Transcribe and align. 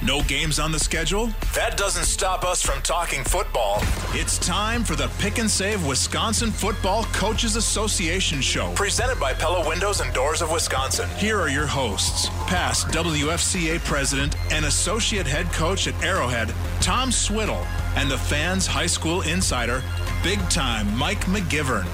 No 0.00 0.22
games 0.22 0.60
on 0.60 0.70
the 0.70 0.78
schedule? 0.78 1.26
That 1.54 1.76
doesn't 1.76 2.04
stop 2.04 2.44
us 2.44 2.62
from 2.62 2.80
talking 2.82 3.24
football. 3.24 3.82
It's 4.10 4.38
time 4.38 4.84
for 4.84 4.94
the 4.94 5.08
Pick 5.18 5.38
and 5.38 5.50
Save 5.50 5.84
Wisconsin 5.84 6.52
Football 6.52 7.02
Coaches 7.06 7.56
Association 7.56 8.40
show, 8.40 8.72
presented 8.74 9.18
by 9.18 9.34
Pella 9.34 9.68
Windows 9.68 10.00
and 10.00 10.12
Doors 10.14 10.40
of 10.40 10.52
Wisconsin. 10.52 11.08
Here 11.16 11.40
are 11.40 11.48
your 11.48 11.66
hosts, 11.66 12.28
past 12.46 12.86
WFCA 12.88 13.80
president 13.80 14.36
and 14.52 14.66
associate 14.66 15.26
head 15.26 15.52
coach 15.52 15.88
at 15.88 16.00
Arrowhead, 16.00 16.54
Tom 16.80 17.10
Swiddle, 17.10 17.66
and 17.96 18.08
the 18.08 18.18
fans' 18.18 18.68
high 18.68 18.86
school 18.86 19.22
insider, 19.22 19.82
big 20.22 20.38
time 20.48 20.96
Mike 20.96 21.24
McGivern. 21.24 21.86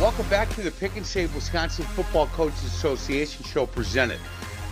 Welcome 0.00 0.30
back 0.30 0.48
to 0.54 0.62
the 0.62 0.70
Pick 0.70 0.96
and 0.96 1.04
Save 1.04 1.34
Wisconsin 1.34 1.84
Football 1.84 2.28
Coaches 2.28 2.64
Association 2.64 3.44
show 3.44 3.66
presented 3.66 4.18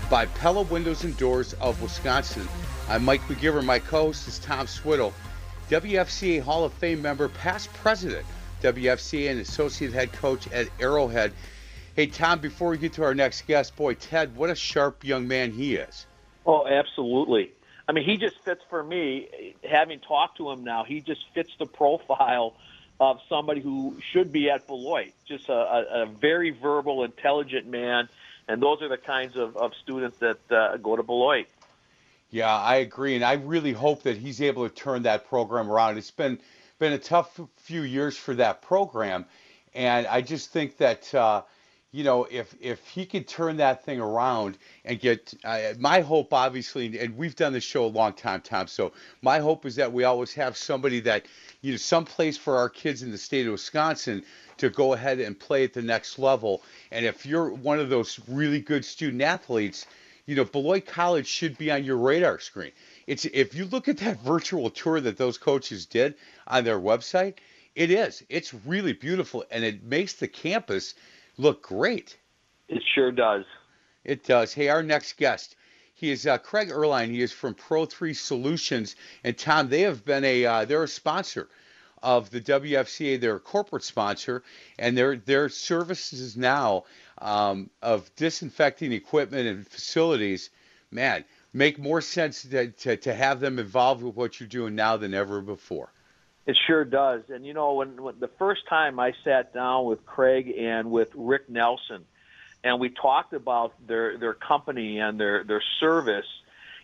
by 0.08 0.24
Pella 0.24 0.62
Windows 0.62 1.04
and 1.04 1.14
Doors 1.18 1.52
of 1.60 1.82
Wisconsin. 1.82 2.48
I'm 2.88 3.04
Mike 3.04 3.20
McGivern. 3.28 3.66
My 3.66 3.78
co-host 3.78 4.26
is 4.26 4.38
Tom 4.38 4.66
Swiddle, 4.66 5.12
WFCA 5.68 6.40
Hall 6.40 6.64
of 6.64 6.72
Fame 6.72 7.02
member, 7.02 7.28
past 7.28 7.70
president, 7.74 8.24
WFCA 8.62 9.30
and 9.30 9.38
associate 9.38 9.92
head 9.92 10.14
coach 10.14 10.50
at 10.50 10.66
Arrowhead. 10.80 11.32
Hey, 11.94 12.06
Tom, 12.06 12.38
before 12.38 12.70
we 12.70 12.78
get 12.78 12.94
to 12.94 13.04
our 13.04 13.14
next 13.14 13.46
guest, 13.46 13.76
boy, 13.76 13.92
Ted, 13.92 14.34
what 14.34 14.48
a 14.48 14.54
sharp 14.54 15.04
young 15.04 15.28
man 15.28 15.52
he 15.52 15.76
is. 15.76 16.06
Oh, 16.46 16.66
absolutely. 16.66 17.52
I 17.86 17.92
mean, 17.92 18.06
he 18.06 18.16
just 18.16 18.42
fits 18.46 18.62
for 18.70 18.82
me. 18.82 19.54
Having 19.62 20.00
talked 20.00 20.38
to 20.38 20.48
him 20.48 20.64
now, 20.64 20.84
he 20.84 21.02
just 21.02 21.20
fits 21.34 21.50
the 21.58 21.66
profile– 21.66 22.54
of 23.00 23.20
somebody 23.28 23.60
who 23.60 23.96
should 24.12 24.32
be 24.32 24.50
at 24.50 24.66
Beloit. 24.66 25.12
Just 25.26 25.48
a, 25.48 25.52
a, 25.52 26.02
a 26.02 26.06
very 26.06 26.50
verbal, 26.50 27.04
intelligent 27.04 27.66
man, 27.66 28.08
and 28.48 28.62
those 28.62 28.82
are 28.82 28.88
the 28.88 28.96
kinds 28.96 29.36
of, 29.36 29.56
of 29.56 29.72
students 29.82 30.18
that 30.18 30.38
uh, 30.50 30.76
go 30.78 30.96
to 30.96 31.02
Beloit. 31.02 31.46
Yeah, 32.30 32.54
I 32.54 32.76
agree, 32.76 33.14
and 33.14 33.24
I 33.24 33.34
really 33.34 33.72
hope 33.72 34.02
that 34.02 34.16
he's 34.16 34.42
able 34.42 34.68
to 34.68 34.74
turn 34.74 35.02
that 35.04 35.28
program 35.28 35.70
around. 35.70 35.96
It's 35.96 36.10
been 36.10 36.38
been 36.78 36.92
a 36.92 36.98
tough 36.98 37.40
few 37.56 37.82
years 37.82 38.16
for 38.16 38.34
that 38.34 38.62
program, 38.62 39.24
and 39.74 40.06
I 40.06 40.20
just 40.20 40.50
think 40.50 40.76
that 40.76 41.12
uh, 41.14 41.42
you 41.90 42.04
know 42.04 42.26
if 42.30 42.54
if 42.60 42.86
he 42.88 43.06
could 43.06 43.26
turn 43.26 43.56
that 43.56 43.84
thing 43.84 44.00
around 44.00 44.58
and 44.84 45.00
get 45.00 45.32
uh, 45.44 45.72
my 45.78 46.00
hope, 46.00 46.32
obviously, 46.34 46.98
and 46.98 47.16
we've 47.16 47.36
done 47.36 47.52
this 47.52 47.64
show 47.64 47.84
a 47.84 47.86
long 47.86 48.12
time, 48.12 48.42
Tom. 48.42 48.66
So 48.66 48.92
my 49.22 49.38
hope 49.38 49.64
is 49.64 49.76
that 49.76 49.92
we 49.92 50.04
always 50.04 50.34
have 50.34 50.56
somebody 50.56 51.00
that 51.00 51.26
you 51.62 51.72
know 51.72 51.78
some 51.78 52.04
place 52.04 52.36
for 52.36 52.56
our 52.56 52.68
kids 52.68 53.02
in 53.02 53.10
the 53.10 53.18
state 53.18 53.46
of 53.46 53.52
Wisconsin 53.52 54.22
to 54.58 54.68
go 54.68 54.92
ahead 54.92 55.18
and 55.20 55.38
play 55.38 55.64
at 55.64 55.72
the 55.72 55.82
next 55.82 56.18
level. 56.18 56.62
And 56.90 57.06
if 57.06 57.24
you're 57.24 57.50
one 57.50 57.78
of 57.78 57.88
those 57.88 58.20
really 58.28 58.60
good 58.60 58.84
student 58.84 59.22
athletes, 59.22 59.86
you 60.26 60.36
know 60.36 60.44
Beloit 60.44 60.84
College 60.84 61.26
should 61.26 61.56
be 61.56 61.70
on 61.70 61.84
your 61.84 61.96
radar 61.96 62.38
screen. 62.38 62.72
It's 63.06 63.24
if 63.24 63.54
you 63.54 63.64
look 63.64 63.88
at 63.88 63.96
that 63.98 64.20
virtual 64.24 64.68
tour 64.68 65.00
that 65.00 65.16
those 65.16 65.38
coaches 65.38 65.86
did 65.86 66.16
on 66.46 66.64
their 66.64 66.78
website, 66.78 67.36
it 67.74 67.90
is. 67.90 68.22
It's 68.28 68.52
really 68.66 68.92
beautiful 68.92 69.44
and 69.50 69.64
it 69.64 69.82
makes 69.84 70.12
the 70.12 70.28
campus 70.28 70.94
look 71.38 71.62
great. 71.62 72.18
It 72.68 72.82
sure 72.94 73.10
does. 73.10 73.44
It 74.04 74.24
does. 74.24 74.52
Hey, 74.52 74.68
our 74.68 74.82
next 74.82 75.16
guest 75.16 75.56
he 75.98 76.12
is 76.12 76.28
uh, 76.28 76.38
Craig 76.38 76.68
Erline. 76.68 77.10
He 77.10 77.22
is 77.22 77.32
from 77.32 77.56
Pro3 77.56 78.14
Solutions. 78.14 78.94
And 79.24 79.36
Tom, 79.36 79.68
they 79.68 79.80
have 79.80 80.04
been 80.04 80.22
a 80.22 80.46
uh, 80.46 80.64
they're 80.64 80.84
a 80.84 80.88
sponsor 80.88 81.48
of 82.04 82.30
the 82.30 82.40
WFCA. 82.40 83.20
They're 83.20 83.34
a 83.34 83.40
corporate 83.40 83.82
sponsor, 83.82 84.44
and 84.78 84.96
their 84.96 85.16
their 85.16 85.48
services 85.48 86.36
now 86.36 86.84
um, 87.20 87.68
of 87.82 88.14
disinfecting 88.14 88.92
equipment 88.92 89.48
and 89.48 89.66
facilities, 89.66 90.50
man, 90.92 91.24
make 91.52 91.80
more 91.80 92.00
sense 92.00 92.42
to, 92.42 92.68
to, 92.68 92.96
to 92.98 93.12
have 93.12 93.40
them 93.40 93.58
involved 93.58 94.04
with 94.04 94.14
what 94.14 94.38
you're 94.38 94.48
doing 94.48 94.76
now 94.76 94.96
than 94.96 95.14
ever 95.14 95.40
before. 95.40 95.90
It 96.48 96.56
sure 96.66 96.84
does. 96.84 97.22
And 97.28 97.46
you 97.46 97.54
know, 97.54 97.74
when, 97.74 98.02
when 98.02 98.18
the 98.18 98.30
first 98.38 98.62
time 98.68 98.98
I 98.98 99.12
sat 99.22 99.54
down 99.54 99.84
with 99.84 100.04
Craig 100.04 100.52
and 100.58 100.90
with 100.90 101.10
Rick 101.14 101.48
Nelson 101.48 102.04
and 102.64 102.80
we 102.80 102.90
talked 102.90 103.32
about 103.32 103.74
their 103.86 104.18
their 104.18 104.34
company 104.34 104.98
and 104.98 105.18
their 105.18 105.44
their 105.44 105.62
service. 105.80 106.26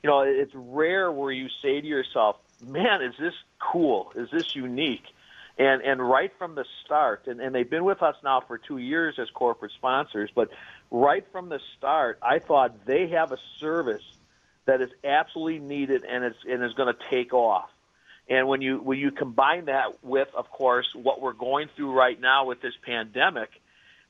You 0.02 0.10
know, 0.10 0.20
it's 0.20 0.52
rare 0.54 1.10
where 1.10 1.32
you 1.32 1.48
say 1.62 1.80
to 1.80 1.86
yourself, 1.86 2.36
"Man, 2.60 3.02
is 3.02 3.14
this 3.19 3.34
cool? 3.58 4.12
Is 4.14 4.28
this 4.30 4.54
unique?" 4.54 5.04
And 5.58 5.82
and 5.82 6.00
right 6.00 6.32
from 6.38 6.54
the 6.54 6.64
start, 6.84 7.26
and, 7.26 7.41
and 7.41 7.54
they've 7.54 7.69
been 7.69 7.84
with 7.84 8.02
us 8.02 8.16
now 8.22 8.42
for 8.46 8.58
two 8.58 8.78
years 8.78 9.19
as 9.19 9.31
corporate 9.31 9.72
sponsors, 9.72 10.31
but 10.34 10.50
right 10.91 11.25
from 11.32 11.48
the 11.48 11.60
start, 11.76 12.19
I 12.22 12.38
thought 12.38 12.86
they 12.86 13.08
have 13.08 13.32
a 13.32 13.38
service 13.58 14.04
that 14.66 14.81
is 14.81 14.91
absolutely 15.04 15.60
needed 15.60 16.04
and 16.04 16.25
it's 16.25 16.38
and 16.48 16.62
is 16.62 16.75
going 16.75 16.94
to 16.94 17.00
take 17.10 17.32
off. 17.32 17.70
And 18.29 18.49
when 18.49 18.62
you 18.62 18.79
when 18.79 18.99
you 18.99 19.11
combine 19.11 19.67
that 19.67 20.03
with, 20.03 20.29
of 20.35 20.51
course, 20.51 20.87
what 20.95 21.21
we're 21.21 21.35
going 21.35 21.69
through 21.77 21.93
right 21.93 22.19
now 22.19 22.47
with 22.47 22.62
this 22.62 22.73
pandemic, 22.83 23.51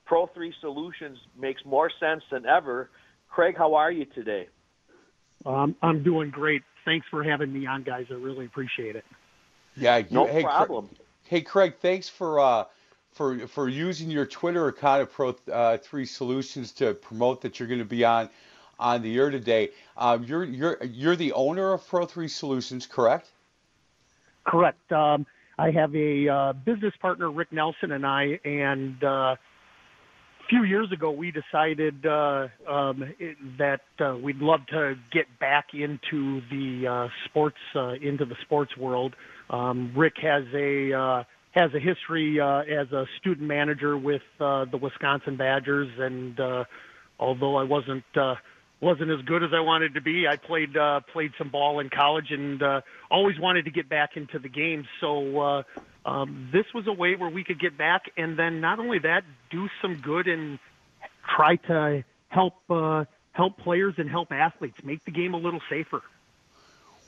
Pro3 0.09 0.53
Solutions 0.61 1.19
makes 1.39 1.65
more 1.65 1.91
sense 1.99 2.23
than 2.31 2.47
ever. 2.47 2.91
Craig, 3.29 3.57
how 3.57 3.75
are 3.75 3.91
you 3.91 4.05
today? 4.05 4.49
Um, 5.45 5.75
I'm 5.83 6.03
doing 6.03 6.31
great. 6.31 6.63
Thanks 6.85 7.07
for 7.11 7.25
having 7.25 7.53
me 7.53 7.67
on, 7.67 7.83
guys. 7.83 8.07
I 8.11 8.15
really 8.15 8.47
appreciate 8.47 8.95
it. 8.95 9.05
Yeah, 9.77 10.03
no 10.11 10.27
hey, 10.27 10.43
problem. 10.43 10.87
Craig, 10.87 10.99
hey, 11.25 11.41
Craig, 11.41 11.75
thanks 11.81 12.09
for 12.09 12.39
uh, 12.39 12.65
for 13.13 13.49
for 13.49 13.69
using 13.69 14.11
your 14.11 14.27
Twitter 14.27 14.69
account 14.69 15.03
of 15.03 15.13
Pro 15.13 15.35
uh, 15.53 15.79
Three 15.79 16.07
Solutions 16.07 16.71
to 16.73 16.95
promote 16.95 17.41
that 17.43 17.59
you're 17.59 17.69
going 17.69 17.81
to 17.81 17.85
be 17.85 18.05
on 18.05 18.31
on 18.79 19.03
the 19.03 19.17
air 19.17 19.31
today. 19.31 19.71
Um, 19.97 20.23
you're 20.25 20.45
you're 20.45 20.85
you're 20.85 21.17
the 21.17 21.33
owner 21.33 21.73
of 21.73 21.87
Pro 21.89 22.07
Three 22.07 22.29
Solutions, 22.29 22.87
correct? 22.87 23.31
Correct. 24.47 24.93
Um, 24.93 25.27
I 25.59 25.71
have 25.71 25.95
a 25.95 26.29
uh, 26.29 26.53
business 26.53 26.95
partner, 27.01 27.31
Rick 27.31 27.53
Nelson, 27.53 27.93
and 27.93 28.05
I, 28.05 28.39
and 28.45 29.03
uh, 29.03 29.37
a 30.45 30.47
few 30.49 30.65
years 30.65 30.91
ago, 30.93 31.11
we 31.11 31.33
decided 31.33 32.05
uh, 32.05 32.49
um, 32.69 33.03
it, 33.19 33.37
that 33.59 33.81
uh, 34.05 34.17
we'd 34.17 34.39
love 34.39 34.61
to 34.71 34.95
get 35.13 35.27
back 35.39 35.67
into 35.73 36.41
the 36.51 36.87
uh, 36.87 37.09
sports 37.25 37.57
uh, 37.75 37.93
into 37.93 38.25
the 38.25 38.35
sports 38.43 38.77
world. 38.77 39.15
Um, 39.49 39.93
Rick 39.97 40.15
has 40.23 40.43
a 40.55 40.93
uh, 40.93 41.25
has 41.53 41.71
a 41.75 41.79
history 41.79 42.41
uh, 42.41 42.61
as 42.61 42.91
a 42.93 43.05
student 43.21 43.47
manager 43.47 43.97
with 43.97 44.23
uh, 44.41 44.67
the 44.71 44.77
Wisconsin 44.77 45.37
Badgers, 45.37 45.89
and 45.99 46.39
uh, 46.39 46.65
although 47.19 47.57
I 47.57 47.63
wasn't 47.63 48.05
uh, 48.17 48.35
wasn't 48.85 49.11
as 49.11 49.23
good 49.23 49.43
as 49.43 49.51
I 49.53 49.61
wanted 49.61 49.95
to 49.95 50.01
be, 50.01 50.29
I 50.29 50.37
played 50.37 50.77
uh, 50.77 51.01
played 51.13 51.33
some 51.39 51.49
ball 51.49 51.81
in 51.81 51.91
college 51.91 52.31
and 52.31 52.63
uh, 52.63 52.83
always 53.11 53.39
wanted 53.41 53.65
to 53.65 53.71
get 53.71 53.89
back 53.89 54.17
into 54.17 54.39
the 54.39 54.49
game. 54.49 54.87
So. 55.01 55.41
Uh, 55.41 55.63
um, 56.07 56.51
this 56.53 56.67
was 56.75 56.87
a 56.87 56.93
way 56.93 57.17
where 57.17 57.31
we 57.31 57.45
could 57.45 57.59
get 57.59 57.79
back 57.79 58.11
and 58.19 58.39
then 58.39 58.61
not 58.61 58.79
only 58.79 58.99
that, 58.99 59.25
do 59.51 59.71
some 59.81 59.95
good 59.95 60.29
and 60.29 60.59
try 61.35 61.57
to 61.57 62.05
help 62.29 62.55
uh, 62.69 63.05
help 63.33 63.59
players 63.59 63.95
and 63.99 64.11
help 64.11 64.33
athletes 64.33 64.77
make 64.85 65.05
the 65.05 65.11
game 65.11 65.35
a 65.35 65.39
little 65.39 65.61
safer. 65.71 66.03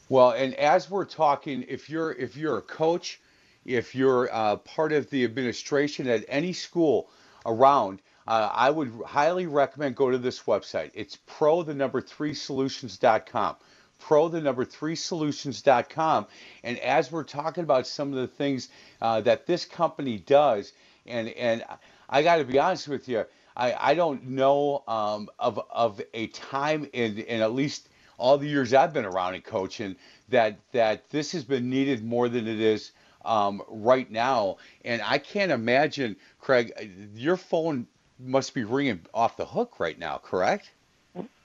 Well, 0.08 0.30
and 0.30 0.54
as 0.54 0.90
we're 0.90 1.04
talking, 1.04 1.64
if 1.68 1.90
you're 1.90 2.12
if 2.12 2.36
you're 2.36 2.58
a 2.58 2.62
coach, 2.62 3.20
if 3.64 3.94
you're 3.94 4.32
uh, 4.32 4.56
part 4.56 4.92
of 4.92 5.10
the 5.10 5.24
administration 5.24 6.08
at 6.08 6.24
any 6.28 6.52
school 6.52 7.08
around, 7.44 8.00
uh, 8.26 8.50
I 8.52 8.70
would 8.70 8.92
highly 9.06 9.46
recommend 9.46 9.96
go 9.96 10.10
to 10.10 10.18
this 10.18 10.42
website. 10.42 10.90
It's 10.94 11.16
pro 11.26 11.62
the 11.62 11.74
number 11.74 12.00
three 12.00 12.34
solutions.com. 12.34 13.56
Pro 13.98 14.28
the 14.28 14.40
number 14.40 14.64
three 14.64 14.96
solutions.com. 14.96 16.26
And 16.64 16.78
as 16.80 17.10
we're 17.10 17.24
talking 17.24 17.64
about 17.64 17.86
some 17.86 18.08
of 18.08 18.18
the 18.18 18.26
things 18.26 18.68
uh, 19.00 19.20
that 19.22 19.46
this 19.46 19.64
company 19.64 20.18
does, 20.18 20.72
and 21.06 21.28
and 21.28 21.64
I 22.08 22.22
got 22.22 22.36
to 22.36 22.44
be 22.44 22.58
honest 22.58 22.88
with 22.88 23.08
you, 23.08 23.24
I, 23.56 23.74
I 23.90 23.94
don't 23.94 24.24
know 24.28 24.82
um, 24.86 25.28
of 25.38 25.60
of 25.70 26.00
a 26.12 26.26
time 26.28 26.88
in 26.92 27.18
in 27.18 27.40
at 27.40 27.52
least 27.52 27.88
all 28.18 28.38
the 28.38 28.48
years 28.48 28.74
I've 28.74 28.92
been 28.92 29.04
around 29.04 29.34
in 29.34 29.42
coaching 29.42 29.96
that 30.28 30.58
that 30.72 31.08
this 31.10 31.32
has 31.32 31.44
been 31.44 31.70
needed 31.70 32.04
more 32.04 32.28
than 32.28 32.46
it 32.46 32.60
is 32.60 32.92
um, 33.24 33.62
right 33.68 34.10
now. 34.10 34.56
And 34.84 35.02
I 35.02 35.18
can't 35.18 35.52
imagine, 35.52 36.16
Craig, 36.40 36.72
your 37.14 37.36
phone 37.36 37.86
must 38.18 38.54
be 38.54 38.64
ringing 38.64 39.00
off 39.12 39.36
the 39.36 39.46
hook 39.46 39.78
right 39.78 39.98
now, 39.98 40.18
correct? 40.18 40.70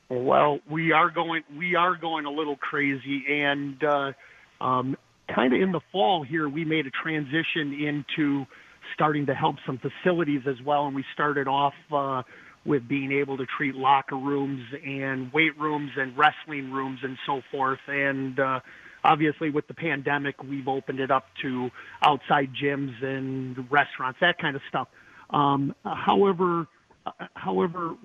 Well, 0.09 0.59
we 0.69 0.91
are 0.91 1.09
going 1.09 1.43
we 1.57 1.75
are 1.75 1.95
going 1.95 2.25
a 2.25 2.31
little 2.31 2.57
crazy, 2.57 3.23
and 3.29 3.81
uh, 3.81 4.11
um, 4.59 4.97
kind 5.33 5.53
of 5.53 5.61
in 5.61 5.71
the 5.71 5.79
fall 5.91 6.23
here, 6.23 6.49
we 6.49 6.65
made 6.65 6.85
a 6.85 6.91
transition 6.91 7.73
into 7.73 8.45
starting 8.93 9.27
to 9.27 9.33
help 9.33 9.55
some 9.65 9.79
facilities 9.79 10.41
as 10.47 10.61
well, 10.61 10.85
and 10.85 10.95
we 10.95 11.05
started 11.13 11.47
off. 11.47 11.73
Uh, 11.91 12.23
with 12.65 12.87
being 12.87 13.11
able 13.11 13.37
to 13.37 13.45
treat 13.45 13.75
locker 13.75 14.15
rooms 14.15 14.61
and 14.85 15.33
weight 15.33 15.57
rooms 15.59 15.91
and 15.97 16.15
wrestling 16.17 16.71
rooms 16.71 16.99
and 17.01 17.17
so 17.25 17.41
forth. 17.49 17.79
And 17.87 18.39
uh, 18.39 18.59
obviously, 19.03 19.49
with 19.49 19.67
the 19.67 19.73
pandemic, 19.73 20.43
we've 20.43 20.67
opened 20.67 20.99
it 20.99 21.09
up 21.09 21.25
to 21.41 21.71
outside 22.03 22.51
gyms 22.53 23.03
and 23.03 23.71
restaurants, 23.71 24.19
that 24.21 24.37
kind 24.37 24.55
of 24.55 24.61
stuff. 24.69 24.87
Um, 25.31 25.73
however, 25.83 26.67
however, 27.33 27.95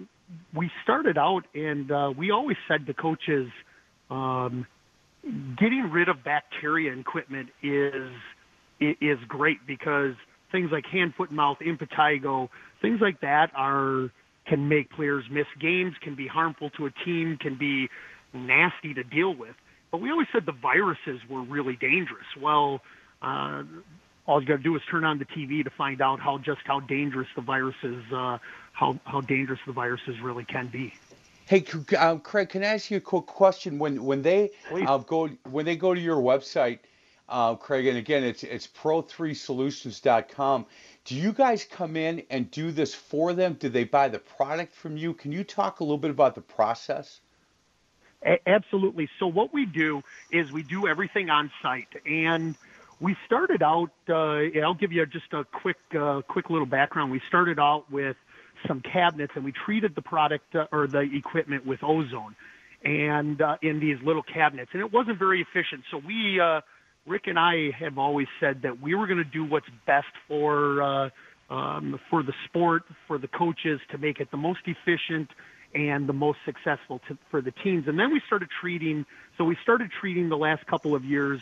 we 0.54 0.70
started 0.82 1.18
out 1.18 1.42
and 1.54 1.90
uh, 1.90 2.12
we 2.16 2.30
always 2.30 2.56
said 2.68 2.86
to 2.86 2.94
coaches, 2.94 3.48
um, 4.10 4.66
getting 5.58 5.90
rid 5.92 6.08
of 6.08 6.22
bacteria 6.24 6.92
equipment 6.92 7.48
is 7.62 8.10
is 8.78 9.18
great 9.26 9.58
because 9.66 10.12
things 10.52 10.70
like 10.70 10.84
hand, 10.86 11.14
foot, 11.16 11.32
mouth, 11.32 11.56
impetigo, 11.66 12.48
things 12.82 12.98
like 13.00 13.20
that 13.20 13.50
are 13.56 14.10
can 14.46 14.68
make 14.68 14.90
players 14.92 15.24
miss 15.30 15.46
games, 15.60 15.94
can 16.02 16.14
be 16.14 16.28
harmful 16.28 16.70
to 16.70 16.86
a 16.86 16.90
team, 17.04 17.36
can 17.40 17.58
be 17.58 17.88
nasty 18.32 18.94
to 18.94 19.02
deal 19.02 19.34
with. 19.34 19.56
But 19.90 19.98
we 19.98 20.10
always 20.10 20.28
said 20.32 20.42
the 20.46 20.52
viruses 20.52 21.20
were 21.28 21.42
really 21.42 21.76
dangerous. 21.80 22.26
Well, 22.40 22.80
uh, 23.22 23.62
all 24.26 24.40
you 24.40 24.46
got 24.46 24.56
to 24.56 24.62
do 24.62 24.76
is 24.76 24.82
turn 24.90 25.04
on 25.04 25.18
the 25.18 25.24
TV 25.24 25.64
to 25.64 25.70
find 25.70 26.00
out 26.00 26.20
how 26.20 26.38
just 26.38 26.60
how 26.64 26.80
dangerous 26.80 27.28
the 27.34 27.42
viruses, 27.42 28.04
uh, 28.12 28.38
how 28.72 28.98
how 29.04 29.20
dangerous 29.20 29.60
the 29.66 29.72
viruses 29.72 30.20
really 30.20 30.44
can 30.44 30.66
be. 30.66 30.92
Hey, 31.46 31.64
um, 31.96 32.20
Craig, 32.20 32.48
can 32.48 32.64
I 32.64 32.66
ask 32.66 32.90
you 32.90 32.96
a 32.96 33.00
quick 33.00 33.26
question? 33.26 33.78
When 33.78 34.04
when 34.04 34.22
they 34.22 34.50
uh, 34.72 34.98
go 34.98 35.28
when 35.50 35.64
they 35.64 35.76
go 35.76 35.94
to 35.94 36.00
your 36.00 36.16
website, 36.16 36.80
uh, 37.28 37.54
Craig, 37.54 37.86
and 37.86 37.96
again, 37.96 38.24
it's 38.24 38.42
it's 38.42 38.66
pro3solutions.com. 38.66 40.66
Do 41.04 41.14
you 41.14 41.32
guys 41.32 41.64
come 41.64 41.96
in 41.96 42.24
and 42.30 42.50
do 42.50 42.72
this 42.72 42.94
for 42.94 43.32
them? 43.32 43.54
Do 43.54 43.68
they 43.68 43.84
buy 43.84 44.08
the 44.08 44.18
product 44.18 44.74
from 44.74 44.96
you? 44.96 45.14
Can 45.14 45.30
you 45.30 45.44
talk 45.44 45.78
a 45.78 45.84
little 45.84 45.98
bit 45.98 46.10
about 46.10 46.34
the 46.34 46.40
process? 46.40 47.20
A- 48.24 48.40
absolutely. 48.48 49.08
So 49.20 49.28
what 49.28 49.54
we 49.54 49.66
do 49.66 50.02
is 50.32 50.50
we 50.50 50.64
do 50.64 50.88
everything 50.88 51.30
on 51.30 51.52
site, 51.62 51.94
and 52.04 52.56
we 53.00 53.16
started 53.26 53.62
out. 53.62 53.90
Uh, 54.08 54.58
I'll 54.64 54.74
give 54.74 54.92
you 54.92 55.04
just 55.06 55.32
a 55.32 55.44
quick, 55.44 55.76
uh, 55.98 56.22
quick 56.28 56.50
little 56.50 56.66
background. 56.66 57.12
We 57.12 57.20
started 57.28 57.58
out 57.58 57.90
with 57.90 58.16
some 58.66 58.80
cabinets, 58.80 59.32
and 59.36 59.44
we 59.44 59.52
treated 59.52 59.94
the 59.94 60.02
product 60.02 60.54
uh, 60.54 60.66
or 60.72 60.86
the 60.86 61.00
equipment 61.00 61.66
with 61.66 61.82
ozone, 61.82 62.34
and 62.84 63.40
uh, 63.40 63.56
in 63.62 63.80
these 63.80 63.98
little 64.02 64.22
cabinets, 64.22 64.70
and 64.72 64.80
it 64.80 64.92
wasn't 64.92 65.18
very 65.18 65.42
efficient. 65.42 65.84
So 65.90 65.98
we 65.98 66.40
uh, 66.40 66.62
Rick 67.06 67.26
and 67.26 67.38
I 67.38 67.70
have 67.78 67.98
always 67.98 68.28
said 68.40 68.62
that 68.62 68.80
we 68.80 68.94
were 68.94 69.06
going 69.06 69.18
to 69.18 69.24
do 69.24 69.44
what's 69.44 69.68
best 69.86 70.08
for 70.26 70.82
uh, 70.82 71.10
um, 71.48 72.00
for 72.10 72.22
the 72.22 72.32
sport, 72.46 72.82
for 73.06 73.18
the 73.18 73.28
coaches, 73.28 73.80
to 73.90 73.98
make 73.98 74.20
it 74.20 74.30
the 74.30 74.36
most 74.36 74.60
efficient 74.66 75.30
and 75.74 76.08
the 76.08 76.12
most 76.12 76.38
successful 76.44 77.00
to, 77.08 77.18
for 77.30 77.40
the 77.40 77.52
teams. 77.52 77.86
And 77.86 77.98
then 77.98 78.12
we 78.12 78.20
started 78.26 78.48
treating. 78.60 79.04
So 79.36 79.44
we 79.44 79.56
started 79.62 79.90
treating 79.90 80.28
the 80.28 80.36
last 80.36 80.66
couple 80.66 80.94
of 80.94 81.04
years 81.04 81.40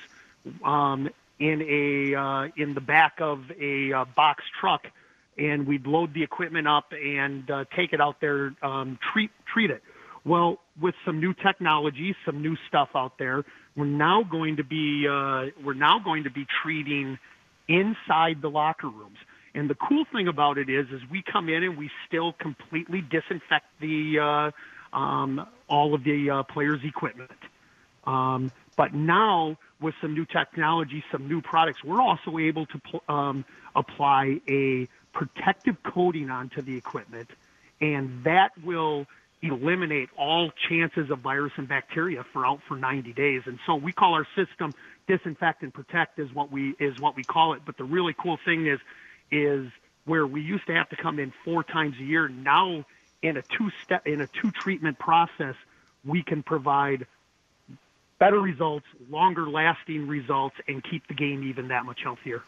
um, 0.64 1.08
in 1.38 1.62
a 1.62 2.14
uh, 2.19 2.48
in 2.56 2.75
the 2.75 2.81
back 2.81 3.14
of 3.20 3.40
a 3.60 3.92
uh, 3.92 4.04
box 4.16 4.44
truck, 4.60 4.86
and 5.36 5.66
we'd 5.66 5.86
load 5.86 6.14
the 6.14 6.22
equipment 6.22 6.69
up 6.69 6.92
and 6.92 7.50
uh, 7.50 7.64
take 7.76 7.92
it 7.92 8.00
out 8.00 8.20
there, 8.20 8.54
um, 8.62 8.98
treat 9.12 9.31
treat 9.52 9.70
it. 9.70 9.82
Well, 10.25 10.58
with 10.81 10.94
some 11.04 11.20
new 11.20 11.34
technology, 11.34 12.16
some 12.25 12.40
new 12.40 12.56
stuff 12.69 12.90
out 12.94 13.19
there, 13.19 13.44
we're 13.76 13.84
now 13.84 14.22
going 14.22 14.56
to 14.56 14.64
be 14.64 15.06
uh, 15.08 15.46
we're 15.62 15.75
now 15.75 15.98
going 15.98 16.25
to 16.25 16.31
be 16.31 16.46
treating 16.62 17.19
inside 17.69 18.40
the 18.40 18.50
locker 18.50 18.88
rooms. 18.88 19.19
And 19.56 19.70
the 19.70 19.75
cool 19.75 20.04
thing 20.12 20.26
about 20.26 20.58
it 20.58 20.69
is, 20.69 20.86
is 20.90 21.00
we 21.10 21.22
come 21.22 21.48
in 21.48 21.62
and 21.62 21.76
we 21.76 21.90
still 22.08 22.32
completely 22.32 23.00
disinfect 23.00 23.66
the 23.81 24.19
uh, 24.92 24.96
um, 24.96 25.46
all 25.69 25.94
of 25.94 26.04
the 26.04 26.31
uh, 26.31 26.42
players' 26.44 26.81
equipment. 26.84 27.31
Um, 28.04 28.50
but 28.76 28.94
now 28.94 29.56
with 29.80 29.94
some 30.00 30.14
new 30.14 30.24
technology, 30.24 31.04
some 31.10 31.28
new 31.28 31.40
products, 31.40 31.82
we're 31.84 32.00
also 32.00 32.38
able 32.38 32.66
to 32.66 32.78
pl- 32.78 33.02
um, 33.08 33.44
apply 33.74 34.40
a 34.48 34.88
protective 35.12 35.76
coating 35.82 36.30
onto 36.30 36.62
the 36.62 36.76
equipment, 36.76 37.30
and 37.80 38.24
that 38.24 38.50
will 38.62 39.06
eliminate 39.42 40.08
all 40.16 40.50
chances 40.68 41.10
of 41.10 41.18
virus 41.18 41.52
and 41.56 41.68
bacteria 41.68 42.24
for 42.32 42.46
out 42.46 42.60
for 42.66 42.76
90 42.76 43.12
days. 43.12 43.42
And 43.46 43.58
so 43.66 43.74
we 43.74 43.92
call 43.92 44.14
our 44.14 44.26
system 44.34 44.72
disinfect 45.06 45.62
and 45.62 45.72
protect 45.72 46.18
is 46.18 46.32
what 46.32 46.50
we 46.50 46.74
is 46.78 46.98
what 46.98 47.14
we 47.14 47.24
call 47.24 47.52
it. 47.52 47.62
But 47.64 47.76
the 47.76 47.84
really 47.84 48.14
cool 48.16 48.38
thing 48.44 48.66
is 48.66 48.80
is 49.30 49.70
where 50.06 50.26
we 50.26 50.40
used 50.40 50.66
to 50.66 50.74
have 50.74 50.88
to 50.90 50.96
come 50.96 51.18
in 51.18 51.32
four 51.44 51.62
times 51.62 51.96
a 52.00 52.04
year. 52.04 52.28
Now 52.28 52.84
in 53.22 53.36
a 53.36 53.42
two 53.42 53.70
step 53.82 54.06
in 54.06 54.20
a 54.20 54.26
two 54.26 54.50
treatment 54.50 54.98
process, 54.98 55.56
we 56.04 56.22
can 56.22 56.42
provide 56.42 57.06
better 58.24 58.40
results, 58.40 58.86
longer 59.10 59.50
lasting 59.50 60.08
results, 60.08 60.56
and 60.66 60.82
keep 60.82 61.06
the 61.08 61.14
game 61.14 61.44
even 61.44 61.68
that 61.68 61.84
much 61.84 62.00
healthier. 62.02 62.42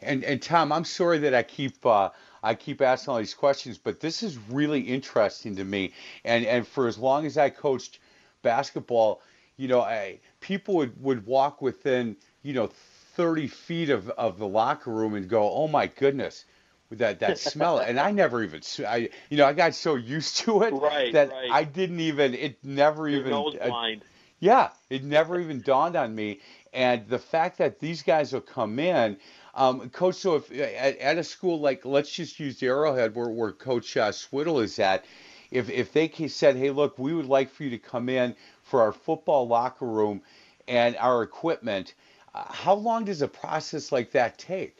And 0.00 0.24
and 0.24 0.42
Tom, 0.42 0.72
I'm 0.72 0.84
sorry 0.84 1.18
that 1.18 1.32
I 1.32 1.44
keep 1.44 1.86
uh, 1.86 2.10
I 2.42 2.54
keep 2.56 2.80
asking 2.80 3.12
all 3.12 3.18
these 3.18 3.34
questions, 3.34 3.78
but 3.78 4.00
this 4.00 4.24
is 4.24 4.36
really 4.50 4.80
interesting 4.80 5.54
to 5.56 5.64
me. 5.64 5.92
And 6.24 6.44
and 6.44 6.66
for 6.66 6.88
as 6.88 6.98
long 6.98 7.24
as 7.24 7.38
I 7.38 7.50
coached 7.50 8.00
basketball, 8.42 9.22
you 9.56 9.68
know, 9.68 9.80
I, 9.80 10.18
people 10.40 10.74
would, 10.74 11.00
would 11.00 11.24
walk 11.24 11.62
within 11.62 12.16
you 12.42 12.52
know 12.52 12.66
30 13.14 13.46
feet 13.46 13.90
of, 13.90 14.08
of 14.10 14.38
the 14.38 14.48
locker 14.48 14.90
room 14.90 15.14
and 15.14 15.28
go, 15.28 15.48
oh 15.48 15.68
my 15.68 15.86
goodness, 15.86 16.46
that 16.90 17.20
that 17.20 17.38
smell. 17.38 17.78
and 17.78 18.00
I 18.00 18.10
never 18.10 18.42
even, 18.42 18.60
I 18.84 19.10
you 19.30 19.36
know, 19.36 19.46
I 19.46 19.52
got 19.52 19.76
so 19.76 19.94
used 19.94 20.38
to 20.38 20.62
it 20.62 20.72
right, 20.72 21.12
that 21.12 21.30
right. 21.30 21.50
I 21.52 21.62
didn't 21.62 22.00
even, 22.00 22.34
it 22.34 22.58
never 22.64 23.08
Your 23.08 23.20
even. 23.20 23.30
nose 23.30 23.54
uh, 23.60 23.68
blind. 23.68 24.02
Yeah, 24.42 24.70
it 24.90 25.04
never 25.04 25.38
even 25.38 25.60
dawned 25.60 25.94
on 25.94 26.16
me. 26.16 26.40
And 26.72 27.06
the 27.08 27.20
fact 27.20 27.58
that 27.58 27.78
these 27.78 28.02
guys 28.02 28.32
will 28.32 28.40
come 28.40 28.80
in, 28.80 29.16
um, 29.54 29.88
Coach, 29.90 30.16
so 30.16 30.34
if 30.34 30.50
at, 30.50 30.98
at 30.98 31.16
a 31.16 31.22
school 31.22 31.60
like, 31.60 31.84
let's 31.84 32.10
just 32.10 32.40
use 32.40 32.60
Arrowhead 32.60 33.14
where, 33.14 33.28
where 33.28 33.52
Coach 33.52 33.96
uh, 33.96 34.10
Swiddle 34.10 34.58
is 34.58 34.80
at, 34.80 35.04
if, 35.52 35.70
if 35.70 35.92
they 35.92 36.08
said, 36.26 36.56
hey, 36.56 36.70
look, 36.70 36.98
we 36.98 37.14
would 37.14 37.26
like 37.26 37.50
for 37.50 37.62
you 37.62 37.70
to 37.70 37.78
come 37.78 38.08
in 38.08 38.34
for 38.64 38.82
our 38.82 38.90
football 38.90 39.46
locker 39.46 39.86
room 39.86 40.20
and 40.66 40.96
our 40.96 41.22
equipment, 41.22 41.94
uh, 42.34 42.42
how 42.52 42.74
long 42.74 43.04
does 43.04 43.22
a 43.22 43.28
process 43.28 43.92
like 43.92 44.10
that 44.10 44.38
take? 44.38 44.76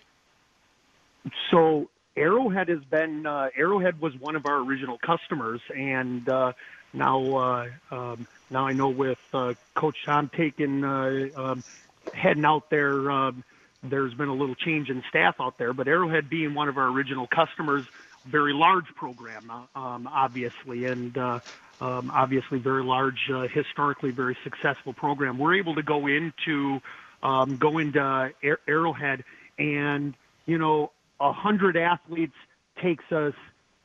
So 1.52 1.88
Arrowhead 2.16 2.68
has 2.68 2.82
been 2.90 3.26
uh, 3.26 3.50
Arrowhead 3.56 4.00
was 4.00 4.18
one 4.18 4.34
of 4.34 4.44
our 4.46 4.56
original 4.56 4.98
customers, 4.98 5.60
and 5.72 6.28
uh, 6.28 6.52
now 6.92 7.36
uh, 7.36 7.68
um, 7.92 8.26
now 8.52 8.66
I 8.66 8.72
know 8.72 8.90
with 8.90 9.18
uh, 9.32 9.54
Coach 9.74 9.96
Tom 10.04 10.30
taking 10.36 10.84
uh, 10.84 11.28
um, 11.34 11.64
heading 12.12 12.44
out 12.44 12.70
there, 12.70 13.10
um, 13.10 13.42
there's 13.82 14.14
been 14.14 14.28
a 14.28 14.34
little 14.34 14.54
change 14.54 14.90
in 14.90 15.02
staff 15.08 15.36
out 15.40 15.58
there. 15.58 15.72
But 15.72 15.88
Arrowhead 15.88 16.28
being 16.28 16.54
one 16.54 16.68
of 16.68 16.76
our 16.76 16.88
original 16.88 17.26
customers, 17.26 17.84
very 18.26 18.52
large 18.52 18.86
program, 18.94 19.50
uh, 19.50 19.78
um, 19.78 20.06
obviously, 20.06 20.84
and 20.84 21.16
uh, 21.16 21.40
um, 21.80 22.10
obviously 22.14 22.58
very 22.58 22.84
large, 22.84 23.30
uh, 23.32 23.48
historically 23.48 24.10
very 24.10 24.36
successful 24.44 24.92
program. 24.92 25.38
We're 25.38 25.56
able 25.56 25.74
to 25.76 25.82
go 25.82 26.06
into 26.06 26.80
um, 27.22 27.56
go 27.56 27.78
into 27.78 28.32
Arrowhead, 28.68 29.24
and 29.58 30.14
you 30.46 30.58
know, 30.58 30.92
a 31.20 31.32
hundred 31.32 31.76
athletes 31.76 32.36
takes 32.82 33.10
us 33.12 33.34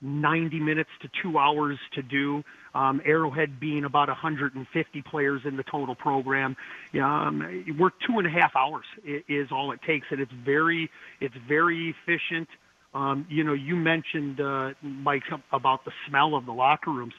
90 0.02 0.60
minutes 0.60 0.90
to 1.02 1.10
two 1.22 1.38
hours 1.38 1.78
to 1.94 2.02
do. 2.02 2.44
Um, 2.76 3.02
Arrowhead 3.06 3.60
being 3.60 3.86
about 3.86 4.08
150 4.08 5.02
players 5.02 5.42
in 5.46 5.58
the 5.58 5.64
total 5.64 5.96
program, 5.96 6.56
um, 7.02 7.66
we're 7.80 7.90
two 8.06 8.20
and 8.20 8.28
a 8.28 8.30
half 8.30 8.56
hours 8.56 8.86
is 9.28 9.48
all 9.52 9.72
it 9.72 9.82
takes, 9.82 10.08
and 10.12 10.20
it's 10.20 10.32
very 10.46 10.90
it's 11.20 11.36
very 11.48 11.96
efficient. 11.96 12.48
Um, 12.94 13.26
you 13.30 13.44
know, 13.44 13.54
you 13.54 13.76
mentioned 13.76 14.40
uh, 14.40 14.74
Mike 14.82 15.24
about 15.52 15.86
the 15.86 15.92
smell 16.08 16.36
of 16.36 16.46
the 16.46 16.54
locker 16.54 16.92
rooms. 16.92 17.14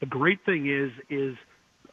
The 0.00 0.06
great 0.06 0.44
thing 0.46 0.70
is 0.70 0.90
is 1.10 1.36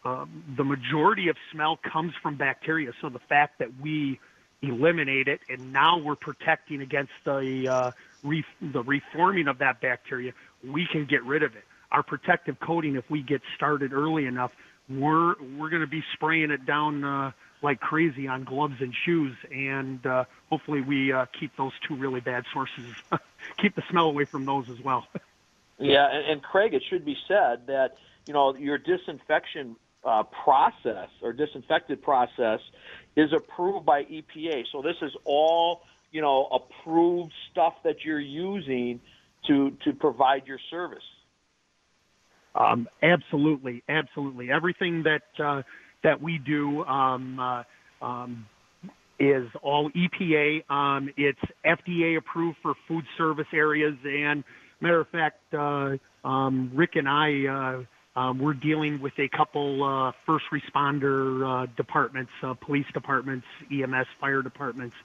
um, 0.05 0.43
the 0.55 0.63
majority 0.63 1.27
of 1.27 1.35
smell 1.51 1.77
comes 1.91 2.13
from 2.23 2.37
bacteria. 2.37 2.91
So 3.01 3.09
the 3.09 3.19
fact 3.27 3.59
that 3.59 3.69
we 3.81 4.19
eliminate 4.61 5.27
it, 5.27 5.39
and 5.49 5.71
now 5.71 5.97
we're 5.97 6.15
protecting 6.15 6.81
against 6.81 7.11
the 7.23 7.67
uh, 7.67 7.91
re- 8.23 8.45
the 8.61 8.83
reforming 8.83 9.47
of 9.47 9.59
that 9.59 9.81
bacteria, 9.81 10.33
we 10.63 10.87
can 10.91 11.05
get 11.05 11.23
rid 11.23 11.43
of 11.43 11.55
it. 11.55 11.63
Our 11.91 12.03
protective 12.03 12.59
coating, 12.59 12.95
if 12.95 13.09
we 13.09 13.21
get 13.21 13.41
started 13.55 13.93
early 13.93 14.25
enough, 14.25 14.51
we're 14.89 15.35
we're 15.57 15.69
going 15.69 15.81
to 15.81 15.87
be 15.87 16.03
spraying 16.13 16.51
it 16.51 16.65
down 16.65 17.03
uh, 17.03 17.31
like 17.61 17.79
crazy 17.79 18.27
on 18.27 18.43
gloves 18.43 18.75
and 18.79 18.93
shoes, 19.05 19.35
and 19.51 20.05
uh, 20.05 20.25
hopefully 20.49 20.81
we 20.81 21.11
uh, 21.11 21.25
keep 21.39 21.55
those 21.57 21.73
two 21.87 21.95
really 21.95 22.19
bad 22.19 22.43
sources, 22.53 22.85
keep 23.57 23.75
the 23.75 23.83
smell 23.89 24.05
away 24.05 24.25
from 24.25 24.45
those 24.45 24.69
as 24.69 24.79
well. 24.81 25.07
yeah, 25.79 26.07
and, 26.11 26.31
and 26.31 26.43
Craig, 26.43 26.73
it 26.73 26.83
should 26.89 27.05
be 27.05 27.17
said 27.27 27.67
that 27.67 27.97
you 28.27 28.33
know 28.33 28.55
your 28.55 28.77
disinfection 28.77 29.75
uh, 30.03 30.23
process 30.23 31.09
or 31.21 31.33
disinfected 31.33 32.01
process 32.01 32.59
is 33.15 33.31
approved 33.33 33.85
by 33.85 34.03
EPA. 34.03 34.63
So 34.71 34.81
this 34.81 34.95
is 35.01 35.11
all 35.25 35.81
you 36.11 36.21
know 36.21 36.47
approved 36.47 37.33
stuff 37.51 37.73
that 37.83 38.03
you're 38.03 38.19
using 38.19 38.99
to 39.47 39.71
to 39.83 39.93
provide 39.93 40.47
your 40.47 40.59
service. 40.69 41.03
Um, 42.55 42.87
absolutely, 43.03 43.83
absolutely. 43.87 44.51
Everything 44.51 45.03
that 45.03 45.43
uh, 45.43 45.61
that 46.03 46.21
we 46.21 46.39
do 46.39 46.83
um, 46.85 47.39
uh, 47.39 47.63
um, 48.01 48.45
is 49.19 49.47
all 49.61 49.89
EPA. 49.91 50.69
Um, 50.69 51.09
it's 51.17 51.39
FDA 51.65 52.17
approved 52.17 52.57
for 52.61 52.73
food 52.87 53.05
service 53.17 53.47
areas, 53.53 53.95
and 54.03 54.43
matter 54.81 55.01
of 55.01 55.07
fact, 55.09 55.53
uh, 55.53 55.97
um, 56.27 56.71
Rick 56.73 56.95
and 56.95 57.07
I. 57.07 57.85
Um, 58.15 58.39
we're 58.39 58.53
dealing 58.53 59.01
with 59.01 59.17
a 59.19 59.27
couple 59.27 59.83
uh, 59.83 60.11
first 60.25 60.45
responder 60.51 61.63
uh, 61.63 61.67
departments, 61.77 62.31
uh, 62.41 62.53
police 62.55 62.87
departments, 62.93 63.45
EMS, 63.71 64.07
fire 64.19 64.41
departments, 64.41 64.95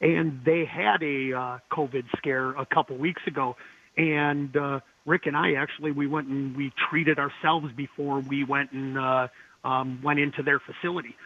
and 0.00 0.40
they 0.44 0.64
had 0.64 1.02
a 1.02 1.60
COVID 1.70 2.04
scare 2.16 2.50
a 2.50 2.66
couple 2.66 2.96
weeks 2.96 3.22
ago. 3.26 3.56
And 3.96 4.56
Rick 5.04 5.26
and 5.26 5.36
I 5.36 5.54
actually 5.54 5.92
we 5.92 6.06
went 6.06 6.28
and 6.28 6.56
we 6.56 6.72
treated 6.88 7.18
ourselves 7.18 7.72
before 7.72 8.20
we 8.20 8.42
went 8.44 8.72
and 8.72 9.28
um, 9.64 10.00
went 10.02 10.18
into 10.18 10.42
their 10.42 10.58
facility. 10.58 11.16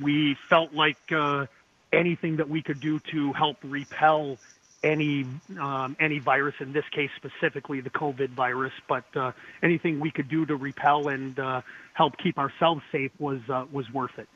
We 0.00 0.36
felt 0.48 0.74
like 0.74 1.12
anything 1.92 2.36
that 2.36 2.48
we 2.48 2.62
could 2.62 2.80
do 2.80 3.00
to 3.10 3.32
help 3.32 3.56
repel 3.62 4.38
any 4.84 5.26
um, 5.58 5.96
any 5.98 6.18
virus, 6.20 6.54
in 6.60 6.72
this 6.72 6.84
case 6.92 7.10
specifically 7.16 7.80
the 7.80 7.90
COVID 7.90 8.30
virus, 8.30 8.72
but 8.88 9.04
uh, 9.16 9.32
anything 9.62 9.98
we 9.98 10.10
could 10.10 10.28
do 10.28 10.46
to 10.46 10.54
repel 10.54 11.08
and 11.08 11.38
uh, 11.40 11.62
help 11.94 12.16
keep 12.18 12.38
ourselves 12.38 12.82
safe 12.92 13.10
was 13.18 13.40
uh, 13.48 13.64
was 13.72 13.90
worth 13.92 14.16
it. 14.18 14.28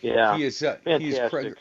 Yeah, 0.00 0.36
he 0.36 0.44
is 0.44 0.62
uh, 0.62 0.78
he 0.84 1.10
is 1.10 1.30
Craig 1.30 1.56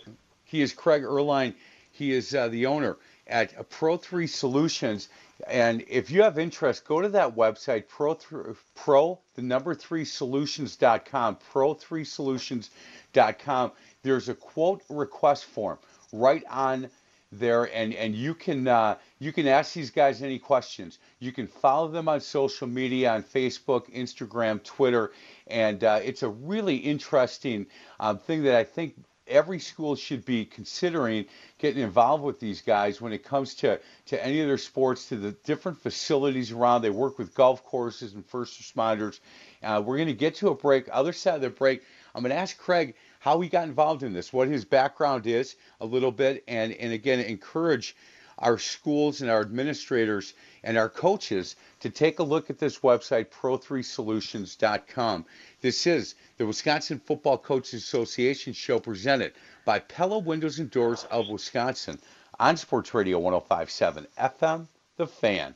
he 0.45 0.61
is 0.61 0.73
Craig 0.73 1.03
Erline. 1.03 1.53
He 1.91 2.11
is 2.11 2.33
uh, 2.33 2.47
the 2.47 2.65
owner 2.65 2.97
at 3.27 3.69
Pro 3.69 3.97
Three 3.97 4.27
Solutions. 4.27 5.09
And 5.47 5.83
if 5.89 6.09
you 6.09 6.23
have 6.23 6.39
interest, 6.39 6.85
go 6.85 7.01
to 7.01 7.09
that 7.09 7.35
website, 7.35 7.89
pro, 7.89 8.13
th- 8.13 8.55
pro 8.73 9.19
the 9.35 9.41
number 9.41 9.75
three 9.75 10.05
solutions.com, 10.05 11.37
pro 11.51 11.73
three 11.73 12.05
solutions.com. 12.05 13.71
There's 14.01 14.29
a 14.29 14.33
quote 14.33 14.81
request 14.87 15.45
form 15.45 15.77
right 16.13 16.43
on 16.49 16.89
there, 17.39 17.63
and 17.73 17.93
and 17.93 18.15
you 18.15 18.33
can 18.33 18.67
uh, 18.67 18.95
you 19.19 19.31
can 19.31 19.47
ask 19.47 19.73
these 19.73 19.91
guys 19.91 20.21
any 20.21 20.39
questions. 20.39 20.99
You 21.19 21.31
can 21.31 21.47
follow 21.47 21.87
them 21.87 22.07
on 22.07 22.21
social 22.21 22.67
media 22.67 23.13
on 23.13 23.23
Facebook, 23.23 23.93
Instagram, 23.93 24.63
Twitter, 24.63 25.11
and 25.47 25.83
uh, 25.83 25.99
it's 26.03 26.23
a 26.23 26.29
really 26.29 26.75
interesting 26.77 27.67
um, 27.99 28.19
thing 28.19 28.43
that 28.43 28.55
I 28.55 28.63
think 28.63 28.95
every 29.27 29.59
school 29.59 29.95
should 29.95 30.25
be 30.25 30.45
considering 30.45 31.25
getting 31.57 31.81
involved 31.81 32.23
with 32.23 32.39
these 32.39 32.61
guys 32.61 33.01
when 33.01 33.13
it 33.13 33.23
comes 33.23 33.55
to, 33.55 33.79
to 34.05 34.23
any 34.23 34.41
of 34.41 34.47
their 34.47 34.57
sports, 34.57 35.09
to 35.09 35.17
the 35.17 35.31
different 35.31 35.81
facilities 35.81 36.51
around. 36.51 36.81
They 36.81 36.89
work 36.89 37.17
with 37.17 37.33
golf 37.33 37.63
courses 37.63 38.13
and 38.13 38.25
first 38.25 38.61
responders. 38.61 39.19
Uh, 39.63 39.81
we're 39.83 39.97
going 39.97 40.07
to 40.07 40.13
get 40.13 40.35
to 40.35 40.49
a 40.49 40.55
break. 40.55 40.87
Other 40.91 41.13
side 41.13 41.35
of 41.35 41.41
the 41.41 41.49
break, 41.49 41.81
I'm 42.13 42.21
going 42.21 42.31
to 42.31 42.37
ask 42.37 42.57
Craig 42.57 42.95
how 43.25 43.41
he 43.41 43.49
got 43.49 43.67
involved 43.67 44.03
in 44.03 44.13
this, 44.13 44.31
what 44.31 44.47
his 44.47 44.63
background 44.63 45.25
is 45.25 45.55
a 45.81 45.85
little 45.85 46.11
bit, 46.11 46.43
and, 46.47 46.73
and 46.73 46.93
again, 46.93 47.19
encourage 47.19 47.95
our 48.37 48.59
schools 48.59 49.21
and 49.21 49.31
our 49.31 49.41
administrators 49.41 50.35
and 50.63 50.77
our 50.77 50.89
coaches 50.89 51.55
to 51.79 51.89
take 51.89 52.19
a 52.19 52.23
look 52.23 52.51
at 52.51 52.59
this 52.59 52.81
website, 52.81 53.25
pro3solutions.com. 53.29 55.25
This 55.59 55.87
is 55.87 56.13
the 56.37 56.45
Wisconsin 56.45 57.01
Football 57.03 57.39
Coaches 57.39 57.81
Association 57.81 58.53
show 58.53 58.79
presented 58.79 59.33
by 59.65 59.79
Pella 59.79 60.19
Windows 60.19 60.59
and 60.59 60.69
Doors 60.69 61.05
of 61.05 61.27
Wisconsin 61.27 61.97
on 62.39 62.57
Sports 62.57 62.93
Radio 62.93 63.17
1057 63.17 64.05
FM, 64.19 64.67
The 64.97 65.07
Fan. 65.07 65.55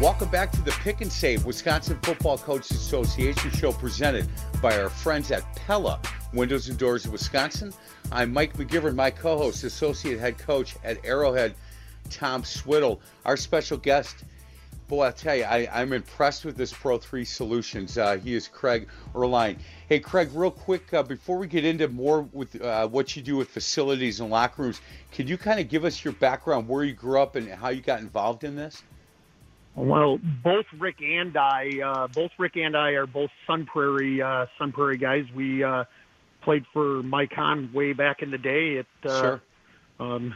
Welcome 0.00 0.28
back 0.28 0.52
to 0.52 0.60
the 0.60 0.72
Pick 0.72 1.00
and 1.00 1.10
Save 1.10 1.46
Wisconsin 1.46 1.98
Football 2.02 2.36
Coaches 2.36 2.72
Association 2.72 3.50
show 3.50 3.72
presented 3.72 4.28
by 4.60 4.78
our 4.78 4.90
friends 4.90 5.30
at 5.30 5.42
Pella 5.56 5.98
Windows 6.34 6.68
and 6.68 6.78
Doors 6.78 7.06
of 7.06 7.12
Wisconsin. 7.12 7.72
I'm 8.12 8.30
Mike 8.30 8.58
McGivern, 8.58 8.94
my 8.94 9.10
co 9.10 9.38
host, 9.38 9.64
Associate 9.64 10.18
Head 10.20 10.36
Coach 10.36 10.76
at 10.84 11.02
Arrowhead, 11.02 11.54
Tom 12.10 12.44
Swiddle. 12.44 13.00
Our 13.24 13.38
special 13.38 13.78
guest, 13.78 14.16
boy, 14.86 15.06
I'll 15.06 15.12
tell 15.14 15.34
you, 15.34 15.44
I, 15.44 15.60
am 15.60 15.68
I'm 15.72 15.92
impressed 15.94 16.44
with 16.44 16.58
this 16.58 16.74
Pro 16.74 16.98
3 16.98 17.24
Solutions. 17.24 17.96
Uh, 17.96 18.18
he 18.18 18.34
is 18.34 18.48
Craig 18.48 18.88
Erline. 19.14 19.56
Hey, 19.88 19.98
Craig, 19.98 20.28
real 20.34 20.50
quick, 20.50 20.92
uh, 20.92 21.04
before 21.04 21.38
we 21.38 21.46
get 21.46 21.64
into 21.64 21.88
more 21.88 22.28
with 22.34 22.60
uh, 22.60 22.86
what 22.86 23.16
you 23.16 23.22
do 23.22 23.38
with 23.38 23.48
facilities 23.48 24.20
and 24.20 24.28
locker 24.28 24.60
rooms, 24.60 24.82
can 25.10 25.26
you 25.26 25.38
kind 25.38 25.58
of 25.58 25.70
give 25.70 25.86
us 25.86 26.04
your 26.04 26.12
background, 26.12 26.68
where 26.68 26.84
you 26.84 26.92
grew 26.92 27.18
up, 27.18 27.34
and 27.34 27.48
how 27.48 27.70
you 27.70 27.80
got 27.80 28.00
involved 28.00 28.44
in 28.44 28.56
this? 28.56 28.82
Well, 29.76 30.18
both 30.42 30.64
Rick 30.78 31.02
and 31.02 31.36
I, 31.36 31.80
uh, 31.84 32.06
both 32.08 32.30
Rick 32.38 32.56
and 32.56 32.74
I 32.74 32.92
are 32.92 33.06
both 33.06 33.30
Sun 33.46 33.66
Prairie, 33.66 34.22
uh, 34.22 34.46
Sun 34.58 34.72
Prairie 34.72 34.96
guys. 34.96 35.26
We 35.34 35.62
uh, 35.62 35.84
played 36.40 36.64
for 36.72 37.02
Mike 37.02 37.32
Hahn 37.34 37.70
way 37.74 37.92
back 37.92 38.22
in 38.22 38.30
the 38.30 38.38
day. 38.38 38.76
It, 38.76 38.86
uh, 39.04 39.20
sure. 39.20 39.42
Um, 40.00 40.34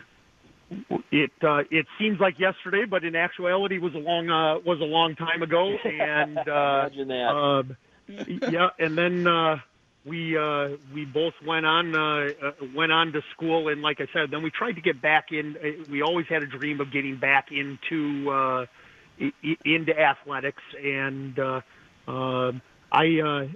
it 1.10 1.32
uh, 1.42 1.62
it 1.70 1.86
seems 1.98 2.20
like 2.20 2.38
yesterday, 2.38 2.84
but 2.84 3.02
in 3.02 3.16
actuality 3.16 3.78
was 3.78 3.94
a 3.94 3.98
long 3.98 4.30
uh, 4.30 4.58
was 4.64 4.80
a 4.80 4.84
long 4.84 5.16
time 5.16 5.42
ago. 5.42 5.76
And 5.84 6.38
uh, 6.38 6.88
imagine 6.92 7.08
that. 7.08 7.30
Uh, 7.30 8.24
yeah, 8.50 8.70
and 8.78 8.96
then 8.96 9.26
uh, 9.26 9.56
we 10.04 10.36
uh, 10.36 10.70
we 10.94 11.04
both 11.04 11.34
went 11.44 11.66
on 11.66 11.94
uh, 11.94 12.30
uh, 12.42 12.52
went 12.74 12.92
on 12.92 13.12
to 13.12 13.22
school, 13.32 13.68
and 13.68 13.82
like 13.82 14.00
I 14.00 14.06
said, 14.12 14.30
then 14.30 14.42
we 14.42 14.50
tried 14.50 14.72
to 14.72 14.80
get 14.80 15.00
back 15.00 15.32
in. 15.32 15.56
Uh, 15.56 15.84
we 15.90 16.02
always 16.02 16.26
had 16.26 16.42
a 16.42 16.46
dream 16.46 16.80
of 16.80 16.92
getting 16.92 17.16
back 17.16 17.50
into. 17.50 18.30
Uh, 18.30 18.66
into 19.64 19.98
athletics, 19.98 20.62
and 20.82 21.38
uh, 21.38 21.60
uh, 22.08 22.52
I 22.92 23.20
uh, 23.20 23.46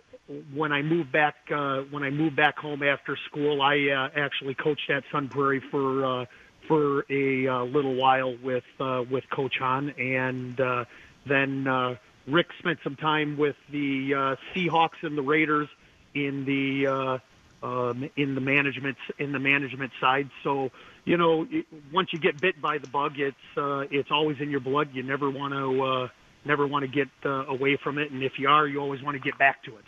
when 0.54 0.73
I 0.73 0.83
moved 0.83 1.12
back 1.12 1.37
uh, 1.54 1.83
when 1.90 2.02
I 2.02 2.11
moved 2.11 2.37
back 2.37 2.59
home 2.59 2.83
after 2.83 3.16
school, 3.28 3.62
I 3.62 3.88
uh, 3.88 4.09
actually 4.16 4.54
coached 4.54 4.90
at 4.90 5.04
Sun 5.12 5.28
Prairie 5.28 5.62
for 5.71 6.04
uh, 6.04 6.25
for 6.66 7.04
a 7.11 7.47
uh, 7.47 7.64
little 7.64 7.94
while 7.94 8.37
with 8.42 8.64
uh, 8.80 9.04
with 9.11 9.25
Coach 9.30 9.54
Hahn, 9.59 9.90
and 9.99 10.61
uh, 10.61 10.85
then 11.26 11.66
uh, 11.66 11.97
Rick 12.26 12.49
spent 12.59 12.78
some 12.83 12.97
time 12.97 13.37
with 13.37 13.56
the 13.71 14.14
uh, 14.14 14.37
Seahawks 14.54 15.02
and 15.02 15.16
the 15.16 15.23
Raiders 15.23 15.68
in 16.14 16.44
the 16.44 16.87
uh, 16.87 17.18
um, 17.64 18.11
in 18.16 18.35
the 18.35 18.40
management 18.40 18.99
in 19.18 19.33
the 19.33 19.38
management 19.38 19.92
side. 20.00 20.28
So 20.42 20.71
you 21.04 21.16
know, 21.16 21.47
it, 21.50 21.66
once 21.92 22.12
you 22.12 22.18
get 22.18 22.40
bit 22.40 22.61
by 22.61 22.78
the 22.78 22.87
bug, 22.87 23.18
it's 23.18 23.37
uh, 23.56 23.85
it's 23.90 24.11
always 24.11 24.37
in 24.40 24.50
your 24.50 24.61
blood. 24.61 24.90
You 24.92 25.02
never 25.02 25.30
want 25.30 25.54
to 25.54 25.83
uh, 25.83 26.09
never 26.44 26.66
want 26.66 26.85
to 26.85 26.88
get 26.88 27.09
uh, 27.25 27.47
away 27.47 27.76
from 27.76 27.99
it, 27.99 28.11
and 28.11 28.23
if 28.23 28.38
you 28.38 28.49
are, 28.49 28.66
you 28.66 28.80
always 28.80 29.02
want 29.02 29.16
to 29.16 29.21
get 29.21 29.38
back 29.38 29.64
to 29.64 29.76
it. 29.76 29.85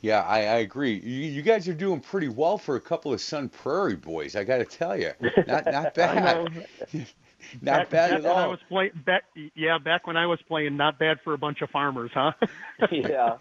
Yeah, 0.00 0.22
I, 0.22 0.38
I 0.38 0.56
agree. 0.58 0.94
You, 0.94 1.28
you, 1.30 1.42
guys 1.42 1.66
are 1.66 1.74
doing 1.74 1.98
pretty 1.98 2.28
well 2.28 2.56
for 2.56 2.76
a 2.76 2.80
couple 2.80 3.12
of 3.12 3.20
Sun 3.20 3.48
Prairie 3.48 3.96
boys. 3.96 4.36
I 4.36 4.44
got 4.44 4.58
to 4.58 4.64
tell 4.64 4.96
you, 4.96 5.12
not 5.46 5.66
not 5.66 5.94
bad. 5.94 6.66
not 7.62 7.62
back, 7.62 7.90
bad 7.90 7.90
back 7.90 8.12
at 8.12 8.26
all. 8.26 8.36
I 8.36 8.46
was 8.46 8.60
play, 8.68 8.90
back, 8.90 9.24
yeah, 9.54 9.78
back 9.78 10.06
when 10.06 10.16
I 10.16 10.26
was 10.26 10.40
playing, 10.46 10.76
not 10.76 10.98
bad 10.98 11.18
for 11.24 11.34
a 11.34 11.38
bunch 11.38 11.62
of 11.62 11.70
farmers, 11.70 12.10
huh? 12.14 12.32
yeah. 12.92 13.38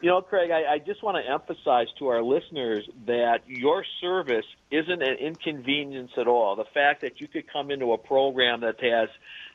You 0.00 0.08
know, 0.08 0.22
Craig, 0.22 0.50
I, 0.50 0.74
I 0.74 0.78
just 0.78 1.02
want 1.02 1.22
to 1.22 1.30
emphasize 1.30 1.88
to 1.98 2.08
our 2.08 2.22
listeners 2.22 2.88
that 3.06 3.40
your 3.46 3.84
service 4.00 4.46
isn't 4.70 5.02
an 5.02 5.16
inconvenience 5.18 6.12
at 6.16 6.26
all. 6.26 6.56
The 6.56 6.64
fact 6.72 7.02
that 7.02 7.20
you 7.20 7.28
could 7.28 7.52
come 7.52 7.70
into 7.70 7.92
a 7.92 7.98
program 7.98 8.62
that 8.62 8.80
has, 8.80 9.10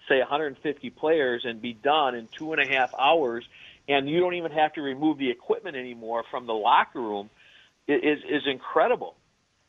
say, 0.07 0.19
150 0.19 0.89
players 0.91 1.45
and 1.45 1.59
be 1.59 1.73
done 1.73 2.13
in 2.13 2.27
two 2.37 2.53
and 2.53 2.61
a 2.61 2.67
half 2.67 2.93
hours, 2.93 3.43
and 3.89 4.07
you 4.07 4.19
don't 4.19 4.35
even 4.35 4.51
have 4.51 4.73
to 4.73 4.81
remove 4.81 5.17
the 5.17 5.31
equipment 5.31 5.75
anymore 5.75 6.23
from 6.29 6.45
the 6.45 6.53
locker 6.53 7.01
room, 7.01 7.31
is 7.87 8.19
is 8.29 8.43
incredible. 8.45 9.15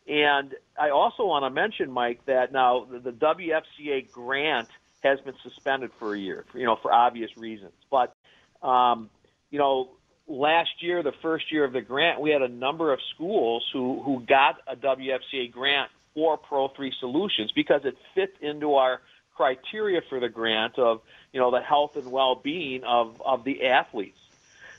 And 0.07 0.55
I 0.79 0.91
also 0.91 1.25
want 1.25 1.45
to 1.45 1.51
mention, 1.51 1.91
Mike, 1.91 2.25
that 2.27 2.53
now 2.53 2.85
the, 2.91 2.99
the 2.99 3.13
WFCA 3.13 4.13
grant 4.13 4.69
has 5.03 5.21
been 5.21 5.35
suspended 5.43 5.91
for 5.99 6.15
a 6.15 6.19
year, 6.19 6.45
you 6.55 6.65
know, 6.65 6.77
for 6.77 6.93
obvious 6.93 7.31
reasons. 7.37 7.73
But 7.91 8.15
um, 8.63 9.09
you 9.51 9.59
know, 9.59 9.91
last 10.27 10.83
year, 10.83 11.03
the 11.03 11.15
first 11.23 11.53
year 11.53 11.65
of 11.65 11.73
the 11.73 11.81
grant, 11.81 12.21
we 12.21 12.31
had 12.31 12.43
a 12.43 12.49
number 12.49 12.93
of 12.93 13.01
schools 13.15 13.65
who, 13.73 14.03
who 14.03 14.21
got 14.27 14.57
a 14.67 14.77
WFCA 14.77 15.51
grant 15.53 15.91
for 16.15 16.37
Pro 16.37 16.69
3 16.69 16.93
Solutions 16.99 17.53
because 17.53 17.83
it 17.85 17.97
fits 18.15 18.33
into 18.41 18.75
our 18.75 19.01
criteria 19.37 20.01
for 20.09 20.19
the 20.19 20.29
grant 20.29 20.79
of, 20.79 21.03
you 21.33 21.41
know, 21.41 21.51
the 21.51 21.61
health 21.61 21.97
and 21.97 22.11
well-being 22.11 22.85
of, 22.85 23.21
of 23.25 23.45
the 23.45 23.67
athletes. 23.67 24.19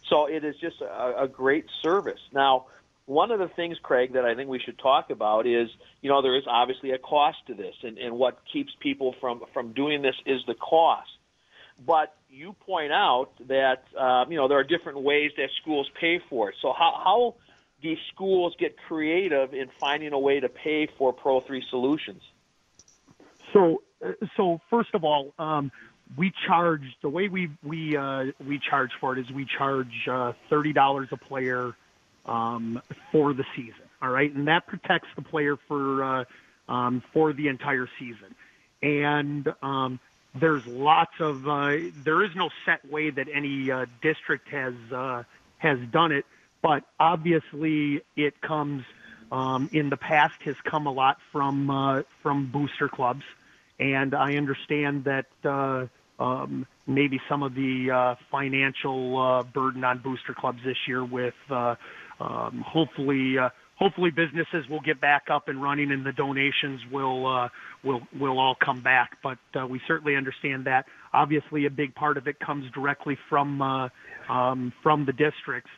So 0.09 0.25
it 0.25 0.43
is 0.43 0.55
just 0.57 0.81
a, 0.81 1.23
a 1.23 1.27
great 1.27 1.65
service. 1.81 2.19
Now, 2.33 2.65
one 3.05 3.31
of 3.31 3.39
the 3.39 3.47
things, 3.47 3.77
Craig, 3.81 4.13
that 4.13 4.25
I 4.25 4.35
think 4.35 4.49
we 4.49 4.59
should 4.59 4.79
talk 4.79 5.11
about 5.11 5.45
is, 5.47 5.69
you 6.01 6.09
know, 6.09 6.21
there 6.21 6.35
is 6.35 6.43
obviously 6.47 6.91
a 6.91 6.97
cost 6.97 7.37
to 7.47 7.53
this, 7.53 7.75
and, 7.83 7.97
and 7.97 8.17
what 8.17 8.39
keeps 8.51 8.73
people 8.79 9.15
from, 9.21 9.43
from 9.53 9.73
doing 9.73 10.01
this 10.01 10.15
is 10.25 10.41
the 10.45 10.55
cost. 10.55 11.09
But 11.85 12.15
you 12.29 12.55
point 12.65 12.91
out 12.91 13.29
that 13.47 13.83
um, 13.99 14.31
you 14.31 14.37
know 14.37 14.47
there 14.47 14.57
are 14.57 14.63
different 14.63 15.01
ways 15.01 15.31
that 15.37 15.49
schools 15.61 15.87
pay 15.99 16.19
for 16.29 16.49
it. 16.49 16.55
So 16.61 16.73
how, 16.77 16.99
how 17.03 17.35
do 17.81 17.93
schools 18.13 18.55
get 18.59 18.75
creative 18.87 19.53
in 19.53 19.67
finding 19.79 20.13
a 20.13 20.19
way 20.19 20.39
to 20.39 20.49
pay 20.49 20.87
for 20.97 21.13
Pro 21.13 21.41
Three 21.41 21.63
solutions? 21.69 22.21
So, 23.53 23.81
uh, 24.03 24.11
so 24.35 24.59
first 24.69 24.89
of 24.93 25.03
all, 25.03 25.33
um, 25.37 25.71
we 26.17 26.31
charge 26.47 26.81
the 27.01 27.09
way 27.09 27.27
we 27.27 27.49
we 27.63 27.95
uh, 27.95 28.25
we 28.45 28.59
charge 28.69 28.89
for 28.99 29.17
it 29.17 29.21
is 29.21 29.31
we 29.33 29.45
charge 29.57 29.91
uh, 30.11 30.33
thirty 30.49 30.73
dollars 30.73 31.09
a 31.11 31.17
player 31.17 31.73
um, 32.25 32.81
for 33.11 33.33
the 33.33 33.43
season. 33.55 33.73
All 34.01 34.09
right, 34.09 34.33
and 34.33 34.47
that 34.47 34.67
protects 34.67 35.07
the 35.15 35.21
player 35.21 35.57
for 35.67 36.03
uh, 36.03 36.23
um, 36.67 37.03
for 37.13 37.33
the 37.33 37.47
entire 37.47 37.87
season. 37.99 38.35
And 38.81 39.47
um, 39.61 39.99
there's 40.39 40.65
lots 40.65 41.13
of 41.19 41.47
uh, 41.47 41.77
there 42.03 42.23
is 42.23 42.35
no 42.35 42.49
set 42.65 42.89
way 42.89 43.09
that 43.09 43.27
any 43.33 43.71
uh, 43.71 43.85
district 44.01 44.49
has 44.49 44.73
uh, 44.91 45.23
has 45.57 45.79
done 45.91 46.11
it, 46.11 46.25
but 46.61 46.83
obviously 46.99 48.01
it 48.15 48.39
comes 48.41 48.83
um, 49.31 49.69
in 49.73 49.89
the 49.89 49.97
past 49.97 50.41
has 50.43 50.55
come 50.63 50.87
a 50.87 50.91
lot 50.91 51.17
from 51.31 51.69
uh, 51.69 52.03
from 52.23 52.51
booster 52.51 52.89
clubs, 52.89 53.23
and 53.79 54.13
I 54.13 54.35
understand 54.35 55.05
that 55.05 55.27
uh, 55.43 55.87
um, 56.19 56.65
maybe 56.85 57.19
some 57.27 57.43
of 57.43 57.53
the 57.53 57.91
uh, 57.91 58.15
financial 58.31 59.19
uh, 59.19 59.43
burden 59.43 59.83
on 59.83 59.99
booster 59.99 60.33
clubs 60.33 60.59
this 60.63 60.77
year 60.87 61.03
with 61.03 61.35
uh, 61.49 61.75
um, 62.19 62.63
hopefully. 62.65 63.37
Hopefully 63.77 64.09
businesses 64.09 64.67
will 64.67 64.81
get 64.81 64.99
back 64.99 65.29
up 65.29 65.49
and 65.49 65.61
running 65.61 65.91
and 65.91 66.03
the 66.05 66.11
donations 66.11 66.81
will 66.91 67.27
uh, 67.27 67.49
will 67.83 68.01
will 68.17 68.39
all 68.39 68.55
come 68.55 68.81
back. 68.81 69.17
But 69.21 69.37
uh, 69.55 69.67
we 69.67 69.79
certainly 69.87 70.15
understand 70.15 70.65
that. 70.65 70.85
Obviously, 71.13 71.65
a 71.65 71.69
big 71.69 71.93
part 71.93 72.17
of 72.17 72.27
it 72.27 72.39
comes 72.39 72.69
directly 72.71 73.17
from 73.29 73.61
uh, 73.61 73.89
um, 74.29 74.73
from 74.81 75.05
the 75.05 75.13
districts. 75.13 75.69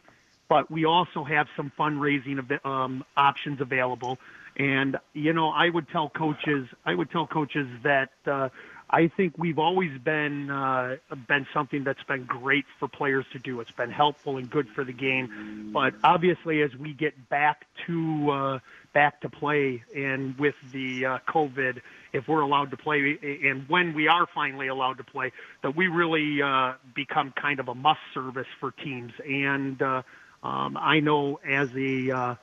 But 0.48 0.72
we 0.72 0.86
also 0.86 1.24
have 1.24 1.48
some 1.56 1.72
fundraising 1.78 2.66
um, 2.66 3.04
options 3.16 3.62
available. 3.62 4.18
And 4.58 4.98
you 5.14 5.34
know, 5.34 5.50
I 5.50 5.70
would 5.70 5.90
tell 5.90 6.10
coaches, 6.10 6.68
I 6.86 6.96
would 6.96 7.12
tell 7.12 7.28
coaches 7.28 7.68
that 7.84 8.12
uh, 8.26 8.50
I 8.92 9.08
think 9.08 9.38
we've 9.38 9.60
always 9.60 9.98
been 10.00 10.50
uh, 10.50 10.98
been 11.28 11.46
something 11.54 11.84
that's 11.84 12.02
been 12.04 12.24
great 12.26 12.66
for 12.80 12.88
players 12.88 13.26
to 13.34 13.40
do. 13.40 13.60
It's 13.60 13.72
been 13.72 13.92
helpful 13.92 14.38
and 14.38 14.50
good 14.50 14.68
for 14.70 14.84
the 14.84 14.94
game. 14.94 15.70
But 15.72 15.94
obviously, 16.04 16.64
as 16.64 16.76
we 16.76 16.94
get 16.94 17.30
back 17.30 17.68
to 17.86 18.32
uh, 18.32 18.60
back 18.94 19.22
to 19.22 19.30
play, 19.30 19.84
and 19.96 20.38
with 20.40 20.56
the 20.72 21.06
uh, 21.06 21.18
COVID, 21.28 21.82
if 22.14 22.28
we're 22.28 22.42
allowed 22.42 22.72
to 22.72 22.78
play, 22.78 23.20
and 23.44 23.70
when 23.70 23.94
we 23.94 24.08
are 24.08 24.26
finally 24.34 24.68
allowed 24.68 24.98
to 24.98 25.04
play, 25.04 25.32
that 25.62 25.76
we 25.76 25.88
really 25.88 26.42
uh, 26.42 26.74
become 26.96 27.32
kind 27.40 27.60
of 27.60 27.68
a 27.68 27.76
must 27.76 28.02
service 28.16 28.48
for 28.60 28.72
teams. 28.72 29.14
And 29.24 29.80
uh, 29.82 30.02
um, 30.42 30.78
I 30.78 31.00
know 31.00 31.40
as 31.48 31.70
a 31.76 32.12
uh, 32.12 32.36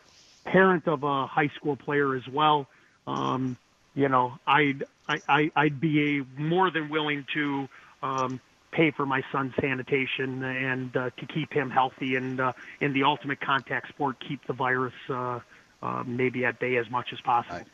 parent 0.45 0.87
of 0.87 1.03
a 1.03 1.27
high 1.27 1.51
school 1.57 1.75
player 1.75 2.15
as 2.15 2.29
well. 2.29 2.69
Um, 3.09 3.57
you 3.97 4.09
know, 4.09 4.39
I'd 4.47 4.85
I, 5.09 5.51
I, 5.57 5.65
would 5.65 5.81
be 5.81 6.23
more 6.37 6.71
than 6.71 6.89
willing 6.89 7.25
to 7.35 7.69
um, 8.03 8.41
pay 8.71 8.91
for 8.91 9.07
my 9.07 9.23
son's 9.33 9.55
sanitation 9.61 10.45
and 10.45 10.97
uh, 10.97 11.11
to 11.17 11.27
keep 11.27 11.53
him 11.53 11.71
healthy 11.71 12.17
and 12.17 12.39
uh, 12.39 12.53
in 12.81 12.93
the 12.93 13.03
ultimate 13.03 13.41
contact 13.41 13.89
sport, 13.89 14.17
keep 14.21 14.47
the 14.47 14.53
virus 14.53 14.95
uh, 15.09 15.41
uh, 15.83 16.05
maybe 16.07 16.45
at 16.45 16.61
bay 16.61 16.77
as 16.77 16.91
much 16.91 17.13
as 17.13 17.21
possible. 17.23 17.65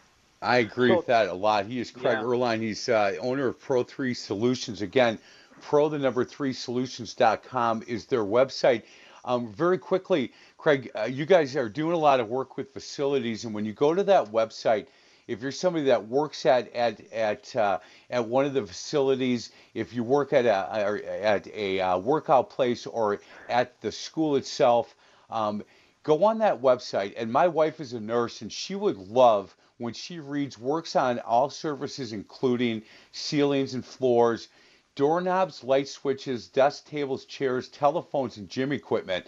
I, 0.40 0.56
I 0.56 0.58
agree 0.58 0.90
so, 0.90 0.98
with 0.98 1.06
that 1.06 1.28
a 1.28 1.35
lot. 1.35 1.66
He 1.66 1.80
is 1.80 1.90
Craig 1.90 2.18
yeah. 2.18 2.24
Erline. 2.24 2.61
He's 2.61 2.88
uh, 2.88 3.16
owner 3.20 3.48
of 3.48 3.61
Pro 3.61 3.82
3 3.82 4.14
Solutions. 4.14 4.80
Again, 4.80 5.18
pro 5.61 5.88
the 5.88 5.98
number 5.98 6.24
3 6.24 6.52
solutions.com 6.52 7.82
is 7.87 8.06
their 8.06 8.24
website. 8.24 8.82
Um, 9.24 9.52
very 9.52 9.78
quickly, 9.78 10.32
Craig, 10.58 10.90
uh, 10.96 11.04
you 11.04 11.26
guys 11.26 11.56
are 11.56 11.68
doing 11.68 11.94
a 11.94 11.98
lot 11.98 12.20
of 12.20 12.28
work 12.28 12.56
with 12.56 12.72
facilities, 12.72 13.44
and 13.44 13.54
when 13.54 13.64
you 13.64 13.72
go 13.72 13.94
to 13.94 14.02
that 14.04 14.26
website, 14.26 14.87
if 15.32 15.40
you're 15.40 15.50
somebody 15.50 15.86
that 15.86 16.08
works 16.08 16.44
at 16.44 16.72
at 16.74 17.00
at 17.10 17.56
uh, 17.56 17.78
at 18.10 18.28
one 18.28 18.44
of 18.44 18.52
the 18.52 18.66
facilities, 18.66 19.50
if 19.72 19.94
you 19.94 20.04
work 20.04 20.34
at 20.34 20.44
a 20.44 21.24
at 21.24 21.46
a 21.48 21.80
uh, 21.80 21.98
workout 21.98 22.50
place 22.50 22.86
or 22.86 23.20
at 23.48 23.80
the 23.80 23.90
school 23.90 24.36
itself, 24.36 24.94
um, 25.30 25.64
go 26.02 26.24
on 26.24 26.38
that 26.38 26.60
website. 26.60 27.14
And 27.16 27.32
my 27.32 27.48
wife 27.48 27.80
is 27.80 27.94
a 27.94 28.00
nurse, 28.00 28.42
and 28.42 28.52
she 28.52 28.74
would 28.74 28.98
love 28.98 29.56
when 29.78 29.94
she 29.94 30.20
reads 30.20 30.58
works 30.58 30.94
on 30.96 31.18
all 31.20 31.48
surfaces, 31.48 32.12
including 32.12 32.82
ceilings 33.12 33.72
and 33.72 33.84
floors, 33.84 34.48
doorknobs, 34.96 35.64
light 35.64 35.88
switches, 35.88 36.46
desk 36.48 36.86
tables, 36.86 37.24
chairs, 37.24 37.68
telephones, 37.68 38.36
and 38.36 38.50
gym 38.50 38.70
equipment. 38.70 39.26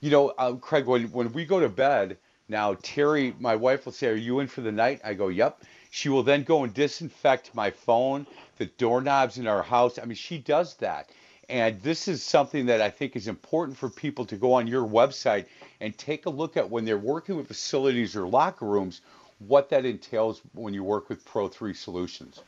You 0.00 0.10
know, 0.10 0.28
uh, 0.36 0.52
Craig, 0.56 0.84
when 0.84 1.10
when 1.10 1.32
we 1.32 1.46
go 1.46 1.58
to 1.58 1.70
bed 1.70 2.18
now, 2.48 2.74
Terry, 2.82 3.34
my 3.38 3.56
wife 3.56 3.84
will 3.84 3.92
say, 3.92 4.08
Are 4.08 4.14
you 4.14 4.40
in 4.40 4.46
for 4.46 4.62
the 4.62 4.72
night? 4.72 5.00
I 5.04 5.14
go, 5.14 5.28
Yep. 5.28 5.62
She 5.90 6.08
will 6.08 6.22
then 6.22 6.42
go 6.42 6.64
and 6.64 6.74
disinfect 6.74 7.54
my 7.54 7.70
phone, 7.70 8.26
the 8.58 8.66
doorknobs 8.66 9.38
in 9.38 9.46
our 9.46 9.62
house. 9.62 9.98
I 9.98 10.04
mean, 10.04 10.16
she 10.16 10.38
does 10.38 10.74
that. 10.76 11.08
And 11.48 11.80
this 11.80 12.08
is 12.08 12.22
something 12.22 12.66
that 12.66 12.82
I 12.82 12.90
think 12.90 13.16
is 13.16 13.26
important 13.26 13.78
for 13.78 13.88
people 13.88 14.26
to 14.26 14.36
go 14.36 14.52
on 14.52 14.66
your 14.66 14.86
website 14.86 15.46
and 15.80 15.96
take 15.96 16.26
a 16.26 16.30
look 16.30 16.58
at 16.58 16.68
when 16.68 16.84
they're 16.84 16.98
working 16.98 17.36
with 17.36 17.48
facilities 17.48 18.14
or 18.16 18.28
locker 18.28 18.66
rooms, 18.66 19.00
what 19.38 19.70
that 19.70 19.86
entails 19.86 20.42
when 20.52 20.74
you 20.74 20.84
work 20.84 21.08
with 21.08 21.24
Pro 21.24 21.48
3 21.48 21.72
Solutions. 21.72 22.42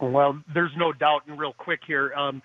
Well, 0.00 0.40
there's 0.52 0.74
no 0.76 0.92
doubt, 0.92 1.22
and 1.26 1.38
real 1.38 1.52
quick 1.52 1.80
here. 1.86 2.14
Um, 2.14 2.42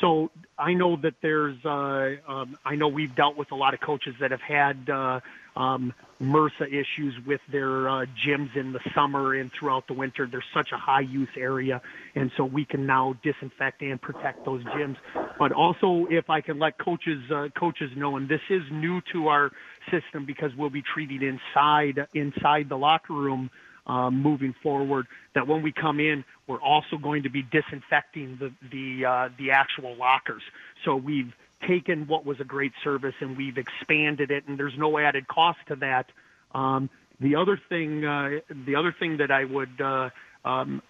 so 0.00 0.30
I 0.58 0.74
know 0.74 0.96
that 0.96 1.14
there's, 1.22 1.56
uh, 1.64 2.16
um, 2.28 2.58
I 2.64 2.76
know 2.76 2.88
we've 2.88 3.14
dealt 3.14 3.36
with 3.36 3.52
a 3.52 3.54
lot 3.54 3.74
of 3.74 3.80
coaches 3.80 4.14
that 4.20 4.30
have 4.30 4.40
had 4.40 4.88
uh, 4.88 5.20
um, 5.56 5.92
MRSA 6.20 6.68
issues 6.68 7.14
with 7.26 7.40
their 7.50 7.88
uh, 7.88 8.06
gyms 8.24 8.56
in 8.56 8.72
the 8.72 8.80
summer 8.94 9.34
and 9.34 9.50
throughout 9.52 9.86
the 9.86 9.94
winter. 9.94 10.26
There's 10.30 10.44
such 10.54 10.70
a 10.72 10.76
high 10.76 11.00
use 11.00 11.28
area, 11.36 11.80
and 12.14 12.30
so 12.36 12.44
we 12.44 12.64
can 12.64 12.86
now 12.86 13.14
disinfect 13.22 13.82
and 13.82 14.00
protect 14.00 14.44
those 14.44 14.62
gyms. 14.64 14.96
But 15.38 15.52
also, 15.52 16.06
if 16.10 16.30
I 16.30 16.40
can 16.40 16.58
let 16.58 16.78
coaches 16.78 17.22
uh, 17.30 17.48
coaches 17.58 17.90
know, 17.96 18.16
and 18.16 18.28
this 18.28 18.40
is 18.48 18.62
new 18.70 19.00
to 19.12 19.28
our 19.28 19.50
system 19.90 20.24
because 20.26 20.50
we'll 20.56 20.70
be 20.70 20.82
treating 20.82 21.22
inside 21.22 22.06
inside 22.14 22.68
the 22.68 22.78
locker 22.78 23.14
room 23.14 23.50
um, 23.86 24.22
moving 24.22 24.54
forward. 24.62 25.06
That 25.34 25.46
when 25.46 25.62
we 25.62 25.72
come 25.72 26.00
in, 26.00 26.24
we're 26.46 26.60
also 26.60 26.96
going 26.96 27.24
to 27.24 27.30
be 27.30 27.42
disinfecting 27.42 28.38
the 28.38 28.52
the 28.70 29.04
uh, 29.04 29.28
the 29.38 29.52
actual 29.52 29.96
lockers. 29.96 30.42
So 30.84 30.96
we've 30.96 31.32
taken 31.66 32.06
what 32.06 32.24
was 32.26 32.40
a 32.40 32.44
great 32.44 32.72
service 32.84 33.14
and 33.20 33.36
we've 33.36 33.58
expanded 33.58 34.30
it, 34.30 34.44
and 34.46 34.58
there's 34.58 34.76
no 34.76 34.98
added 34.98 35.26
cost 35.26 35.58
to 35.68 35.76
that. 35.76 36.06
Um, 36.54 36.90
the 37.20 37.36
other 37.36 37.58
thing, 37.68 38.04
uh, 38.04 38.40
the 38.66 38.76
other 38.76 38.94
thing 38.98 39.18
that 39.18 39.30
I 39.30 39.44
would 39.44 39.80
uh, 39.80 40.10
um, 40.44 40.82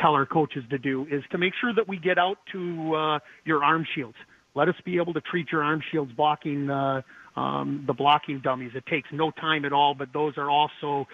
tell 0.00 0.14
our 0.14 0.26
coaches 0.26 0.64
to 0.70 0.78
do 0.78 1.06
is 1.10 1.24
to 1.30 1.38
make 1.38 1.52
sure 1.60 1.74
that 1.74 1.88
we 1.88 1.98
get 1.98 2.18
out 2.18 2.38
to 2.52 2.94
uh, 2.94 3.18
your 3.44 3.64
arm 3.64 3.86
shields. 3.94 4.16
Let 4.54 4.68
us 4.68 4.76
be 4.84 4.98
able 4.98 5.14
to 5.14 5.20
treat 5.20 5.50
your 5.50 5.64
arm 5.64 5.82
shields 5.90 6.12
blocking 6.12 6.70
uh, 6.70 7.02
um, 7.36 7.84
the 7.86 7.92
blocking 7.92 8.40
dummies. 8.40 8.72
It 8.74 8.84
takes 8.86 9.08
no 9.12 9.30
time 9.32 9.64
at 9.64 9.72
all, 9.72 9.94
but 9.94 10.12
those 10.12 10.34
are 10.36 10.50
also 10.50 11.06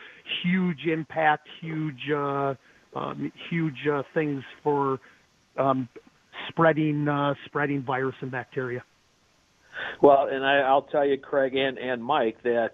huge 0.43 0.87
impact, 0.87 1.49
huge 1.61 2.11
uh, 2.15 2.55
um, 2.95 3.33
huge 3.49 3.87
uh, 3.91 4.03
things 4.15 4.43
for 4.63 4.99
um, 5.57 5.89
spreading 6.49 7.09
uh, 7.09 7.35
spreading 7.47 7.83
virus 7.83 8.17
and 8.21 8.31
bacteria. 8.31 8.83
Well, 10.03 10.29
and 10.31 10.45
I, 10.45 10.59
I'll 10.59 10.83
tell 10.83 11.07
you, 11.07 11.17
Craig 11.19 11.55
and 11.55 11.79
and 11.79 12.03
Mike, 12.03 12.39
that 12.43 12.71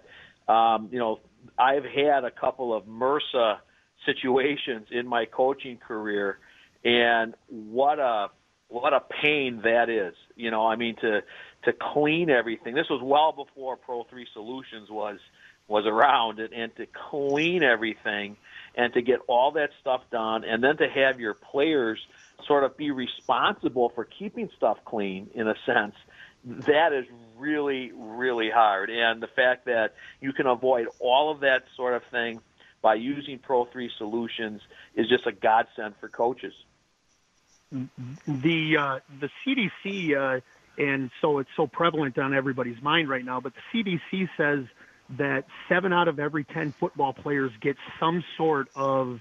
um, 0.51 0.89
you 0.91 0.99
know 0.99 1.19
I've 1.57 1.83
had 1.83 2.23
a 2.23 2.31
couple 2.31 2.75
of 2.75 2.83
MRSA 2.85 3.57
situations 4.05 4.87
in 4.91 5.07
my 5.07 5.25
coaching 5.25 5.77
career, 5.77 6.39
and 6.83 7.33
what 7.47 7.99
a 7.99 8.27
what 8.69 8.93
a 8.93 9.01
pain 9.23 9.61
that 9.63 9.89
is. 9.89 10.15
You 10.35 10.51
know, 10.51 10.67
I 10.67 10.75
mean 10.75 10.95
to 11.01 11.21
to 11.63 11.73
clean 11.93 12.29
everything. 12.29 12.75
This 12.75 12.89
was 12.89 13.01
well 13.03 13.31
before 13.31 13.77
Pro 13.77 14.03
Three 14.03 14.27
Solutions 14.33 14.89
was 14.89 15.19
was 15.67 15.85
around, 15.85 16.39
and, 16.39 16.53
and 16.53 16.75
to 16.77 16.85
clean 17.09 17.61
everything 17.61 18.37
and 18.75 18.93
to 18.93 19.01
get 19.01 19.19
all 19.27 19.51
that 19.51 19.69
stuff 19.81 20.01
done, 20.11 20.45
and 20.45 20.63
then 20.63 20.77
to 20.77 20.87
have 20.87 21.19
your 21.19 21.33
players 21.33 21.99
sort 22.47 22.63
of 22.63 22.77
be 22.77 22.91
responsible 22.91 23.91
for 23.93 24.05
keeping 24.05 24.49
stuff 24.55 24.77
clean 24.85 25.29
in 25.33 25.47
a 25.47 25.55
sense 25.65 25.95
that 26.45 26.93
is 26.93 27.05
really 27.37 27.91
really 27.93 28.49
hard. 28.49 28.89
And 28.89 29.21
the 29.21 29.27
fact 29.27 29.65
that 29.65 29.93
you 30.21 30.33
can 30.33 30.47
avoid 30.47 30.87
all 30.99 31.31
of 31.31 31.41
that 31.41 31.63
sort 31.75 31.93
of 31.93 32.03
thing 32.11 32.41
by 32.81 32.95
using 32.95 33.39
pro 33.39 33.65
3 33.65 33.89
solutions 33.97 34.61
is 34.95 35.07
just 35.09 35.25
a 35.25 35.31
godsend 35.31 35.95
for 35.99 36.07
coaches. 36.07 36.53
The 37.71 38.77
uh, 38.77 38.99
the 39.19 39.29
CDC 39.45 40.15
uh, 40.15 40.39
and 40.77 41.09
so 41.21 41.39
it's 41.39 41.49
so 41.55 41.67
prevalent 41.67 42.17
on 42.17 42.33
everybody's 42.33 42.81
mind 42.81 43.09
right 43.09 43.25
now 43.25 43.39
but 43.39 43.53
the 43.53 43.83
CDC 43.83 44.29
says 44.37 44.65
that 45.17 45.45
7 45.69 45.93
out 45.93 46.07
of 46.07 46.19
every 46.19 46.43
10 46.43 46.73
football 46.73 47.13
players 47.13 47.51
get 47.61 47.77
some 47.99 48.23
sort 48.35 48.69
of 48.75 49.19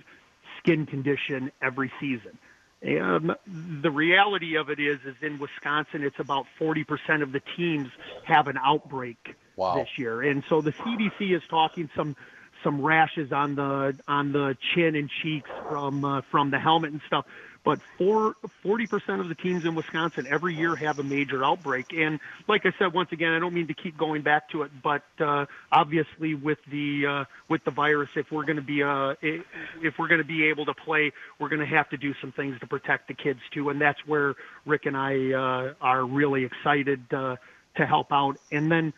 skin 0.59 0.87
condition 0.87 1.53
every 1.63 1.93
season 2.01 2.39
um, 2.85 3.35
the 3.83 3.91
reality 3.91 4.57
of 4.57 4.69
it 4.69 4.79
is, 4.79 4.99
is 5.07 5.17
in 5.23 5.39
Wisconsin, 5.39 6.05
it's 6.05 6.21
about 6.21 6.47
40% 6.61 7.23
of 7.23 7.33
the 7.33 7.41
teams 7.57 7.89
have 8.25 8.49
an 8.49 8.59
outbreak 8.63 9.35
wow. 9.57 9.77
this 9.77 9.89
year, 9.97 10.23
and 10.23 10.45
so 10.49 10.61
the 10.61 10.73
CDC 10.73 11.35
is 11.35 11.43
talking 11.49 11.89
some 11.97 12.15
some 12.63 12.81
rashes 12.81 13.33
on 13.33 13.55
the 13.55 13.99
on 14.07 14.33
the 14.33 14.57
chin 14.75 14.95
and 14.95 15.11
cheeks 15.23 15.49
from 15.69 16.05
uh, 16.05 16.21
from 16.31 16.51
the 16.51 16.59
helmet 16.59 16.93
and 16.93 17.01
stuff. 17.07 17.25
But 17.67 17.81
for 17.99 18.37
40% 18.65 19.21
of 19.21 19.29
the 19.29 19.35
teams 19.35 19.65
in 19.65 19.75
Wisconsin 19.75 20.25
every 20.31 20.55
year 20.55 20.77
have 20.77 21.01
a 21.01 21.03
major 21.03 21.45
outbreak. 21.45 21.87
And 21.93 22.21
like 22.47 22.65
I 22.65 22.71
said, 22.79 22.93
once 22.93 23.11
again, 23.11 23.33
I 23.33 23.41
don't 23.41 23.55
mean 23.55 23.67
to 23.67 23.75
keep 23.75 23.99
going 23.99 24.23
back 24.23 24.51
to 24.51 24.63
it, 24.63 24.71
but 24.85 25.03
uh, 25.19 25.47
obviously 25.73 26.37
with 26.37 26.59
the 26.71 27.07
uh, 27.07 27.25
with 27.49 27.65
the 27.65 27.73
virus, 27.73 28.09
if 28.15 28.31
we're 28.31 28.45
going 28.45 28.59
to 28.59 28.63
be 28.63 28.85
uh, 28.85 29.15
if 29.21 29.99
we're 29.99 30.07
going 30.07 30.21
to 30.21 30.25
be 30.25 30.45
able 30.45 30.65
to 30.67 30.75
play, 30.75 31.13
we're 31.41 31.49
going 31.49 31.59
to 31.59 31.67
have 31.67 31.89
to 31.91 31.97
do 31.97 32.15
some 32.21 32.31
things 32.31 32.57
to 32.61 32.69
protect 32.69 33.09
the 33.09 33.15
kids 33.15 33.41
too. 33.53 33.69
And 33.69 33.81
that's 33.81 33.99
where 34.07 34.37
Rick 34.65 34.87
and 34.87 34.97
I 34.97 35.33
uh, 35.33 35.75
are 35.81 36.05
really 36.05 36.45
excited 36.45 37.13
uh, 37.13 37.35
to 37.79 37.85
help 37.85 38.13
out. 38.13 38.37
And 38.53 38.71
then 38.71 38.93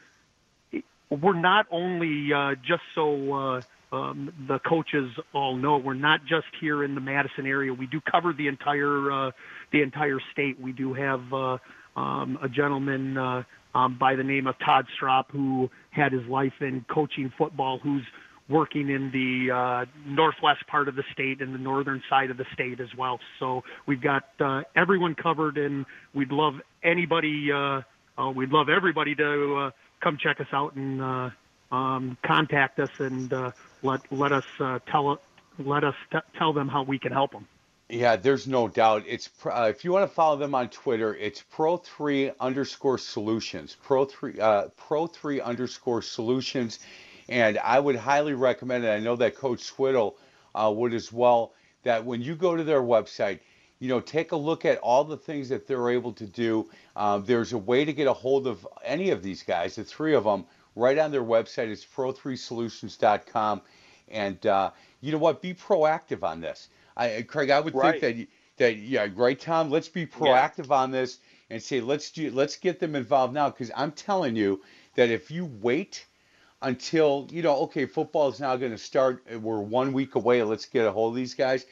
we're 1.08 1.40
not 1.40 1.64
only 1.70 2.34
uh, 2.34 2.54
just 2.56 2.82
so. 2.94 3.32
Uh, 3.32 3.60
um, 3.92 4.32
the 4.46 4.58
coaches 4.60 5.10
all 5.32 5.56
know 5.56 5.78
we're 5.78 5.94
not 5.94 6.20
just 6.26 6.46
here 6.60 6.84
in 6.84 6.94
the 6.94 7.00
Madison 7.00 7.46
area. 7.46 7.72
We 7.72 7.86
do 7.86 8.00
cover 8.00 8.32
the 8.32 8.48
entire 8.48 9.10
uh, 9.10 9.30
the 9.72 9.82
entire 9.82 10.18
state. 10.32 10.60
We 10.60 10.72
do 10.72 10.94
have 10.94 11.32
uh, 11.32 11.58
um, 11.96 12.38
a 12.42 12.48
gentleman 12.48 13.16
uh, 13.16 13.42
um, 13.74 13.98
by 13.98 14.14
the 14.16 14.24
name 14.24 14.46
of 14.46 14.56
Todd 14.58 14.86
Strop 14.96 15.30
who 15.30 15.70
had 15.90 16.12
his 16.12 16.26
life 16.26 16.52
in 16.60 16.84
coaching 16.88 17.32
football, 17.36 17.78
who's 17.78 18.04
working 18.48 18.88
in 18.88 19.10
the 19.10 19.54
uh, 19.54 19.84
northwest 20.06 20.66
part 20.66 20.88
of 20.88 20.96
the 20.96 21.04
state 21.12 21.40
and 21.40 21.54
the 21.54 21.58
northern 21.58 22.02
side 22.08 22.30
of 22.30 22.36
the 22.36 22.46
state 22.54 22.80
as 22.80 22.88
well. 22.96 23.20
So 23.38 23.62
we've 23.86 24.00
got 24.00 24.24
uh, 24.40 24.62
everyone 24.74 25.14
covered, 25.14 25.58
and 25.58 25.84
we'd 26.14 26.32
love 26.32 26.54
anybody. 26.82 27.52
Uh, 27.52 27.82
uh, 28.16 28.30
we'd 28.30 28.50
love 28.50 28.68
everybody 28.68 29.14
to 29.14 29.56
uh, 29.56 29.70
come 30.02 30.18
check 30.20 30.40
us 30.40 30.46
out 30.52 30.74
and 30.74 31.02
uh, 31.02 31.30
um, 31.70 32.16
contact 32.24 32.78
us 32.78 32.90
and 32.98 33.32
uh, 33.32 33.50
let 33.82 34.00
let 34.12 34.32
us 34.32 34.44
uh, 34.60 34.78
tell 34.90 35.20
let 35.58 35.84
us 35.84 35.94
t- 36.10 36.18
tell 36.36 36.52
them 36.52 36.68
how 36.68 36.82
we 36.82 36.98
can 36.98 37.12
help 37.12 37.32
them. 37.32 37.46
Yeah, 37.88 38.16
there's 38.16 38.46
no 38.46 38.68
doubt. 38.68 39.04
It's 39.06 39.30
uh, 39.46 39.72
if 39.74 39.84
you 39.84 39.92
want 39.92 40.08
to 40.08 40.14
follow 40.14 40.36
them 40.36 40.54
on 40.54 40.68
Twitter, 40.68 41.14
it's 41.14 41.42
pro 41.50 41.78
three 41.78 42.30
underscore 42.38 42.98
solutions, 42.98 43.76
pro 43.82 44.04
three 44.04 44.38
uh, 44.38 44.68
pro 44.76 45.06
three 45.06 45.40
underscore 45.40 46.02
solutions, 46.02 46.80
and 47.28 47.58
I 47.58 47.80
would 47.80 47.96
highly 47.96 48.34
recommend 48.34 48.84
it. 48.84 48.90
I 48.90 48.98
know 48.98 49.16
that 49.16 49.36
Coach 49.36 49.60
Swittle 49.60 50.18
uh, 50.54 50.72
would 50.74 50.92
as 50.92 51.12
well. 51.12 51.54
That 51.84 52.04
when 52.04 52.20
you 52.20 52.34
go 52.34 52.56
to 52.56 52.64
their 52.64 52.82
website, 52.82 53.40
you 53.78 53.88
know, 53.88 54.00
take 54.00 54.32
a 54.32 54.36
look 54.36 54.64
at 54.64 54.78
all 54.78 55.04
the 55.04 55.16
things 55.16 55.48
that 55.48 55.66
they're 55.66 55.90
able 55.90 56.12
to 56.14 56.26
do. 56.26 56.68
Um, 56.96 57.24
there's 57.24 57.52
a 57.52 57.58
way 57.58 57.84
to 57.84 57.92
get 57.92 58.06
a 58.06 58.12
hold 58.12 58.46
of 58.46 58.66
any 58.84 59.10
of 59.10 59.22
these 59.22 59.42
guys, 59.42 59.76
the 59.76 59.84
three 59.84 60.14
of 60.14 60.24
them, 60.24 60.44
right 60.76 60.98
on 60.98 61.10
their 61.10 61.22
website. 61.22 61.68
It's 61.68 61.84
pro3solutions.com. 61.84 63.62
And 64.08 64.46
uh, 64.46 64.70
you 65.00 65.12
know 65.12 65.18
what? 65.18 65.42
Be 65.42 65.54
proactive 65.54 66.22
on 66.22 66.40
this. 66.40 66.68
I, 66.96 67.22
Craig, 67.22 67.50
I 67.50 67.60
would 67.60 67.74
right. 67.74 68.00
think 68.00 68.16
that 68.16 68.26
that 68.58 68.76
yeah, 68.76 69.08
right, 69.14 69.38
Tom. 69.38 69.70
Let's 69.70 69.88
be 69.88 70.06
proactive 70.06 70.68
yeah. 70.68 70.76
on 70.76 70.90
this 70.90 71.18
and 71.50 71.62
say 71.62 71.80
let's 71.80 72.10
do, 72.10 72.30
let's 72.30 72.56
get 72.56 72.80
them 72.80 72.94
involved 72.94 73.32
now 73.34 73.50
because 73.50 73.70
I'm 73.76 73.92
telling 73.92 74.36
you 74.36 74.62
that 74.96 75.10
if 75.10 75.30
you 75.30 75.46
wait 75.60 76.04
until 76.60 77.28
you 77.30 77.42
know, 77.42 77.56
okay, 77.62 77.86
football 77.86 78.28
is 78.28 78.40
now 78.40 78.56
going 78.56 78.72
to 78.72 78.78
start. 78.78 79.22
We're 79.40 79.60
one 79.60 79.92
week 79.92 80.14
away. 80.14 80.42
Let's 80.42 80.66
get 80.66 80.86
a 80.86 80.92
hold 80.92 81.12
of 81.12 81.16
these 81.16 81.34
guys. 81.34 81.66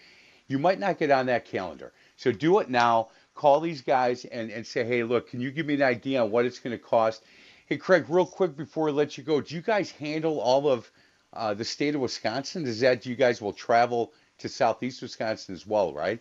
You 0.48 0.58
might 0.58 0.78
not 0.78 0.98
get 0.98 1.10
on 1.10 1.26
that 1.26 1.44
calendar. 1.44 1.92
So 2.16 2.32
do 2.32 2.60
it 2.60 2.70
now. 2.70 3.08
Call 3.34 3.60
these 3.60 3.82
guys 3.82 4.24
and, 4.24 4.50
and 4.50 4.66
say, 4.66 4.84
hey, 4.84 5.02
look, 5.02 5.28
can 5.28 5.40
you 5.40 5.50
give 5.50 5.66
me 5.66 5.74
an 5.74 5.82
idea 5.82 6.22
on 6.22 6.30
what 6.30 6.46
it's 6.46 6.58
going 6.58 6.70
to 6.76 6.82
cost? 6.82 7.22
Hey, 7.66 7.78
Craig, 7.78 8.04
real 8.08 8.26
quick 8.26 8.56
before 8.56 8.84
we 8.84 8.92
let 8.92 9.18
you 9.18 9.24
go, 9.24 9.40
do 9.40 9.52
you 9.52 9.60
guys 9.60 9.90
handle 9.90 10.38
all 10.38 10.68
of 10.68 10.88
uh, 11.32 11.52
the 11.52 11.64
state 11.64 11.96
of 11.96 12.00
Wisconsin? 12.00 12.64
Is 12.64 12.78
that 12.80 13.04
you 13.04 13.16
guys 13.16 13.42
will 13.42 13.52
travel 13.52 14.12
to 14.38 14.48
southeast 14.48 15.02
Wisconsin 15.02 15.52
as 15.52 15.66
well, 15.66 15.92
right? 15.92 16.20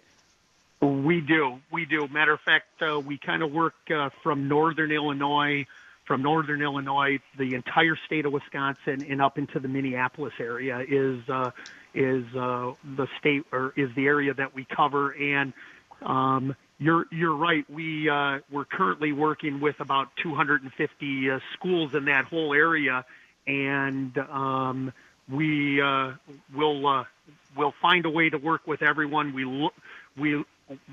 We 0.82 1.22
do. 1.22 1.60
We 1.72 1.86
do. 1.86 2.08
Matter 2.08 2.34
of 2.34 2.42
fact, 2.42 2.82
uh, 2.82 3.00
we 3.00 3.20
kind 3.20 3.44
of 3.44 3.52
work 3.52 3.76
uh, 3.96 4.10
from 4.24 4.48
northern 4.48 4.92
Illinois, 4.92 5.68
from 6.06 6.24
northern 6.24 6.64
Illinois, 6.64 7.20
the 7.38 7.54
entire 7.54 7.96
state 8.08 8.26
of 8.26 8.34
Wisconsin, 8.34 9.06
and 9.08 9.22
up 9.22 9.38
into 9.38 9.60
the 9.60 9.68
Minneapolis 9.68 10.34
area 10.40 10.80
is 10.80 11.30
uh, 11.30 11.52
is 11.94 12.26
uh, 12.36 12.74
the 12.98 13.08
state 13.20 13.44
or 13.52 13.72
is 13.78 13.94
the 13.96 14.08
area 14.08 14.34
that 14.34 14.56
we 14.56 14.66
cover. 14.66 15.12
And 15.12 15.54
um, 16.02 16.56
you're 16.78 17.06
you're 17.12 17.36
right. 17.36 17.70
We 17.70 18.10
uh, 18.10 18.40
we're 18.52 18.66
currently 18.66 19.12
working 19.12 19.62
with 19.62 19.80
about 19.80 20.10
250 20.22 21.30
uh, 21.30 21.40
schools 21.54 21.96
in 21.96 22.06
that 22.06 22.26
whole 22.26 22.54
area, 22.54 23.06
and 23.48 24.18
um, 24.18 24.94
we 25.30 25.82
uh, 25.82 26.14
will 26.54 26.88
uh, 26.88 27.04
will 27.56 27.74
find 27.82 28.06
a 28.06 28.10
way 28.10 28.30
to 28.30 28.38
work 28.38 28.68
with 28.68 28.82
everyone. 28.82 29.34
We 29.34 29.46
lo- 29.46 29.74
we 30.18 30.44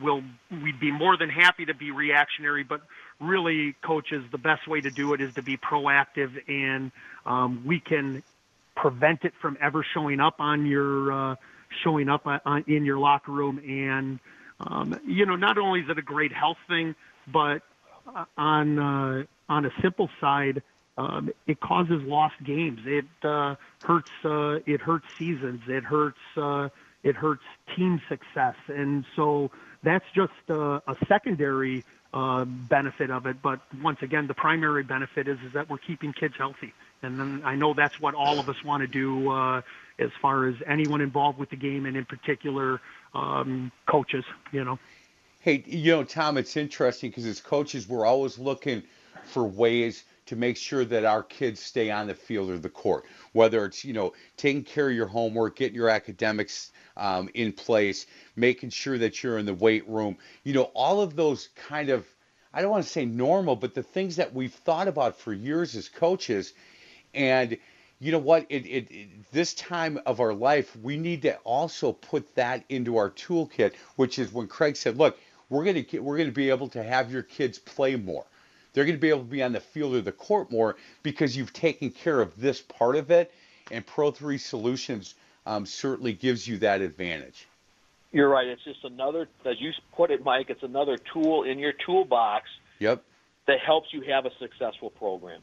will 0.01 0.23
we'd 0.63 0.79
be 0.79 0.93
more 0.93 1.17
than 1.17 1.31
happy 1.31 1.67
to 1.67 1.75
be 1.75 1.91
reactionary, 1.91 2.63
but 2.63 2.83
really, 3.21 3.75
coaches, 3.83 4.25
the 4.31 4.39
best 4.39 4.69
way 4.69 4.81
to 4.81 4.91
do 4.91 5.15
it 5.15 5.21
is 5.21 5.35
to 5.35 5.43
be 5.43 5.57
proactive, 5.57 6.31
and 6.49 6.93
um, 7.27 7.63
we 7.65 7.81
can 7.81 8.23
prevent 8.77 9.25
it 9.25 9.33
from 9.41 9.59
ever 9.61 9.85
showing 9.95 10.21
up 10.21 10.37
on 10.39 10.65
your 10.67 11.13
uh, 11.13 11.37
showing 11.83 12.09
up 12.09 12.27
on, 12.27 12.65
in 12.69 12.85
your 12.85 12.99
locker 12.99 13.33
room 13.33 13.59
and 13.59 14.21
um, 14.67 15.01
you 15.07 15.27
know, 15.27 15.37
not 15.37 15.59
only 15.59 15.81
is 15.81 15.89
it 15.89 15.99
a 15.99 16.03
great 16.03 16.33
health 16.33 16.59
thing, 16.69 16.95
but 17.27 17.63
uh, 18.07 18.25
on 18.37 18.79
uh, 18.79 19.25
on 19.49 19.67
a 19.67 19.71
simple 19.81 20.09
side, 20.21 20.63
um, 20.99 21.31
it 21.47 21.61
causes 21.61 22.03
lost 22.03 22.35
games. 22.45 22.81
It 22.85 23.07
uh, 23.23 23.57
hurts. 23.83 24.11
Uh, 24.25 24.59
it 24.67 24.81
hurts 24.81 25.07
seasons. 25.19 25.63
It 25.69 25.85
hurts. 25.85 26.19
Uh, 26.37 26.69
it 27.03 27.17
hurts 27.17 27.43
team 27.75 28.01
success, 28.09 28.55
and 28.69 29.05
so 29.17 29.51
that's 29.83 30.05
just 30.15 30.33
a, 30.49 30.83
a 30.87 30.97
secondary 31.09 31.85
uh, 32.15 32.45
benefit 32.45 33.11
of 33.11 33.27
it. 33.27 33.43
But 33.43 33.61
once 33.83 34.03
again, 34.03 34.27
the 34.27 34.35
primary 34.35 34.85
benefit 34.85 35.27
is 35.27 35.39
is 35.45 35.53
that 35.55 35.69
we're 35.69 35.79
keeping 35.79 36.13
kids 36.13 36.35
healthy, 36.39 36.73
and 37.03 37.19
then 37.19 37.43
I 37.45 37.57
know 37.57 37.75
that's 37.75 38.01
what 38.01 38.15
all 38.15 38.39
of 38.39 38.49
us 38.49 38.63
want 38.63 38.83
to 38.83 38.87
do 38.87 39.31
uh, 39.31 39.63
as 39.99 40.11
far 40.21 40.49
as 40.49 40.55
anyone 40.67 41.01
involved 41.01 41.39
with 41.39 41.51
the 41.51 41.57
game, 41.57 41.87
and 41.87 41.97
in 41.97 42.05
particular 42.05 42.81
um, 43.15 43.71
coaches, 43.87 44.25
you 44.53 44.65
know. 44.65 44.79
Hey, 45.41 45.65
you 45.67 45.93
know, 45.93 46.05
Tom, 46.05 46.39
it's 46.39 46.57
interesting 46.57 47.11
because 47.11 47.27
as 47.27 47.41
coaches, 47.41 47.89
we're 47.89 48.07
always 48.07 48.39
looking 48.39 48.83
for 49.25 49.45
ways 49.45 50.05
to 50.27 50.37
make 50.37 50.57
sure 50.57 50.85
that 50.85 51.05
our 51.05 51.23
kids 51.23 51.61
stay 51.61 51.91
on 51.91 52.07
the 52.07 52.15
field 52.15 52.49
or 52.49 52.59
the 52.59 52.69
court, 52.69 53.05
whether 53.33 53.65
it's, 53.65 53.85
you 53.85 53.93
know, 53.93 54.13
taking 54.37 54.63
care 54.63 54.89
of 54.89 54.95
your 54.95 55.09
homework, 55.09 55.57
getting 55.57 55.75
your 55.75 55.89
academics 55.89 56.71
um, 56.97 57.29
in 57.35 57.53
place, 57.53 58.07
making 58.37 58.71
sure 58.71 58.99
that 58.99 59.23
you're 59.23 59.39
in 59.39 59.47
the 59.47 59.55
weight 59.55 59.87
room, 59.89 60.17
you 60.45 60.55
know, 60.55 60.71
all 60.75 61.01
of 61.01 61.17
those 61.17 61.49
kind 61.57 61.91
of, 61.91 62.07
I 62.55 62.63
don't 62.63 62.71
want 62.71 62.85
to 62.85 62.91
say 62.91 63.05
normal, 63.05 63.57
but 63.57 63.75
the 63.75 63.83
things 63.83 64.17
that 64.17 64.33
we've 64.33 64.55
thought 64.55 64.87
about 64.87 65.17
for 65.17 65.33
years 65.33 65.75
as 65.75 65.89
coaches. 65.89 66.55
And, 67.15 67.59
you 68.03 68.11
know 68.11 68.19
what? 68.19 68.47
It, 68.49 68.67
it, 68.67 68.91
it, 68.91 69.09
this 69.31 69.55
time 69.55 70.01
of 70.07 70.19
our 70.19 70.35
life, 70.35 70.77
we 70.83 70.97
need 70.97 71.23
to 71.23 71.37
also 71.45 71.93
put 71.93 72.35
that 72.35 72.65
into 72.69 72.97
our 72.97 73.11
toolkit, 73.11 73.75
which 73.95 74.19
is 74.19 74.33
when 74.33 74.49
Craig 74.49 74.77
said, 74.77 74.99
"Look, 74.99 75.17
we're 75.49 75.63
going 75.63 75.85
to 75.85 75.99
we're 76.01 76.17
going 76.17 76.29
to 76.29 76.35
be 76.35 76.51
able 76.51 76.69
to 76.71 76.83
have 76.83 77.13
your 77.13 77.23
kids 77.23 77.61
play 77.61 77.95
more. 77.95 78.25
They're 78.73 78.85
going 78.85 78.97
to 78.97 79.01
be 79.01 79.11
able 79.11 79.21
to 79.21 79.27
be 79.27 79.43
on 79.43 79.53
the 79.53 79.61
field 79.61 79.95
or 79.95 80.01
the 80.01 80.11
court 80.11 80.51
more 80.51 80.77
because 81.05 81.37
you've 81.37 81.53
taken 81.53 81.91
care 81.91 82.21
of 82.21 82.39
this 82.41 82.61
part 82.61 82.97
of 82.97 83.13
it." 83.13 83.33
And 83.71 83.87
Pro 83.87 84.11
Three 84.11 84.39
Solutions 84.39 85.15
um, 85.47 85.65
certainly 85.65 86.13
gives 86.13 86.47
you 86.49 86.59
that 86.59 86.81
advantage. 86.81 87.47
You're 88.11 88.29
right. 88.29 88.49
It's 88.49 88.65
just 88.65 88.85
another, 88.85 89.29
as 89.47 89.61
you 89.61 89.71
put 89.97 90.11
it, 90.11 90.25
Mike. 90.25 90.51
It's 90.51 90.65
another 90.65 90.99
tool 91.13 91.45
in 91.45 91.61
your 91.61 91.73
toolbox. 91.87 92.49
Yep. 92.81 93.03
That 93.47 93.61
helps 93.61 93.93
you 93.93 94.03
have 94.03 94.27
a 94.27 94.31
successful 94.41 94.91
program. 94.91 95.41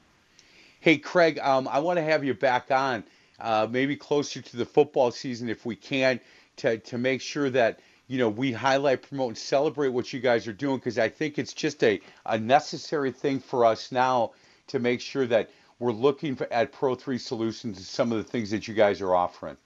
Hey, 0.82 0.98
Craig, 0.98 1.40
um, 1.40 1.68
I 1.68 1.80
want 1.80 1.98
to 1.98 2.04
have 2.04 2.24
you 2.24 2.34
back 2.34 2.72
on, 2.72 3.04
uh, 3.40 3.68
maybe 3.70 3.98
closer 3.98 4.42
to 4.42 4.58
the 4.58 4.66
football 4.66 5.12
season 5.12 5.50
if 5.50 5.66
we 5.66 5.76
can, 5.76 6.22
to, 6.58 6.78
to 6.78 6.98
make 6.98 7.22
sure 7.22 7.50
that 7.50 7.82
you 8.08 8.18
know 8.18 8.30
we 8.30 8.54
highlight, 8.54 9.02
promote, 9.02 9.28
and 9.30 9.38
celebrate 9.38 9.90
what 9.90 10.14
you 10.14 10.22
guys 10.22 10.48
are 10.48 10.54
doing 10.54 10.78
because 10.78 10.98
I 10.98 11.10
think 11.10 11.38
it's 11.38 11.52
just 11.52 11.84
a, 11.84 12.00
a 12.26 12.38
necessary 12.38 13.12
thing 13.12 13.42
for 13.42 13.66
us 13.66 13.92
now 13.92 14.32
to 14.68 14.80
make 14.80 15.02
sure 15.02 15.28
that 15.28 15.50
we're 15.80 15.92
looking 15.92 16.38
for, 16.38 16.52
at 16.52 16.72
Pro 16.72 16.96
Three 16.96 17.18
Solutions 17.18 17.78
and 17.78 17.86
some 17.86 18.14
of 18.14 18.18
the 18.18 18.24
things 18.24 18.50
that 18.52 18.68
you 18.68 18.74
guys 18.74 19.02
are 19.02 19.14
offering. 19.14 19.58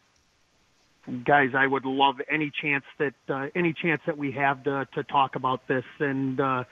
Guys, 1.26 1.52
I 1.54 1.68
would 1.68 1.86
love 1.86 2.22
any 2.28 2.52
chance 2.60 2.86
that 2.98 3.14
uh, 3.30 3.50
any 3.54 3.74
chance 3.74 4.02
that 4.08 4.18
we 4.18 4.32
have 4.32 4.64
to 4.64 4.88
to 4.96 5.04
talk 5.04 5.36
about 5.36 5.68
this 5.68 5.86
and. 6.00 6.40
Uh, 6.40 6.64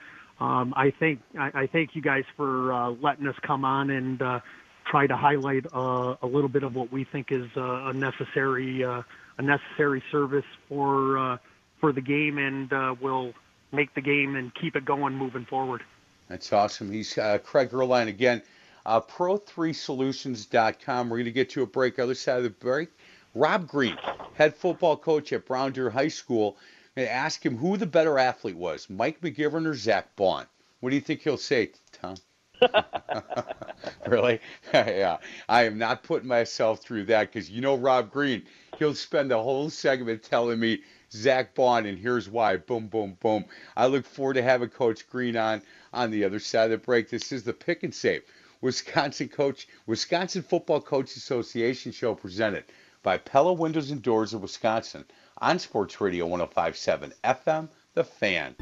um, 0.42 0.74
I 0.76 0.90
think 0.90 1.20
I, 1.38 1.52
I, 1.54 1.68
thank 1.68 1.94
you 1.94 2.02
guys 2.02 2.24
for 2.36 2.72
uh, 2.72 2.90
letting 2.90 3.28
us 3.28 3.36
come 3.42 3.64
on 3.64 3.90
and 3.90 4.20
uh, 4.20 4.40
try 4.84 5.06
to 5.06 5.16
highlight 5.16 5.66
uh, 5.72 6.16
a 6.20 6.26
little 6.26 6.48
bit 6.48 6.64
of 6.64 6.74
what 6.74 6.90
we 6.90 7.04
think 7.04 7.30
is 7.30 7.48
uh, 7.56 7.84
a 7.84 7.92
necessary 7.92 8.82
uh, 8.82 9.02
a 9.38 9.42
necessary 9.42 10.02
service 10.10 10.44
for 10.68 11.16
uh, 11.16 11.38
for 11.78 11.92
the 11.92 12.00
game, 12.00 12.38
and 12.38 12.72
will 13.00 13.34
make 13.70 13.94
the 13.94 14.00
game 14.00 14.34
and 14.34 14.52
keep 14.54 14.74
it 14.74 14.84
going 14.84 15.14
moving 15.14 15.44
forward. 15.44 15.84
That's 16.26 16.52
awesome. 16.52 16.90
He's 16.90 17.12
Craig 17.12 17.70
Erline 17.70 18.08
again. 18.08 18.42
Pro3Solutions.com. 18.84 21.08
We're 21.08 21.18
going 21.18 21.26
to 21.26 21.32
get 21.32 21.50
to 21.50 21.62
a 21.62 21.66
break. 21.66 22.00
Other 22.00 22.14
side 22.14 22.38
of 22.38 22.44
the 22.44 22.50
break, 22.50 22.88
Rob 23.34 23.68
Green, 23.68 23.96
head 24.34 24.56
football 24.56 24.96
coach 24.96 25.32
at 25.32 25.46
Brown 25.46 25.70
Deer 25.72 25.90
High 25.90 26.08
School 26.08 26.56
and 26.96 27.08
ask 27.08 27.44
him 27.44 27.56
who 27.56 27.76
the 27.76 27.86
better 27.86 28.18
athlete 28.18 28.56
was, 28.56 28.90
Mike 28.90 29.20
McGivern 29.20 29.66
or 29.66 29.74
Zach 29.74 30.14
Bond, 30.16 30.46
What 30.80 30.90
do 30.90 30.96
you 30.96 31.00
think 31.00 31.22
he'll 31.22 31.36
say, 31.36 31.72
Tom? 31.92 32.16
really? 34.06 34.40
yeah. 34.74 35.18
I 35.48 35.64
am 35.64 35.78
not 35.78 36.02
putting 36.02 36.28
myself 36.28 36.80
through 36.80 37.04
that 37.06 37.32
because 37.32 37.50
you 37.50 37.60
know 37.60 37.76
Rob 37.76 38.10
Green, 38.10 38.42
he'll 38.78 38.94
spend 38.94 39.30
the 39.30 39.42
whole 39.42 39.70
segment 39.70 40.22
telling 40.22 40.60
me 40.60 40.82
Zach 41.10 41.54
Bond 41.54 41.86
and 41.86 41.98
here's 41.98 42.28
why. 42.28 42.56
Boom, 42.56 42.86
boom, 42.86 43.16
boom. 43.20 43.44
I 43.76 43.86
look 43.86 44.06
forward 44.06 44.34
to 44.34 44.42
having 44.42 44.68
Coach 44.68 45.08
Green 45.08 45.36
on 45.36 45.62
on 45.92 46.10
the 46.10 46.24
other 46.24 46.38
side 46.38 46.70
of 46.70 46.70
the 46.70 46.78
break. 46.78 47.08
This 47.08 47.32
is 47.32 47.42
the 47.42 47.52
Pick 47.52 47.82
and 47.82 47.94
Save 47.94 48.22
Wisconsin 48.60 49.28
Coach 49.28 49.66
Wisconsin 49.86 50.42
Football 50.42 50.80
Coach 50.80 51.16
Association 51.16 51.90
show 51.90 52.14
presented 52.14 52.64
by 53.02 53.18
Pella 53.18 53.52
Windows 53.52 53.90
and 53.90 54.02
Doors 54.02 54.32
of 54.32 54.42
Wisconsin 54.42 55.04
on 55.42 55.58
Sports 55.58 56.00
Radio 56.00 56.24
1057 56.24 57.12
FM, 57.24 57.68
The 57.94 58.04
Fan. 58.04 58.54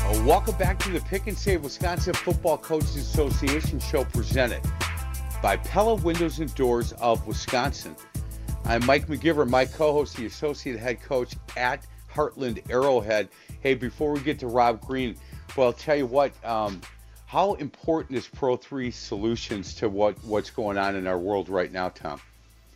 Uh, 0.00 0.24
welcome 0.26 0.56
back 0.56 0.80
to 0.80 0.90
the 0.90 1.00
Pick 1.06 1.28
and 1.28 1.38
Save 1.38 1.62
Wisconsin 1.62 2.14
Football 2.14 2.58
Coaches 2.58 2.96
Association 2.96 3.78
show 3.78 4.02
presented 4.06 4.62
by 5.40 5.56
Pella 5.58 5.94
Windows 5.94 6.40
and 6.40 6.52
Doors 6.56 6.90
of 6.94 7.24
Wisconsin. 7.28 7.94
I'm 8.64 8.84
Mike 8.84 9.06
McGivern, 9.06 9.48
my 9.48 9.64
co 9.64 9.92
host, 9.92 10.16
the 10.16 10.26
associate 10.26 10.80
head 10.80 11.00
coach 11.00 11.34
at 11.56 11.86
Hartland 12.14 12.62
Arrowhead. 12.70 13.28
Hey, 13.60 13.74
before 13.74 14.12
we 14.12 14.20
get 14.20 14.38
to 14.40 14.46
Rob 14.46 14.80
Green, 14.80 15.16
well, 15.56 15.68
I'll 15.68 15.72
tell 15.72 15.96
you 15.96 16.06
what. 16.06 16.32
Um, 16.44 16.80
how 17.26 17.54
important 17.54 18.18
is 18.18 18.28
Pro 18.28 18.56
Three 18.56 18.90
Solutions 18.90 19.74
to 19.76 19.88
what 19.88 20.22
what's 20.24 20.50
going 20.50 20.76
on 20.76 20.96
in 20.96 21.06
our 21.06 21.18
world 21.18 21.48
right 21.48 21.72
now, 21.72 21.88
Tom? 21.88 22.20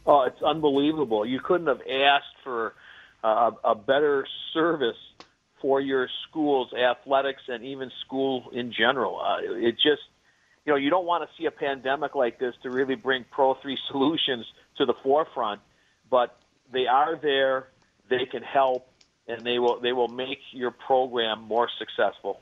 Oh, 0.07 0.23
it's 0.23 0.43
unbelievable. 0.43 1.27
You 1.27 1.41
couldn't 1.41 1.67
have 1.67 1.81
asked 1.81 2.37
for 2.45 2.75
uh, 3.23 3.51
a 3.65 3.75
better 3.75 4.27
service 4.55 4.97
for 5.61 5.81
your 5.81 6.09
school's 6.29 6.73
athletics 6.73 7.43
and 7.49 7.65
even 7.65 7.91
school 8.05 8.51
in 8.53 8.73
general. 8.73 9.21
Uh, 9.21 9.39
it 9.43 9.73
just, 9.73 10.03
you 10.65 10.73
know, 10.73 10.77
you 10.77 10.91
don't 10.91 11.07
want 11.07 11.29
to 11.29 11.37
see 11.37 11.47
a 11.47 11.51
pandemic 11.51 12.15
like 12.15 12.39
this 12.39 12.55
to 12.63 12.71
really 12.71 12.95
bring 12.95 13.25
Pro 13.31 13.55
3 13.55 13.77
solutions 13.91 14.47
to 14.79 14.85
the 14.85 14.95
forefront, 15.03 15.61
but 16.09 16.39
they 16.73 16.87
are 16.87 17.19
there. 17.21 17.69
They 18.09 18.27
can 18.27 18.43
help 18.43 18.89
and 19.29 19.45
they 19.45 19.59
will 19.59 19.81
they 19.81 19.93
will 19.93 20.09
make 20.09 20.41
your 20.53 20.71
program 20.71 21.43
more 21.43 21.69
successful. 21.79 22.41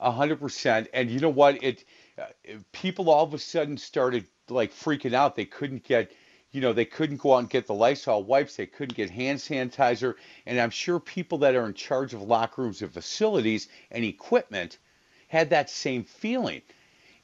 A 0.00 0.10
hundred 0.10 0.40
percent. 0.40 0.88
And 0.92 1.10
you 1.10 1.20
know 1.20 1.28
what? 1.28 1.62
It 1.62 1.84
uh, 2.18 2.26
people 2.72 3.10
all 3.10 3.24
of 3.24 3.34
a 3.34 3.38
sudden 3.38 3.76
started 3.76 4.26
like 4.48 4.72
freaking 4.72 5.14
out. 5.14 5.36
They 5.36 5.44
couldn't 5.44 5.84
get, 5.84 6.12
you 6.50 6.60
know, 6.60 6.72
they 6.72 6.84
couldn't 6.84 7.18
go 7.18 7.34
out 7.34 7.38
and 7.38 7.50
get 7.50 7.66
the 7.66 7.74
Lysol 7.74 8.24
wipes. 8.24 8.56
They 8.56 8.66
couldn't 8.66 8.96
get 8.96 9.10
hand 9.10 9.38
sanitizer. 9.38 10.14
And 10.46 10.60
I'm 10.60 10.70
sure 10.70 10.98
people 11.00 11.38
that 11.38 11.54
are 11.54 11.66
in 11.66 11.74
charge 11.74 12.14
of 12.14 12.22
locker 12.22 12.62
rooms 12.62 12.82
and 12.82 12.92
facilities 12.92 13.68
and 13.90 14.04
equipment 14.04 14.78
had 15.28 15.50
that 15.50 15.70
same 15.70 16.04
feeling. 16.04 16.62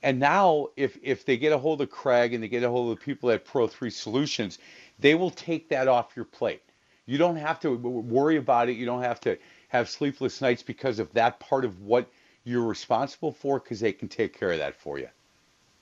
And 0.03 0.21
now, 0.21 0.68
if 0.77 0.97
if 1.03 1.25
they 1.25 1.37
get 1.37 1.53
a 1.53 1.59
hold 1.59 1.81
of 1.81 1.90
Craig 1.90 2.33
and 2.33 2.42
they 2.42 2.49
get 2.49 2.62
a 2.62 2.71
hold 2.71 2.92
of 2.92 2.99
the 2.99 3.05
people 3.05 3.31
at 3.31 3.44
Pro 3.44 3.66
Three 3.66 3.90
Solutions, 3.90 4.59
they 4.99 5.16
will 5.16 5.31
take 5.31 5.68
that 5.71 5.88
off 5.88 6.14
your 6.14 6.25
plate. 6.25 6.62
You 7.09 7.16
don't 7.16 7.37
have 7.37 7.59
to 7.61 7.75
worry 7.75 8.37
about 8.37 8.68
it. 8.68 8.77
You 8.77 8.85
don't 8.85 9.03
have 9.03 9.18
to 9.23 9.38
have 9.68 9.88
sleepless 9.88 10.42
nights 10.42 10.62
because 10.62 10.99
of 10.99 11.11
that 11.14 11.40
part 11.40 11.64
of 11.64 11.81
what 11.81 12.07
you're 12.44 12.66
responsible 12.66 13.33
for 13.33 13.59
because 13.59 13.81
they 13.81 13.92
can 13.92 14.09
take 14.09 14.38
care 14.38 14.53
of 14.53 14.59
that 14.59 14.77
for 14.79 14.99
you. 14.99 15.09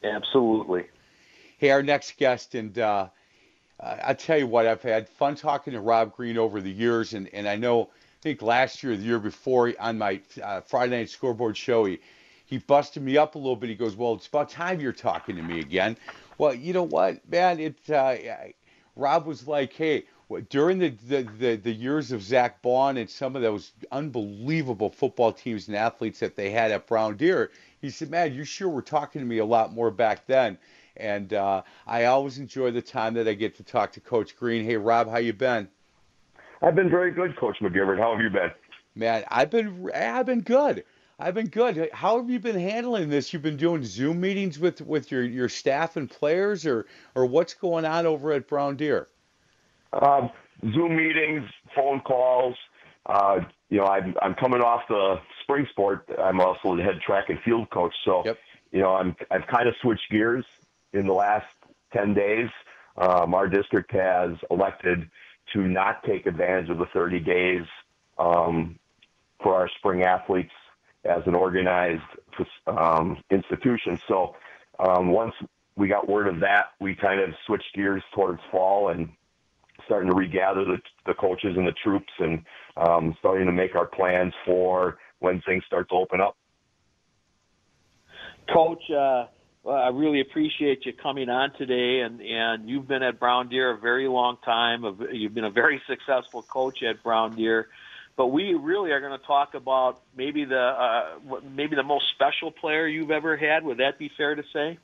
Absolutely. 0.05 0.85
Hey, 1.59 1.71
our 1.71 1.83
next 1.83 2.17
guest, 2.17 2.55
and 2.55 2.79
uh, 2.79 3.09
I 3.81 4.15
tell 4.15 4.39
you 4.39 4.47
what, 4.47 4.69
I've 4.69 4.83
had 4.83 5.09
fun 5.09 5.35
talking 5.35 5.73
to 5.73 5.81
Rob 5.81 6.15
Green 6.15 6.39
over 6.39 6.61
the 6.61 6.71
years, 6.71 7.13
and, 7.13 7.29
and 7.35 7.49
I 7.49 7.57
know, 7.57 7.83
I 7.83 8.23
think 8.23 8.41
last 8.41 8.85
year, 8.85 8.97
the 8.97 9.03
year 9.03 9.19
before, 9.19 9.75
on 9.81 9.99
my 9.99 10.21
uh, 10.41 10.61
Friday 10.61 10.97
night 10.97 11.11
scoreboard 11.11 11.57
show, 11.57 11.87
he, 11.87 11.99
he 12.45 12.59
busted 12.59 13.03
me 13.03 13.17
up 13.17 13.35
a 13.35 13.39
little 13.39 13.57
bit. 13.57 13.69
He 13.69 13.75
goes, 13.75 13.97
"Well, 13.97 14.15
it's 14.15 14.29
about 14.29 14.49
time 14.49 14.81
you're 14.81 14.93
talking 14.93 15.35
to 15.35 15.43
me 15.43 15.59
again." 15.59 15.97
Well, 16.39 16.55
you 16.55 16.73
know 16.73 16.85
what, 16.85 17.29
man? 17.29 17.59
It 17.59 17.91
uh, 17.91 18.17
Rob 18.95 19.27
was 19.27 19.49
like, 19.49 19.73
"Hey, 19.73 20.05
during 20.49 20.79
the, 20.79 20.89
the, 20.89 21.23
the, 21.39 21.57
the, 21.57 21.73
years 21.73 22.11
of 22.11 22.21
Zach 22.23 22.61
Bond 22.61 22.99
and 22.99 23.09
some 23.09 23.37
of 23.37 23.43
those 23.43 23.73
unbelievable 23.93 24.91
football 24.91 25.33
teams 25.33 25.69
and 25.69 25.77
athletes 25.77 26.19
that 26.19 26.35
they 26.35 26.51
had 26.51 26.73
at 26.73 26.87
Brown 26.87 27.17
Deer, 27.17 27.53
he 27.81 27.91
said, 27.91 28.11
"Man, 28.11 28.35
you 28.35 28.43
sure 28.45 28.69
were 28.69 28.83
talking 28.83 29.21
to 29.21 29.27
me 29.27 29.39
a 29.39 29.45
lot 29.45 29.73
more 29.73 29.91
back 29.91 30.27
then." 30.27 30.59
And 30.97 31.33
uh, 31.33 31.63
I 31.87 32.07
always 32.07 32.39
enjoy 32.39 32.73
the 32.73 32.83
time 32.83 33.15
that 33.15 33.29
I 33.29 33.35
get 33.35 33.57
to 33.57 33.63
talk 33.63 33.93
to 33.93 34.01
Coach 34.01 34.37
Green. 34.37 34.65
Hey, 34.65 34.77
Rob, 34.77 35.09
how 35.09 35.19
you 35.19 35.33
been? 35.33 35.69
I've 36.63 36.75
been 36.75 36.91
very 36.91 37.13
good, 37.13 37.39
Coach 37.39 37.59
McGivern. 37.61 37.99
How 37.99 38.13
have 38.13 38.21
you 38.21 38.31
been? 38.31 38.51
Man, 38.97 39.25
I've 39.29 39.51
been 39.51 39.91
I've 39.95 40.27
been 40.27 40.41
good. 40.41 40.85
I've 41.19 41.35
been 41.35 41.49
good. 41.49 41.89
How 41.93 42.19
have 42.19 42.29
you 42.29 42.41
been 42.41 42.59
handling 42.59 43.09
this? 43.09 43.33
You've 43.33 43.43
been 43.43 43.57
doing 43.57 43.85
Zoom 43.85 44.21
meetings 44.21 44.59
with 44.59 44.81
with 44.81 45.13
your 45.13 45.23
your 45.23 45.49
staff 45.49 45.97
and 45.97 46.11
players, 46.11 46.67
or 46.67 46.87
or 47.15 47.27
what's 47.27 47.55
going 47.55 47.85
on 47.85 48.07
over 48.07 48.33
at 48.33 48.49
Brown 48.49 48.77
Deer? 48.77 49.07
Um, 49.93 50.31
Zoom 50.73 50.97
meetings, 50.97 51.45
phone 51.75 52.01
calls. 52.01 52.57
Uh, 53.07 53.41
you 53.69 53.79
know, 53.79 53.87
I'm 53.87 54.15
I'm 54.23 54.35
coming 54.35 54.61
off 54.61 54.83
the 54.89 55.17
spring 55.43 55.67
sport. 55.71 56.09
I'm 56.19 56.41
also 56.41 56.77
the 56.77 56.83
head 56.83 57.01
track 57.05 57.29
and 57.29 57.39
field 57.45 57.71
coach, 57.71 57.95
so 58.05 58.23
yep. 58.25 58.39
you 58.73 58.81
know, 58.81 58.95
I'm 58.95 59.15
I've 59.31 59.47
kind 59.47 59.69
of 59.69 59.75
switched 59.81 60.11
gears 60.11 60.45
in 60.93 61.07
the 61.07 61.13
last 61.13 61.47
ten 61.93 62.15
days. 62.15 62.49
Um, 62.99 63.35
our 63.35 63.49
district 63.49 63.93
has 63.93 64.31
elected 64.51 65.09
to 65.53 65.61
not 65.61 66.03
take 66.05 66.27
advantage 66.27 66.71
of 66.71 66.79
the 66.79 66.87
30 66.87 67.21
days 67.21 67.65
um, 68.19 68.79
for 69.43 69.55
our 69.55 69.69
spring 69.79 70.03
athletes 70.03 70.53
as 71.05 71.23
an 71.27 71.35
organized 71.35 72.03
um, 72.67 73.19
institution. 73.31 73.99
So 74.09 74.35
um, 74.79 75.11
once 75.11 75.35
we 75.77 75.89
got 75.89 76.09
word 76.09 76.27
of 76.27 76.41
that, 76.41 76.73
we 76.81 76.95
kind 76.95 77.21
of 77.21 77.31
switched 77.47 77.75
gears 77.75 78.03
towards 78.15 78.41
fall 78.51 78.89
and 78.89 79.11
starting 79.87 80.11
to 80.11 80.17
regather 80.17 80.65
the, 80.65 80.77
the 81.07 81.15
coaches 81.15 81.55
and 81.57 81.67
the 81.67 81.75
troops 81.83 82.13
and 82.19 82.45
um, 82.77 83.15
starting 83.19 83.47
to 83.47 83.53
make 83.53 83.75
our 83.75 83.87
plans 83.87 84.35
for 84.45 84.99
when 85.21 85.41
things 85.43 85.65
start 85.67 85.89
to 85.89 85.95
open 85.95 86.21
up. 86.21 86.37
Coach, 88.53 88.83
uh, 88.91 89.27
I 89.69 89.89
really 89.89 90.21
appreciate 90.21 90.87
you 90.87 90.93
coming 90.93 91.29
on 91.29 91.53
today, 91.59 92.01
and 92.01 92.21
and 92.21 92.69
you've 92.69 92.87
been 92.87 93.03
at 93.03 93.19
Brown 93.19 93.49
Deer 93.49 93.73
a 93.73 93.79
very 93.79 94.07
long 94.07 94.37
time. 94.45 94.85
You've 95.13 95.35
been 95.35 95.45
a 95.45 95.51
very 95.51 95.83
successful 95.89 96.43
coach 96.43 96.83
at 96.85 97.03
Brown 97.03 97.35
Deer, 97.35 97.69
but 98.17 98.29
we 98.29 98.55
really 98.55 98.93
are 98.93 99.01
going 99.01 99.19
to 99.19 99.27
talk 99.27 99.55
about 99.55 100.03
maybe 100.17 100.45
the 100.45 100.57
uh, 100.57 101.41
maybe 101.51 101.75
the 101.75 101.83
most 101.83 102.05
special 102.15 102.53
player 102.53 102.87
you've 102.87 103.11
ever 103.11 103.37
had. 103.37 103.65
Would 103.65 103.79
that 103.79 103.99
be 103.99 104.11
fair 104.17 104.37
to 104.37 104.45
say? 104.53 104.79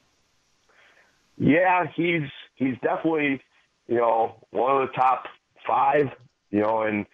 Yeah, 1.38 1.86
he's 1.94 2.28
he's 2.56 2.74
definitely 2.82 3.40
you 3.88 3.96
know 3.96 4.36
one 4.50 4.82
of 4.82 4.88
the 4.88 4.94
top 4.94 5.24
five. 5.66 6.10
You 6.50 6.60
know, 6.60 6.82
and 6.82 7.06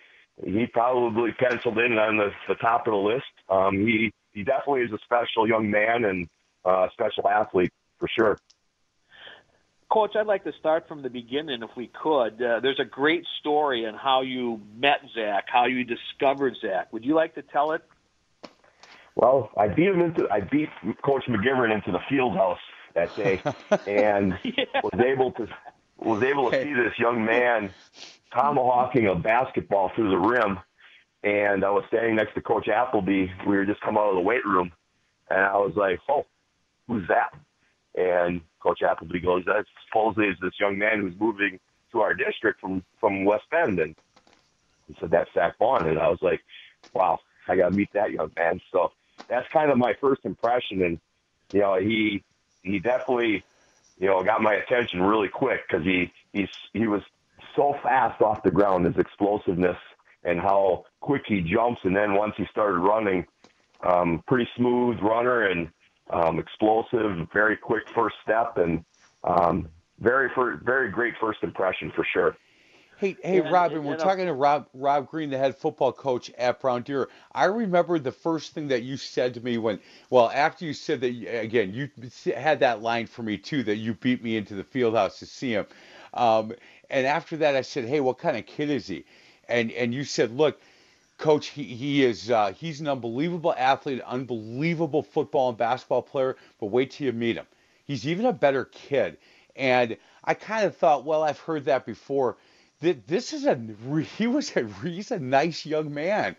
he 0.45 0.67
probably 0.67 1.33
penciled 1.33 1.79
in 1.79 1.97
on 1.99 2.17
the, 2.17 2.31
the 2.49 2.55
top 2.57 2.87
of 2.87 2.93
the 2.93 2.97
list. 2.97 3.25
Um, 3.49 3.87
he 3.87 4.13
he 4.33 4.43
definitely 4.45 4.83
is 4.83 4.93
a 4.93 4.99
special 5.05 5.49
young 5.49 5.71
man 5.71 6.05
and 6.05 6.29
uh, 6.65 6.89
special 6.93 7.29
athlete 7.29 7.73
for 7.99 8.09
sure. 8.09 8.39
Coach, 9.91 10.17
I'd 10.17 10.27
like 10.27 10.45
to 10.45 10.53
start 10.61 10.87
from 10.87 11.03
the 11.03 11.09
beginning 11.09 11.63
if 11.63 11.71
we 11.75 11.91
could. 12.03 12.43
Uh, 12.43 12.61
there's 12.61 12.79
a 12.79 12.85
great 12.85 13.25
story 13.41 13.87
on 13.87 13.95
how 13.95 14.21
you 14.21 14.61
met 14.77 15.01
Zach, 15.15 15.47
how 15.51 15.65
you 15.65 15.83
discovered 15.83 16.57
Zach. 16.61 16.93
Would 16.93 17.07
you 17.07 17.15
like 17.15 17.35
to 17.37 17.43
tell 17.43 17.73
it? 17.73 17.83
Well, 19.17 19.51
I 19.57 19.69
beat 19.69 19.89
him 19.89 20.01
into 20.01 20.29
I 20.31 20.41
beat 20.41 20.69
Coach 21.03 21.25
McGivern 21.27 21.75
into 21.75 21.91
the 21.91 22.01
field 22.09 22.35
house 22.35 22.59
that 22.95 23.17
day, 23.17 23.41
and 23.87 24.39
yeah. 24.45 24.65
was 24.83 25.01
able 25.05 25.33
to 25.33 25.49
was 25.99 26.23
able 26.23 26.51
to 26.51 26.63
see 26.63 26.73
this 26.73 26.99
young 26.99 27.25
man 27.25 27.71
tomahawking 28.33 29.07
a 29.07 29.15
basketball 29.15 29.91
through 29.95 30.11
the 30.11 30.19
rim. 30.19 30.59
And 31.25 31.65
I 31.65 31.71
was 31.71 31.85
standing 31.89 32.15
next 32.17 32.35
to 32.35 32.41
Coach 32.41 32.69
Appleby. 32.69 33.29
We 33.47 33.57
were 33.57 33.65
just 33.65 33.81
coming 33.81 34.01
out 34.01 34.11
of 34.11 34.15
the 34.15 34.21
weight 34.21 34.45
room, 34.45 34.71
and 35.29 35.41
I 35.41 35.57
was 35.57 35.75
like, 35.75 35.99
"Oh, 36.09 36.25
who's 36.87 37.07
that? 37.09 37.35
And 37.95 38.41
Coach 38.61 38.83
Appleby 38.83 39.21
goes, 39.21 39.45
that 39.47 39.65
supposedly 39.87 40.29
is 40.29 40.37
this 40.41 40.59
young 40.59 40.79
man 40.79 41.01
who's 41.01 41.19
moving 41.19 41.61
to 41.93 42.01
our 42.01 42.15
district 42.15 42.61
from, 42.61 42.83
from 43.01 43.25
West 43.25 43.45
Bend. 43.51 43.79
And 43.79 43.95
he 44.87 44.97
said, 44.99 45.11
that's 45.11 45.33
Zach 45.35 45.59
Baun. 45.59 45.87
And 45.87 45.99
I 45.99 46.09
was 46.09 46.19
like, 46.23 46.41
wow, 46.95 47.19
I 47.47 47.57
got 47.57 47.71
to 47.71 47.77
meet 47.77 47.93
that 47.93 48.11
young 48.11 48.31
man. 48.37 48.61
So 48.73 48.93
that's 49.29 49.49
kind 49.49 49.71
of 49.71 49.79
my 49.79 49.95
first 50.01 50.25
impression. 50.25 50.83
And, 50.83 51.01
you 51.53 51.61
know, 51.61 51.77
he, 51.77 52.23
he 52.63 52.79
definitely, 52.79 53.45
you 53.99 54.09
know, 54.09 54.23
got 54.23 54.43
my 54.43 54.55
attention 54.55 55.03
really 55.03 55.29
quick 55.29 55.61
because 55.69 55.85
he, 55.85 56.13
he's, 56.33 56.49
he 56.73 56.87
was 56.87 57.03
so 57.57 57.75
fast 57.83 58.21
off 58.23 58.43
the 58.43 58.51
ground, 58.51 58.87
his 58.87 58.97
explosiveness 58.97 59.77
and 60.25 60.41
how 60.41 60.85
quick 61.01 61.23
he 61.27 61.41
jumps. 61.41 61.81
And 61.85 61.97
then 61.97 62.15
once 62.15 62.35
he 62.37 62.45
started 62.51 62.79
running, 62.79 63.27
um, 63.87 64.23
pretty 64.27 64.49
smooth 64.57 64.99
runner 65.01 65.47
and 65.49 65.69
um, 66.11 66.39
explosive, 66.39 67.29
very 67.33 67.57
quick 67.57 67.85
first 67.95 68.17
step, 68.23 68.57
and 68.57 68.85
um, 69.25 69.69
very 70.01 70.31
very 70.65 70.91
great 70.91 71.15
first 71.21 71.43
impression 71.43 71.93
for 71.95 72.07
sure. 72.13 72.37
Hey, 72.99 73.17
hey, 73.23 73.39
yeah, 73.39 73.49
Robin, 73.51 73.85
we're 73.85 73.95
talking 73.97 74.27
to 74.27 74.35
Rob 74.35 74.69
Rob 74.75 75.09
Green, 75.09 75.31
the 75.31 75.39
head 75.39 75.57
football 75.57 75.93
coach 75.93 76.31
at 76.39 76.61
Brown 76.61 76.83
Deer. 76.83 77.09
I 77.33 77.47
remember 77.47 77.99
the 77.99 78.13
first 78.13 78.55
thing 78.55 78.69
that 78.69 78.83
you 78.85 78.97
said 78.97 79.35
to 79.35 79.41
me 79.41 79.59
when, 79.59 79.81
well, 80.11 80.31
after 80.35 80.65
you 80.65 80.75
said 80.75 81.01
that 81.03 81.43
again, 81.43 81.75
you 81.75 81.91
had 82.35 82.61
that 82.61 82.83
line 82.83 83.07
for 83.07 83.23
me 83.23 83.39
too 83.39 83.63
that 83.65 83.77
you 83.77 83.95
beat 83.95 84.23
me 84.25 84.37
into 84.37 84.55
the 84.55 84.65
field 84.65 84.97
house 84.97 85.21
to 85.21 85.27
see 85.27 85.53
him, 85.53 85.67
um, 86.15 86.53
and 86.91 87.07
after 87.07 87.37
that 87.39 87.57
I 87.57 87.63
said, 87.63 87.85
hey, 87.87 88.01
what 88.01 88.19
kind 88.19 88.37
of 88.37 88.47
kid 88.47 88.71
is 88.71 88.89
he? 88.89 89.05
And 89.49 89.71
and 89.73 89.95
you 89.95 90.05
said, 90.05 90.33
look, 90.33 90.61
Coach, 91.19 91.49
he, 91.49 91.65
he 91.65 92.05
is 92.05 92.31
uh, 92.31 92.53
he's 92.53 92.81
an 92.81 92.89
unbelievable 92.89 93.55
athlete, 93.57 94.01
unbelievable 94.03 95.03
football 95.03 95.51
and 95.51 95.59
basketball 95.59 96.03
player. 96.03 96.37
But 96.61 96.67
wait 96.67 96.93
till 96.93 97.07
you 97.07 97.13
meet 97.13 97.37
him. 97.37 97.47
He's 97.85 98.09
even 98.09 98.27
a 98.27 98.33
better 98.33 98.67
kid. 98.67 99.19
And 99.57 99.97
I 100.25 100.35
kind 100.35 100.67
of 100.67 100.77
thought, 100.77 101.05
well, 101.05 101.23
I've 101.23 101.41
heard 101.41 101.65
that 101.67 101.87
before. 101.87 102.37
This 102.81 103.33
is 103.33 103.45
a 103.45 103.59
he 104.17 104.29
was 104.29 104.57
a 104.57 104.65
he's 104.85 105.11
a 105.11 105.19
nice 105.19 105.67
young 105.67 105.93
man, 105.93 106.37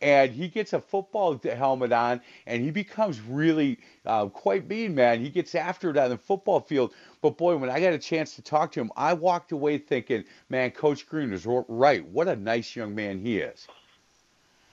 and 0.00 0.32
he 0.32 0.48
gets 0.48 0.72
a 0.72 0.80
football 0.80 1.38
helmet 1.44 1.92
on, 1.92 2.22
and 2.46 2.62
he 2.62 2.70
becomes 2.70 3.20
really 3.20 3.78
uh, 4.06 4.26
quite 4.26 4.66
mean, 4.66 4.94
man. 4.94 5.20
He 5.20 5.28
gets 5.28 5.54
after 5.54 5.90
it 5.90 5.98
on 5.98 6.08
the 6.08 6.16
football 6.16 6.60
field. 6.60 6.94
But 7.20 7.36
boy, 7.36 7.58
when 7.58 7.68
I 7.68 7.78
got 7.78 7.92
a 7.92 7.98
chance 7.98 8.34
to 8.36 8.42
talk 8.42 8.72
to 8.72 8.80
him, 8.80 8.90
I 8.96 9.12
walked 9.12 9.52
away 9.52 9.76
thinking, 9.76 10.24
man, 10.48 10.70
Coach 10.70 11.06
Green 11.06 11.30
is 11.30 11.46
right. 11.46 12.06
What 12.08 12.26
a 12.26 12.36
nice 12.36 12.74
young 12.74 12.94
man 12.94 13.18
he 13.18 13.38
is. 13.38 13.66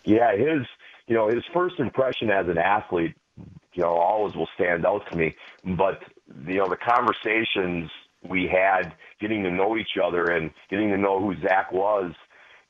Yeah, 0.05 0.35
his 0.37 0.65
you 1.07 1.15
know 1.15 1.27
his 1.27 1.43
first 1.53 1.79
impression 1.79 2.31
as 2.31 2.47
an 2.47 2.57
athlete, 2.57 3.13
you 3.73 3.83
know, 3.83 3.95
always 3.97 4.35
will 4.35 4.49
stand 4.55 4.85
out 4.85 5.03
to 5.11 5.17
me. 5.17 5.35
But 5.65 6.01
you 6.47 6.59
know 6.59 6.69
the 6.69 6.77
conversations 6.77 7.91
we 8.27 8.47
had, 8.47 8.93
getting 9.19 9.43
to 9.43 9.51
know 9.51 9.77
each 9.77 9.97
other 10.01 10.25
and 10.29 10.51
getting 10.69 10.89
to 10.89 10.97
know 10.97 11.19
who 11.19 11.39
Zach 11.41 11.71
was. 11.71 12.13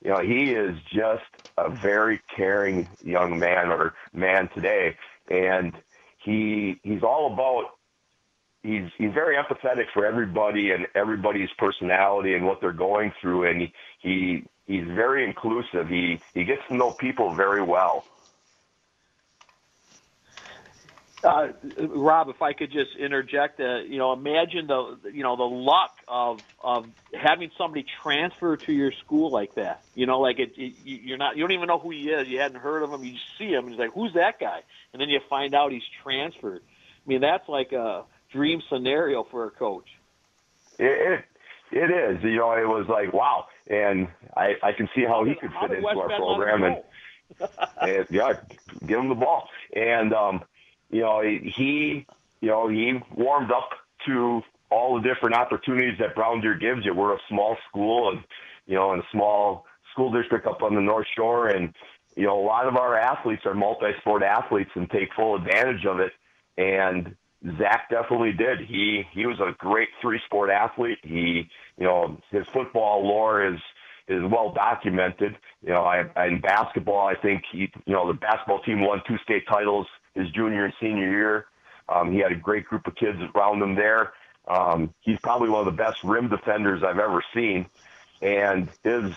You 0.04 0.12
know, 0.12 0.20
he 0.20 0.52
is 0.52 0.78
just 0.92 1.24
a 1.58 1.64
mm-hmm. 1.64 1.82
very 1.82 2.22
caring 2.36 2.88
young 3.04 3.40
man 3.40 3.70
or 3.70 3.94
man 4.14 4.50
today, 4.54 4.96
and 5.30 5.74
he 6.24 6.80
he's 6.84 7.04
all 7.04 7.34
about 7.34 7.72
he's 8.64 8.90
he's 8.98 9.14
very 9.14 9.36
empathetic 9.36 9.86
for 9.94 10.06
everybody 10.06 10.72
and 10.72 10.88
everybody's 10.96 11.50
personality 11.58 12.34
and 12.34 12.46
what 12.46 12.62
they're 12.62 12.72
going 12.74 13.12
through 13.22 13.46
and 13.46 13.62
he, 13.62 13.74
he 14.00 14.44
he's 14.70 14.86
very 14.86 15.26
inclusive. 15.26 15.90
He 15.90 16.22
he 16.34 16.46
gets 16.46 16.62
to 16.70 16.76
know 16.76 16.92
people 16.92 17.34
very 17.34 17.62
well. 17.62 18.06
Uh, 21.22 21.48
Rob, 21.78 22.30
if 22.30 22.42
I 22.42 22.54
could 22.54 22.72
just 22.72 22.92
interject, 22.98 23.60
uh, 23.60 23.80
you 23.80 23.98
know, 23.98 24.14
imagine 24.14 24.68
the 24.68 24.98
you 25.14 25.22
know 25.22 25.36
the 25.36 25.44
luck 25.44 25.92
of 26.08 26.42
of 26.64 26.86
having 27.14 27.52
somebody 27.58 27.86
transfer 28.02 28.56
to 28.56 28.72
your 28.72 28.94
school 29.04 29.30
like 29.30 29.56
that. 29.56 29.84
You 29.96 30.06
know, 30.06 30.22
like 30.22 30.40
it, 30.40 30.54
it 30.56 30.76
you're 30.84 31.18
not 31.18 31.36
you 31.36 31.44
don't 31.44 31.52
even 31.52 31.68
know 31.68 31.78
who 31.80 31.92
he 31.92 32.04
is. 32.04 32.28
You 32.30 32.40
hadn't 32.40 32.62
heard 32.62 32.84
of 32.84 32.92
him. 32.92 33.04
You 33.04 33.16
see 33.38 33.50
him, 33.50 33.66
and 33.66 33.72
he's 33.72 33.80
like, 33.80 33.94
"Who's 33.94 34.14
that 34.14 34.40
guy?" 34.40 34.62
And 34.94 35.02
then 35.02 35.10
you 35.10 35.20
find 35.30 35.54
out 35.54 35.74
he's 35.74 35.82
transferred. 36.04 36.62
I 36.64 37.10
mean, 37.10 37.20
that's 37.20 37.50
like 37.50 37.74
a 37.74 38.06
dream 38.32 38.62
scenario 38.70 39.26
for 39.30 39.46
a 39.46 39.52
coach. 39.52 39.88
It, 40.78 40.86
it 40.86 41.26
it 41.72 41.92
is. 41.92 42.24
You 42.24 42.38
know, 42.38 42.54
it 42.54 42.68
was 42.68 42.88
like 42.88 43.12
wow, 43.14 43.48
and 43.68 44.08
I 44.38 44.54
I 44.64 44.72
can 44.72 44.88
see 44.96 45.04
how 45.06 45.26
he 45.26 45.36
could 45.36 45.52
fit 45.62 45.78
into 45.78 45.88
our 45.88 46.08
program, 46.08 46.64
and, 46.64 46.78
and 47.82 48.08
yeah, 48.10 48.34
give 48.88 49.00
him 49.00 49.10
the 49.10 49.16
ball, 49.16 49.50
and 49.76 50.14
um, 50.14 50.44
you 50.90 51.02
know 51.02 51.22
he 51.22 52.06
you 52.42 52.48
know 52.50 52.68
he 52.68 53.00
warmed 53.16 53.52
up 53.52 53.70
to 54.06 54.42
all 54.72 54.96
the 54.96 55.08
different 55.08 55.36
opportunities 55.36 55.98
that 56.00 56.16
Brown 56.16 56.42
Deer 56.42 56.56
gives 56.56 56.86
you. 56.86 56.94
We're 56.94 57.16
a 57.16 57.20
small 57.28 57.58
school, 57.68 58.10
and 58.10 58.24
you 58.66 58.76
know, 58.76 58.94
in 58.94 59.00
a 59.00 59.08
small 59.12 59.66
school 59.92 60.12
district 60.12 60.46
up 60.46 60.62
on 60.62 60.76
the 60.76 60.82
North 60.82 61.08
Shore, 61.16 61.48
and 61.48 61.74
you 62.16 62.26
know, 62.26 62.40
a 62.40 62.46
lot 62.46 62.68
of 62.68 62.76
our 62.76 62.96
athletes 62.96 63.44
are 63.46 63.54
multi-sport 63.54 64.24
athletes 64.24 64.72
and 64.76 64.90
take 64.90 65.14
full 65.16 65.36
advantage 65.36 65.86
of 65.86 66.00
it. 66.00 66.12
And 66.58 67.16
Zach 67.58 67.90
definitely 67.90 68.34
did. 68.34 68.60
He 68.60 69.04
he 69.12 69.26
was 69.26 69.40
a 69.40 69.56
great 69.58 69.90
three 70.02 70.20
sport 70.26 70.50
athlete. 70.50 71.00
He 71.04 71.50
you 71.78 71.86
know 71.86 72.18
his 72.32 72.46
football 72.54 73.08
lore 73.08 73.54
is 73.54 73.60
is 74.08 74.22
well 74.30 74.52
documented. 74.54 75.38
You 75.62 75.70
know, 75.70 75.84
I, 75.84 76.28
in 76.28 76.42
basketball, 76.42 77.08
I 77.08 77.16
think 77.16 77.44
he 77.52 77.72
you 77.86 77.94
know 77.94 78.08
the 78.08 78.14
basketball 78.14 78.62
team 78.62 78.82
won 78.82 79.02
two 79.08 79.18
state 79.24 79.48
titles 79.48 79.88
his 80.16 80.30
junior 80.32 80.66
and 80.66 80.74
senior 80.80 81.10
year. 81.10 81.46
Um, 81.88 82.12
he 82.12 82.20
had 82.20 82.32
a 82.32 82.36
great 82.36 82.66
group 82.66 82.88
of 82.88 82.96
kids 82.96 83.20
around 83.36 83.62
him 83.62 83.76
there. 83.76 84.14
Um, 84.48 84.94
he's 85.02 85.20
probably 85.22 85.50
one 85.50 85.60
of 85.60 85.66
the 85.66 85.84
best 85.84 86.04
rim 86.04 86.30
defenders 86.30 86.84
I've 86.84 87.00
ever 87.00 87.24
seen. 87.34 87.68
And 88.22 88.70
his 88.84 89.14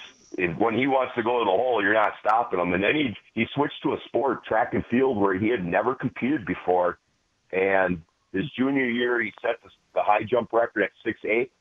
when 0.56 0.74
he 0.74 0.86
wants 0.86 1.14
to 1.14 1.22
go 1.22 1.40
to 1.40 1.44
the 1.44 1.50
hole, 1.50 1.82
you're 1.82 1.92
not 1.92 2.14
stopping 2.20 2.58
him. 2.58 2.72
And 2.72 2.82
then 2.82 2.94
he 2.94 3.16
he 3.34 3.46
switched 3.54 3.82
to 3.82 3.92
a 3.92 3.98
sport, 4.06 4.44
track 4.44 4.74
and 4.74 4.84
field, 4.86 5.18
where 5.18 5.34
he 5.34 5.48
had 5.48 5.64
never 5.64 5.94
competed 5.94 6.46
before, 6.46 6.98
and 7.52 8.02
his 8.32 8.44
junior 8.56 8.86
year, 8.86 9.20
he 9.20 9.32
set 9.42 9.62
the, 9.62 9.68
the 9.94 10.02
high 10.02 10.22
jump 10.22 10.52
record 10.52 10.84
at 10.84 10.90
six 11.04 11.20
eight, 11.24 11.52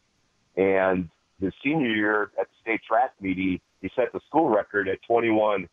and 0.55 1.09
his 1.41 1.53
senior 1.63 1.89
year 1.89 2.31
at 2.39 2.47
the 2.47 2.55
state 2.61 2.81
track 2.87 3.11
meet, 3.19 3.37
he, 3.37 3.61
he 3.81 3.91
set 3.95 4.13
the 4.13 4.21
school 4.27 4.49
record 4.49 4.87
at 4.87 5.01
21, 5.07 5.67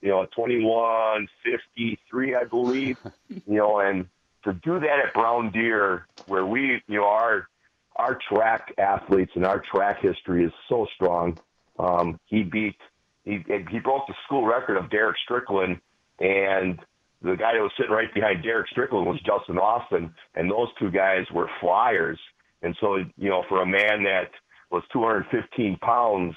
you 0.00 0.08
know, 0.08 0.26
21.53, 0.36 2.36
I 2.36 2.44
believe, 2.44 2.98
you 3.28 3.42
know, 3.46 3.78
and 3.80 4.06
to 4.44 4.54
do 4.54 4.80
that 4.80 4.98
at 5.06 5.14
Brown 5.14 5.50
Deer, 5.50 6.06
where 6.26 6.46
we, 6.46 6.82
you 6.86 6.98
know, 6.98 7.06
our 7.06 7.48
our 7.96 8.18
track 8.28 8.72
athletes 8.78 9.32
and 9.34 9.44
our 9.44 9.60
track 9.60 10.00
history 10.00 10.44
is 10.44 10.52
so 10.68 10.86
strong. 10.94 11.38
Um, 11.78 12.18
he 12.26 12.42
beat 12.42 12.76
he 13.24 13.44
he 13.70 13.78
broke 13.78 14.06
the 14.06 14.14
school 14.24 14.46
record 14.46 14.78
of 14.78 14.90
Derek 14.90 15.16
Strickland, 15.22 15.80
and 16.18 16.78
the 17.22 17.36
guy 17.36 17.52
that 17.52 17.60
was 17.60 17.72
sitting 17.76 17.92
right 17.92 18.12
behind 18.14 18.42
Derek 18.42 18.68
Strickland 18.68 19.06
was 19.06 19.20
Justin 19.20 19.58
Austin, 19.58 20.14
and 20.34 20.50
those 20.50 20.68
two 20.78 20.90
guys 20.90 21.26
were 21.32 21.50
flyers. 21.60 22.18
And 22.62 22.76
so, 22.80 22.96
you 22.96 23.28
know, 23.28 23.44
for 23.48 23.62
a 23.62 23.66
man 23.66 24.04
that 24.04 24.30
was 24.70 24.82
215 24.92 25.76
pounds, 25.78 26.36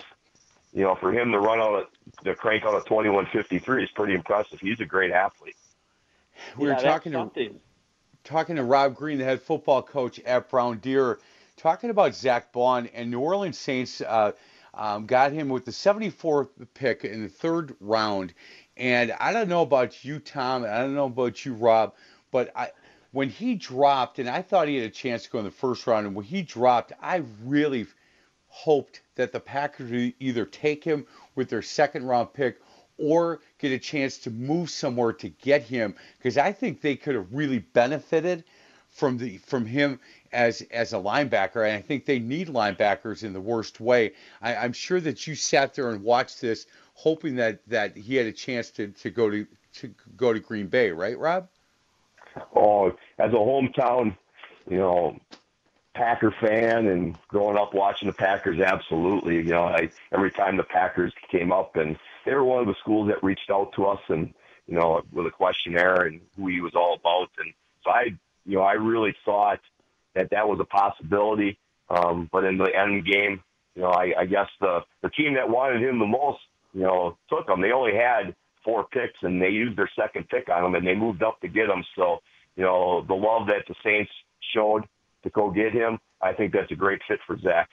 you 0.74 0.84
know, 0.84 0.96
for 0.96 1.12
him 1.14 1.32
to 1.32 1.40
run 1.40 1.60
out 1.60 1.74
of, 1.74 2.24
to 2.24 2.36
crank 2.36 2.64
out 2.64 2.76
a 2.76 2.84
2153 2.88 3.84
is 3.84 3.90
pretty 3.92 4.14
impressive. 4.14 4.60
He's 4.60 4.80
a 4.80 4.86
great 4.86 5.12
athlete. 5.12 5.56
We 6.58 6.68
yeah, 6.68 6.76
were 6.76 6.82
talking 6.82 7.12
to 7.12 7.52
talking 8.24 8.56
to 8.56 8.64
Rob 8.64 8.96
Green, 8.96 9.18
the 9.18 9.26
head 9.26 9.42
football 9.42 9.82
coach 9.82 10.20
at 10.22 10.50
Brown 10.50 10.80
Deer, 10.80 11.20
talking 11.58 11.90
about 11.90 12.16
Zach 12.16 12.52
Baun 12.52 12.88
and 12.94 13.12
New 13.12 13.20
Orleans 13.20 13.58
Saints. 13.58 14.02
Uh, 14.02 14.32
um, 14.74 15.06
got 15.06 15.32
him 15.32 15.50
with 15.50 15.66
the 15.66 15.72
74th 15.72 16.50
pick 16.74 17.06
in 17.06 17.22
the 17.22 17.30
third 17.30 17.76
round. 17.80 18.34
And 18.76 19.12
I 19.20 19.32
don't 19.32 19.48
know 19.48 19.62
about 19.62 20.04
you, 20.04 20.18
Tom. 20.18 20.64
I 20.64 20.80
don't 20.80 20.96
know 20.96 21.06
about 21.06 21.46
you, 21.46 21.54
Rob. 21.54 21.94
But 22.32 22.52
I, 22.56 22.72
when 23.12 23.30
he 23.30 23.54
dropped, 23.54 24.18
and 24.18 24.28
I 24.28 24.42
thought 24.42 24.68
he 24.68 24.78
had 24.78 24.88
a 24.88 24.90
chance 24.90 25.26
to 25.26 25.30
go 25.30 25.38
in 25.38 25.46
the 25.46 25.52
first 25.52 25.86
round, 25.86 26.08
and 26.08 26.16
when 26.16 26.26
he 26.26 26.42
dropped, 26.42 26.92
I 27.00 27.24
really 27.44 27.86
hoped 28.54 29.02
that 29.16 29.32
the 29.32 29.40
Packers 29.40 29.90
would 29.90 30.14
either 30.20 30.46
take 30.46 30.84
him 30.84 31.08
with 31.34 31.50
their 31.50 31.64
second 31.64 32.06
round 32.06 32.32
pick 32.34 32.62
or 33.00 33.42
get 33.58 33.72
a 33.72 33.80
chance 33.80 34.20
to 34.20 34.30
move 34.30 34.70
somewhere 34.70 35.12
to 35.12 35.28
get 35.28 35.64
him 35.64 35.96
because 36.20 36.38
I 36.38 36.52
think 36.52 36.80
they 36.80 36.96
could 36.96 37.16
have 37.16 37.34
really 37.34 37.58
benefited 37.60 38.44
from 38.90 39.18
the 39.18 39.40
from 39.40 39.66
him 39.66 40.00
as 40.32 40.62
as 40.70 40.94
a 40.94 40.98
linebacker, 40.98 41.68
and 41.68 41.76
I 41.76 41.82
think 41.82 42.06
they 42.06 42.20
need 42.20 42.48
linebackers 42.48 43.24
in 43.24 43.34
the 43.34 43.42
worst 43.42 43.80
way. 43.80 44.14
I, 44.40 44.56
I'm 44.56 44.74
sure 44.74 45.02
that 45.02 45.26
you 45.26 45.34
sat 45.34 45.74
there 45.74 45.90
and 45.90 46.04
watched 46.04 46.40
this, 46.40 46.68
hoping 46.94 47.36
that 47.38 47.68
that 47.68 47.98
he 47.98 48.16
had 48.16 48.28
a 48.28 48.32
chance 48.32 48.70
to 48.72 48.90
to 48.90 49.10
go 49.10 49.32
to 49.32 49.48
to 49.78 49.94
go 50.16 50.32
to 50.32 50.40
Green 50.40 50.68
Bay, 50.68 50.92
right, 50.92 51.18
Rob? 51.18 51.48
Oh, 52.56 52.92
as 53.18 53.32
a 53.32 53.36
hometown, 53.36 54.16
you 54.70 54.78
know, 54.78 55.20
Packer 55.94 56.34
fan 56.42 56.88
and 56.88 57.18
growing 57.28 57.58
up 57.58 57.74
watching 57.74 58.08
the 58.08 58.14
Packers, 58.14 58.60
absolutely. 58.60 59.38
You 59.38 59.44
know, 59.52 59.66
I 59.66 59.90
every 60.12 60.32
time 60.32 60.58
the 60.58 60.64
Packers 60.64 61.14
came 61.32 61.52
up, 61.52 61.76
and 61.76 61.98
they 62.26 62.34
were 62.34 62.44
one 62.44 62.62
of 62.62 62.68
the 62.68 62.76
schools 62.82 63.10
that 63.10 63.24
reached 63.24 63.50
out 63.52 63.74
to 63.74 63.86
us, 63.86 64.00
and 64.10 64.34
you 64.68 64.76
know, 64.76 65.02
with 65.12 65.28
a 65.28 65.32
questionnaire 65.32 66.04
and 66.04 66.22
who 66.38 66.48
he 66.48 66.62
was 66.62 66.74
all 66.76 66.96
about, 66.96 67.30
and 67.38 67.54
so 67.84 67.92
I, 67.92 68.16
you 68.46 68.58
know, 68.58 68.64
I 68.64 68.74
really 68.74 69.16
thought 69.26 69.60
that 70.16 70.30
that 70.32 70.48
was 70.48 70.60
a 70.60 70.66
possibility. 70.66 71.58
Um, 71.90 72.30
but 72.32 72.44
in 72.46 72.58
the 72.58 72.70
end 72.76 73.06
game, 73.06 73.44
you 73.76 73.82
know, 73.82 73.90
I, 73.90 74.14
I 74.20 74.26
guess 74.26 74.48
the 74.60 74.80
the 75.02 75.10
team 75.10 75.36
that 75.36 75.50
wanted 75.50 75.82
him 75.82 76.00
the 76.00 76.06
most, 76.06 76.40
you 76.74 76.82
know, 76.82 77.18
took 77.30 77.50
him. 77.50 77.62
They 77.62 77.72
only 77.72 77.94
had 77.96 78.36
four 78.64 78.86
picks, 78.86 79.22
and 79.22 79.42
they 79.42 79.50
used 79.50 79.78
their 79.78 79.90
second 79.96 80.30
pick 80.30 80.50
on 80.50 80.66
him, 80.66 80.76
and 80.76 80.88
they 80.88 80.96
moved 80.96 81.22
up 81.24 81.40
to 81.42 81.48
get 81.48 81.70
him. 81.70 81.84
So, 81.96 82.20
you 82.56 82.64
know, 82.64 83.04
the 83.08 83.14
love 83.14 83.48
that 83.48 83.66
the 83.68 83.76
Saints 83.84 84.12
showed 84.54 84.86
to 85.24 85.30
go 85.30 85.52
get 85.52 85.72
him, 85.72 86.00
I 86.22 86.34
think 86.34 86.54
that's 86.54 86.72
a 86.72 86.76
great 86.76 87.02
fit 87.08 87.20
for 87.26 87.38
Zach. 87.40 87.70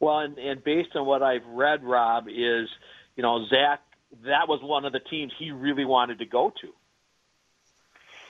Well, 0.00 0.18
and, 0.18 0.38
and 0.38 0.62
based 0.62 0.94
on 0.94 1.06
what 1.06 1.22
I've 1.22 1.46
read, 1.46 1.82
Rob, 1.82 2.28
is 2.28 2.68
you 3.16 3.22
know 3.22 3.46
Zach, 3.48 3.80
that 4.24 4.48
was 4.48 4.60
one 4.62 4.84
of 4.84 4.92
the 4.92 5.00
teams 5.00 5.32
he 5.38 5.50
really 5.50 5.84
wanted 5.84 6.18
to 6.18 6.26
go 6.26 6.52
to. 6.60 6.68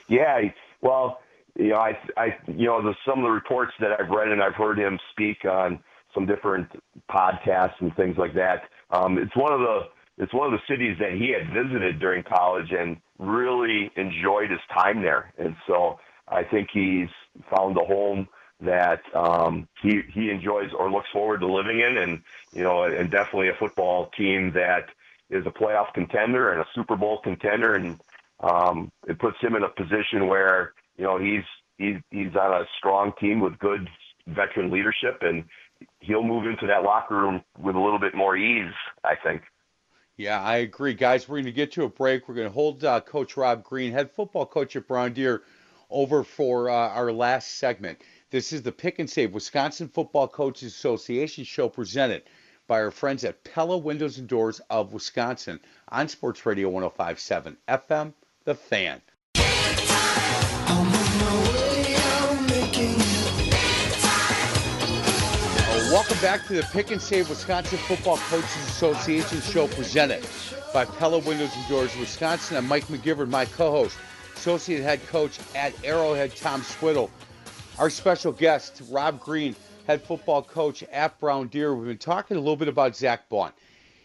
Yeah, 0.07 0.41
well, 0.81 1.19
you 1.57 1.69
know, 1.69 1.77
I, 1.77 1.97
I, 2.15 2.37
you 2.47 2.67
know, 2.67 2.81
the, 2.81 2.95
some 3.05 3.19
of 3.19 3.25
the 3.25 3.31
reports 3.31 3.73
that 3.79 3.91
I've 3.99 4.09
read 4.09 4.29
and 4.29 4.41
I've 4.41 4.55
heard 4.55 4.77
him 4.77 4.97
speak 5.11 5.43
on 5.43 5.79
some 6.13 6.25
different 6.25 6.67
podcasts 7.11 7.79
and 7.79 7.93
things 7.95 8.17
like 8.17 8.33
that. 8.35 8.63
Um, 8.91 9.17
it's 9.17 9.35
one 9.35 9.51
of 9.51 9.59
the 9.59 9.81
it's 10.19 10.33
one 10.33 10.51
of 10.51 10.59
the 10.59 10.73
cities 10.73 10.97
that 10.99 11.11
he 11.11 11.29
had 11.29 11.53
visited 11.53 11.99
during 11.99 12.23
college 12.23 12.71
and 12.71 12.97
really 13.19 13.91
enjoyed 13.97 14.49
his 14.49 14.59
time 14.73 15.03
there. 15.03 15.31
And 15.37 15.55
so 15.67 15.99
I 16.27 16.43
think 16.43 16.69
he's 16.71 17.09
found 17.49 17.77
a 17.77 17.85
home 17.85 18.27
that 18.59 19.01
um, 19.13 19.67
he 19.81 20.01
he 20.11 20.29
enjoys 20.29 20.71
or 20.77 20.91
looks 20.91 21.09
forward 21.13 21.41
to 21.41 21.47
living 21.47 21.79
in, 21.79 21.97
and 21.97 22.21
you 22.53 22.63
know, 22.63 22.83
and 22.83 23.09
definitely 23.11 23.49
a 23.49 23.53
football 23.53 24.09
team 24.17 24.51
that 24.53 24.89
is 25.29 25.45
a 25.45 25.51
playoff 25.51 25.93
contender 25.93 26.51
and 26.51 26.61
a 26.61 26.67
Super 26.73 26.95
Bowl 26.95 27.19
contender, 27.23 27.75
and 27.75 27.99
um, 28.39 28.91
it 29.07 29.19
puts 29.19 29.39
him 29.41 29.55
in 29.55 29.63
a 29.63 29.69
position 29.69 30.27
where 30.27 30.73
you 30.97 31.03
know 31.03 31.17
he's 31.17 31.43
he's 31.77 31.97
he's 32.09 32.35
on 32.35 32.61
a 32.61 32.65
strong 32.77 33.13
team 33.19 33.39
with 33.39 33.59
good 33.59 33.87
veteran 34.27 34.71
leadership, 34.71 35.19
and 35.21 35.45
he'll 35.99 36.23
move 36.23 36.45
into 36.45 36.67
that 36.67 36.83
locker 36.83 37.15
room 37.15 37.43
with 37.59 37.75
a 37.75 37.79
little 37.79 37.99
bit 37.99 38.15
more 38.15 38.35
ease, 38.35 38.73
I 39.03 39.15
think. 39.15 39.43
Yeah, 40.17 40.41
I 40.41 40.57
agree, 40.57 40.95
guys. 40.95 41.29
We're 41.29 41.37
going 41.37 41.45
to 41.45 41.51
get 41.51 41.71
to 41.73 41.83
a 41.83 41.89
break. 41.89 42.27
We're 42.27 42.33
going 42.33 42.47
to 42.47 42.53
hold 42.53 42.83
uh, 42.83 43.01
Coach 43.01 43.37
Rob 43.37 43.63
Green, 43.63 43.91
head 43.91 44.09
football 44.11 44.47
coach 44.47 44.75
at 44.75 44.87
Brown 44.87 45.13
Deer, 45.13 45.43
over 45.89 46.23
for 46.23 46.69
uh, 46.69 46.73
our 46.73 47.11
last 47.11 47.55
segment. 47.55 48.01
This 48.29 48.51
is 48.51 48.61
the 48.61 48.71
Pick 48.71 48.99
and 48.99 49.09
Save 49.09 49.33
Wisconsin 49.33 49.87
Football 49.87 50.27
Coaches 50.27 50.73
Association 50.73 51.43
show 51.43 51.69
presented 51.69 52.23
by 52.67 52.81
our 52.81 52.91
friends 52.91 53.23
at 53.23 53.43
Pella 53.43 53.77
Windows 53.77 54.17
and 54.17 54.27
Doors 54.27 54.59
of 54.69 54.91
Wisconsin 54.91 55.59
on 55.89 56.07
Sports 56.07 56.45
Radio 56.45 56.69
1057 56.69 57.57
FM, 57.69 58.13
The 58.43 58.55
Fan. 58.55 59.01
Welcome 65.89 66.17
back 66.19 66.45
to 66.47 66.53
the 66.53 66.67
Pick 66.73 66.91
and 66.91 67.01
Save 67.01 67.29
Wisconsin 67.29 67.77
Football 67.77 68.17
Coaches 68.17 68.67
Association 68.67 69.39
show 69.39 69.69
presented 69.69 70.27
by 70.73 70.83
Pella 70.83 71.19
Windows 71.19 71.49
and 71.55 71.67
Doors 71.69 71.95
Wisconsin. 71.97 72.57
I'm 72.57 72.67
Mike 72.67 72.85
McGivern, 72.87 73.29
my 73.29 73.45
co-host, 73.45 73.97
associate 74.37 74.83
head 74.83 75.05
coach 75.07 75.39
at 75.55 75.73
Arrowhead, 75.83 76.35
Tom 76.35 76.61
Swiddle. 76.61 77.09
Our 77.79 77.89
special 77.89 78.31
guest, 78.31 78.81
Rob 78.89 79.19
Green, 79.19 79.55
head 79.87 80.01
football 80.03 80.43
coach 80.43 80.83
at 80.83 81.19
Brown 81.19 81.47
Deer. 81.47 81.73
We've 81.73 81.87
been 81.87 81.97
talking 81.97 82.37
a 82.37 82.39
little 82.39 82.55
bit 82.55 82.67
about 82.67 82.95
Zach 82.95 83.27
Baun, 83.29 83.51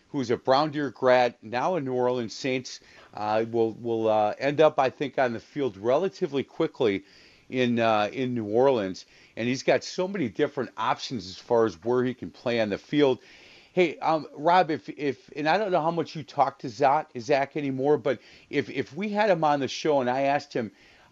who's 0.09 0.31
a 0.31 0.37
Brown 0.37 0.71
Deer 0.71 0.91
grad, 0.91 1.35
now 1.43 1.77
a 1.77 1.81
New 1.81 1.93
Orleans 1.93 2.35
Saints. 2.35 2.81
Uh, 3.15 3.45
will 3.51 3.73
will 3.73 4.09
uh, 4.09 4.35
end 4.39 4.61
up, 4.61 4.79
I 4.79 4.89
think, 4.89 5.19
on 5.19 5.35
the 5.35 5.41
field 5.41 5.77
relatively 5.77 6.43
quickly 6.43 7.05
in 7.51 7.79
uh, 7.79 8.09
in 8.13 8.35
New 8.35 8.47
Orleans 8.47 9.05
and 9.37 9.49
he's 9.49 9.63
got 9.63 9.85
so 9.85 10.07
many 10.07 10.29
different 10.29 10.71
options 10.77 11.27
as 11.27 11.37
far 11.37 11.65
as 11.65 11.75
where 11.85 12.05
he 12.05 12.15
can 12.15 12.31
play 12.31 12.61
on 12.61 12.69
the 12.69 12.79
field. 12.79 13.19
Hey, 13.73 13.99
um, 13.99 14.27
Rob, 14.35 14.71
if 14.71 14.89
if 14.91 15.31
and 15.35 15.49
I 15.49 15.57
don't 15.57 15.71
know 15.71 15.81
how 15.81 15.91
much 15.91 16.15
you 16.15 16.23
talk 16.23 16.59
to 16.61 16.69
Zach 16.69 17.09
Zack 17.19 17.57
anymore, 17.57 17.97
but 17.97 18.19
if 18.51 18.69
if 18.69 18.95
we 18.95 19.09
had 19.09 19.31
him 19.31 19.45
on 19.45 19.61
the 19.61 19.69
show 19.69 20.01
and 20.01 20.11
I 20.11 20.23
asked 20.23 20.53
him 20.53 20.71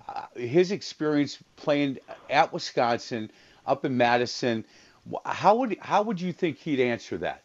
uh, 0.09 0.27
his 0.35 0.71
experience 0.71 1.39
playing 1.57 1.99
at 2.29 2.53
Wisconsin, 2.53 3.31
up 3.67 3.85
in 3.85 3.97
Madison, 3.97 4.65
how 5.25 5.57
would 5.57 5.79
how 5.81 6.03
would 6.03 6.21
you 6.21 6.33
think 6.33 6.59
he'd 6.59 6.81
answer 6.81 7.17
that? 7.19 7.43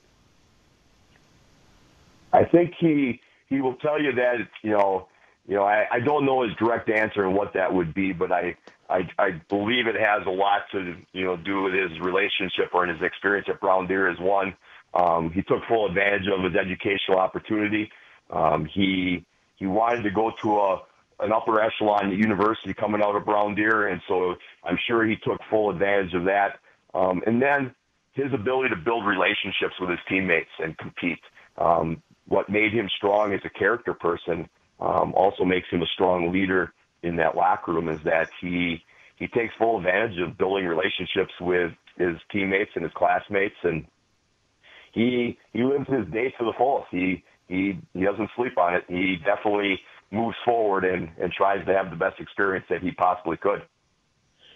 I 2.34 2.44
think 2.44 2.74
he 2.78 3.22
he 3.48 3.62
will 3.62 3.76
tell 3.76 4.02
you 4.02 4.12
that 4.14 4.36
you 4.64 4.72
know 4.72 5.08
you 5.48 5.56
know 5.56 5.64
I, 5.64 5.86
I 5.92 6.00
don't 6.00 6.26
know 6.26 6.44
his 6.44 6.56
direct 6.58 6.90
answer 6.90 7.24
and 7.24 7.36
what 7.36 7.54
that 7.54 7.74
would 7.74 7.94
be, 7.94 8.12
but 8.12 8.32
I 8.32 8.56
I, 8.90 9.10
I 9.18 9.32
believe 9.50 9.88
it 9.88 9.96
has 9.96 10.26
a 10.28 10.32
lot 10.32 10.64
to 10.72 10.96
you 11.14 11.26
know 11.26 11.38
do 11.38 11.64
with 11.64 11.74
his 11.74 12.00
relationship 12.00 12.74
or 12.74 12.86
his 12.86 13.02
experience 13.02 13.48
at 13.50 13.62
Brown 13.62 13.88
Deer 13.88 14.10
as 14.10 14.20
one. 14.20 14.56
Um, 14.96 15.32
he 15.32 15.42
took 15.44 15.60
full 15.68 15.88
advantage 15.88 16.28
of 16.28 16.44
his 16.44 16.56
educational 16.56 17.20
opportunity. 17.20 17.90
Um, 18.32 18.66
he 18.74 19.26
he 19.58 19.68
wanted 19.68 20.04
to 20.04 20.12
go 20.12 20.32
to 20.44 20.58
a 20.58 20.78
an 21.20 21.32
upper 21.32 21.62
echelon 21.62 22.12
university 22.12 22.74
coming 22.74 23.02
out 23.02 23.16
of 23.16 23.26
Brown 23.26 23.56
Deer, 23.56 23.88
and 23.88 24.02
so 24.08 24.36
I'm 24.64 24.78
sure 24.88 25.06
he 25.06 25.16
took 25.24 25.40
full 25.50 25.70
advantage 25.70 26.14
of 26.14 26.26
that. 26.26 26.60
Um, 26.94 27.22
and 27.26 27.42
then 27.42 27.74
his 28.14 28.34
ability 28.34 28.70
to 28.70 28.76
build 28.76 29.06
relationships 29.06 29.76
with 29.80 29.90
his 29.90 30.00
teammates 30.10 30.50
and 30.60 30.78
compete. 30.78 31.20
Um, 31.58 32.02
what 32.28 32.50
made 32.50 32.74
him 32.74 32.90
strong 32.98 33.34
as 33.34 33.42
a 33.46 33.50
character 33.50 33.94
person 33.94 34.50
um, 34.80 35.14
also 35.14 35.46
makes 35.46 35.70
him 35.70 35.82
a 35.82 35.88
strong 35.94 36.32
leader 36.34 36.74
in 37.04 37.16
that 37.18 37.36
locker 37.36 37.74
room 37.74 37.90
is 37.90 38.00
that 38.04 38.30
he 38.42 38.84
he 39.18 39.28
takes 39.28 39.54
full 39.58 39.78
advantage 39.78 40.20
of 40.20 40.38
building 40.38 40.66
relationships 40.66 41.32
with 41.40 41.72
his 41.98 42.18
teammates 42.32 42.72
and 42.76 42.84
his 42.84 42.92
classmates, 42.96 43.56
and 43.64 43.86
he 44.96 45.38
he 45.54 45.64
lives 45.64 45.88
his 45.88 46.12
day 46.12 46.34
to 46.40 46.46
the 46.46 46.54
fullest. 46.58 46.88
He 46.90 47.24
he 47.48 47.78
he 47.94 48.04
doesn't 48.04 48.30
sleep 48.36 48.58
on 48.58 48.74
it. 48.74 48.86
He 48.88 49.18
definitely 49.24 49.80
moves 50.12 50.38
forward 50.44 50.86
and 50.86 51.10
and 51.22 51.32
tries 51.32 51.64
to 51.68 51.74
have 51.74 51.92
the 51.92 51.98
best 51.98 52.20
experience 52.20 52.66
that 52.70 52.82
he 52.82 52.92
possibly 52.92 53.38
could. 53.38 53.62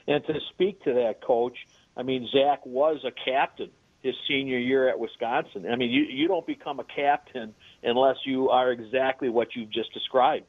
And 0.07 0.25
to 0.25 0.33
speak 0.53 0.81
to 0.85 0.93
that, 0.93 1.21
coach, 1.21 1.57
I 1.95 2.03
mean 2.03 2.27
Zach 2.33 2.65
was 2.65 3.03
a 3.05 3.11
captain 3.11 3.69
his 4.01 4.15
senior 4.29 4.57
year 4.57 4.87
at 4.87 4.97
Wisconsin. 4.97 5.65
I 5.69 5.75
mean, 5.75 5.91
you 5.91 6.03
you 6.03 6.27
don't 6.27 6.47
become 6.47 6.79
a 6.79 6.85
captain 6.85 7.53
unless 7.83 8.15
you 8.25 8.49
are 8.49 8.71
exactly 8.71 9.29
what 9.29 9.49
you've 9.55 9.71
just 9.71 9.93
described. 9.93 10.45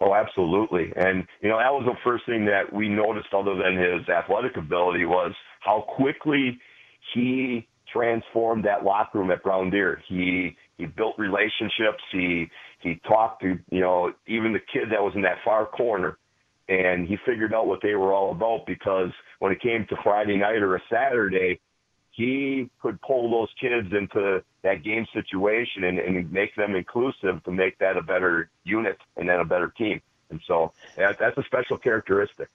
Oh, 0.00 0.12
absolutely. 0.12 0.92
And, 0.96 1.24
you 1.40 1.48
know, 1.48 1.56
that 1.58 1.72
was 1.72 1.84
the 1.86 1.96
first 2.02 2.26
thing 2.26 2.44
that 2.46 2.72
we 2.72 2.88
noticed 2.88 3.28
other 3.32 3.54
than 3.54 3.78
his 3.78 4.08
athletic 4.08 4.56
ability 4.56 5.04
was 5.04 5.32
how 5.60 5.84
quickly 5.96 6.58
he 7.14 7.66
transformed 7.92 8.64
that 8.64 8.84
locker 8.84 9.18
room 9.18 9.30
at 9.30 9.42
Brown 9.42 9.70
Deer. 9.70 10.02
He 10.08 10.56
he 10.78 10.86
built 10.86 11.18
relationships. 11.18 12.02
He 12.10 12.50
he 12.80 13.00
talked 13.06 13.42
to, 13.42 13.58
you 13.70 13.80
know, 13.80 14.12
even 14.26 14.52
the 14.52 14.60
kid 14.60 14.90
that 14.90 15.02
was 15.02 15.14
in 15.14 15.22
that 15.22 15.38
far 15.44 15.66
corner 15.66 16.18
and 16.68 17.06
he 17.06 17.16
figured 17.26 17.52
out 17.52 17.66
what 17.66 17.80
they 17.82 17.94
were 17.94 18.12
all 18.12 18.30
about 18.30 18.66
because 18.66 19.10
when 19.38 19.52
it 19.52 19.60
came 19.60 19.86
to 19.88 19.96
Friday 20.02 20.36
night 20.36 20.62
or 20.62 20.76
a 20.76 20.82
Saturday, 20.90 21.60
he 22.10 22.70
could 22.80 23.00
pull 23.02 23.30
those 23.30 23.48
kids 23.60 23.88
into 23.92 24.42
that 24.62 24.82
game 24.82 25.06
situation 25.12 25.84
and, 25.84 25.98
and 25.98 26.32
make 26.32 26.54
them 26.54 26.74
inclusive 26.74 27.42
to 27.44 27.50
make 27.50 27.78
that 27.78 27.96
a 27.96 28.02
better 28.02 28.48
unit 28.62 28.98
and 29.16 29.28
then 29.28 29.40
a 29.40 29.44
better 29.44 29.72
team. 29.76 30.00
And 30.30 30.40
so 30.46 30.72
that, 30.96 31.18
that's 31.18 31.36
a 31.36 31.42
special 31.42 31.76
characteristic. 31.76 32.48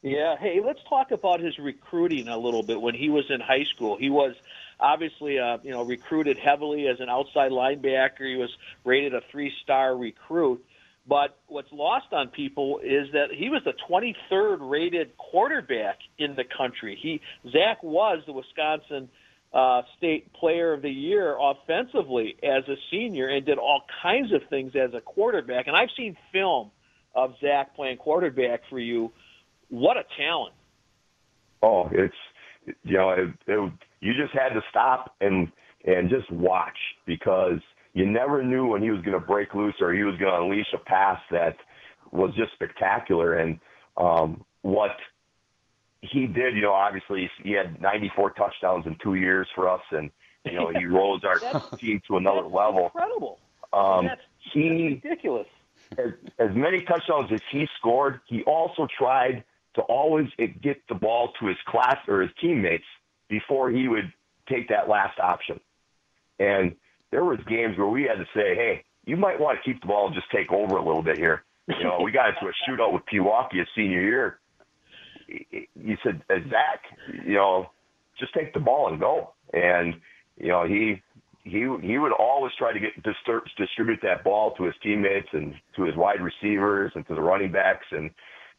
Yeah. 0.00 0.36
Hey, 0.36 0.60
let's 0.64 0.80
talk 0.88 1.12
about 1.12 1.38
his 1.38 1.56
recruiting 1.58 2.26
a 2.26 2.36
little 2.36 2.64
bit. 2.64 2.80
When 2.80 2.94
he 2.94 3.10
was 3.10 3.30
in 3.30 3.40
high 3.40 3.64
school, 3.64 3.96
he 3.96 4.10
was 4.10 4.34
obviously, 4.82 5.38
uh, 5.38 5.58
you 5.62 5.70
know, 5.70 5.84
recruited 5.84 6.36
heavily 6.36 6.88
as 6.88 7.00
an 7.00 7.08
outside 7.08 7.52
linebacker. 7.52 8.28
He 8.28 8.36
was 8.36 8.50
rated 8.84 9.14
a 9.14 9.22
three-star 9.30 9.96
recruit. 9.96 10.64
But 11.06 11.38
what's 11.48 11.72
lost 11.72 12.12
on 12.12 12.28
people 12.28 12.80
is 12.82 13.08
that 13.12 13.28
he 13.32 13.48
was 13.48 13.62
the 13.64 13.74
23rd 13.88 14.58
rated 14.60 15.16
quarterback 15.16 15.98
in 16.18 16.36
the 16.36 16.44
country. 16.44 16.98
He 17.00 17.20
Zach 17.50 17.82
was 17.82 18.22
the 18.26 18.32
Wisconsin 18.32 19.08
uh, 19.52 19.82
State 19.98 20.32
Player 20.32 20.72
of 20.72 20.82
the 20.82 20.90
Year 20.90 21.36
offensively 21.40 22.36
as 22.42 22.66
a 22.68 22.76
senior 22.90 23.28
and 23.28 23.44
did 23.44 23.58
all 23.58 23.82
kinds 24.02 24.32
of 24.32 24.42
things 24.48 24.72
as 24.76 24.94
a 24.94 25.00
quarterback. 25.00 25.66
And 25.66 25.76
I've 25.76 25.90
seen 25.96 26.16
film 26.32 26.70
of 27.14 27.34
Zach 27.40 27.74
playing 27.74 27.96
quarterback 27.98 28.62
for 28.70 28.78
you. 28.78 29.12
What 29.68 29.96
a 29.96 30.04
talent! 30.16 30.54
Oh, 31.62 31.88
it's 31.90 32.14
you 32.84 32.96
know 32.96 33.10
it, 33.10 33.28
it, 33.46 33.72
you 34.02 34.12
just 34.14 34.34
had 34.34 34.50
to 34.50 34.60
stop 34.68 35.14
and 35.22 35.50
and 35.84 36.10
just 36.10 36.30
watch 36.30 36.76
because 37.06 37.60
you 37.94 38.04
never 38.04 38.42
knew 38.42 38.66
when 38.66 38.82
he 38.82 38.90
was 38.90 39.00
going 39.02 39.18
to 39.18 39.26
break 39.26 39.54
loose 39.54 39.74
or 39.80 39.92
he 39.92 40.02
was 40.02 40.16
going 40.16 40.32
to 40.32 40.42
unleash 40.42 40.72
a 40.74 40.78
pass 40.78 41.20
that 41.30 41.56
was 42.10 42.32
just 42.34 42.52
spectacular. 42.52 43.34
And 43.34 43.58
um, 43.96 44.44
what 44.62 44.96
he 46.00 46.26
did, 46.26 46.54
you 46.54 46.62
know, 46.62 46.72
obviously 46.72 47.30
he 47.42 47.52
had 47.52 47.80
94 47.80 48.30
touchdowns 48.32 48.86
in 48.86 48.96
two 49.02 49.14
years 49.14 49.46
for 49.54 49.68
us, 49.68 49.82
and 49.90 50.10
you 50.44 50.54
know 50.54 50.70
he 50.76 50.84
rose 50.84 51.22
our 51.24 51.38
team 51.78 52.00
to 52.08 52.16
another 52.16 52.42
level. 52.42 52.86
Incredible. 52.86 53.38
Um, 53.72 54.06
that's, 54.06 54.20
he 54.52 54.68
that's 54.68 55.04
ridiculous. 55.04 55.46
As, 55.98 56.12
as 56.38 56.56
many 56.56 56.82
touchdowns 56.82 57.30
as 57.32 57.40
he 57.50 57.66
scored, 57.78 58.20
he 58.26 58.42
also 58.44 58.88
tried 58.98 59.44
to 59.74 59.82
always 59.82 60.26
get 60.60 60.76
the 60.88 60.94
ball 60.94 61.32
to 61.40 61.46
his 61.46 61.56
class 61.66 61.98
or 62.08 62.22
his 62.22 62.30
teammates 62.40 62.84
before 63.32 63.70
he 63.70 63.88
would 63.88 64.12
take 64.46 64.68
that 64.68 64.90
last 64.90 65.18
option. 65.18 65.58
And 66.38 66.76
there 67.10 67.24
was 67.24 67.38
games 67.48 67.78
where 67.78 67.88
we 67.88 68.02
had 68.02 68.18
to 68.18 68.26
say, 68.34 68.54
hey, 68.54 68.84
you 69.06 69.16
might 69.16 69.40
want 69.40 69.58
to 69.58 69.64
keep 69.64 69.80
the 69.80 69.86
ball 69.86 70.06
and 70.06 70.14
just 70.14 70.30
take 70.30 70.52
over 70.52 70.76
a 70.76 70.84
little 70.84 71.02
bit 71.02 71.16
here. 71.16 71.42
You 71.68 71.84
know, 71.84 72.00
we 72.04 72.10
got 72.10 72.28
into 72.28 72.46
a 72.46 72.52
shootout 72.68 72.92
with 72.92 73.02
Pewaukee 73.10 73.58
his 73.58 73.68
senior 73.74 74.02
year. 74.02 74.38
He 75.26 75.96
said, 76.04 76.20
uh, 76.28 76.34
Zach, 76.50 76.80
you 77.24 77.34
know, 77.34 77.70
just 78.18 78.34
take 78.34 78.52
the 78.52 78.60
ball 78.60 78.88
and 78.88 79.00
go. 79.00 79.32
And 79.54 79.94
you 80.36 80.48
know, 80.48 80.66
he 80.66 81.00
he 81.44 81.60
he 81.80 81.98
would 81.98 82.12
always 82.12 82.52
try 82.58 82.72
to 82.72 82.80
get 82.80 82.90
distribute 83.56 84.00
that 84.02 84.24
ball 84.24 84.54
to 84.56 84.64
his 84.64 84.74
teammates 84.82 85.28
and 85.32 85.54
to 85.76 85.84
his 85.84 85.96
wide 85.96 86.20
receivers 86.20 86.92
and 86.94 87.06
to 87.06 87.14
the 87.14 87.22
running 87.22 87.52
backs. 87.52 87.86
And 87.92 88.10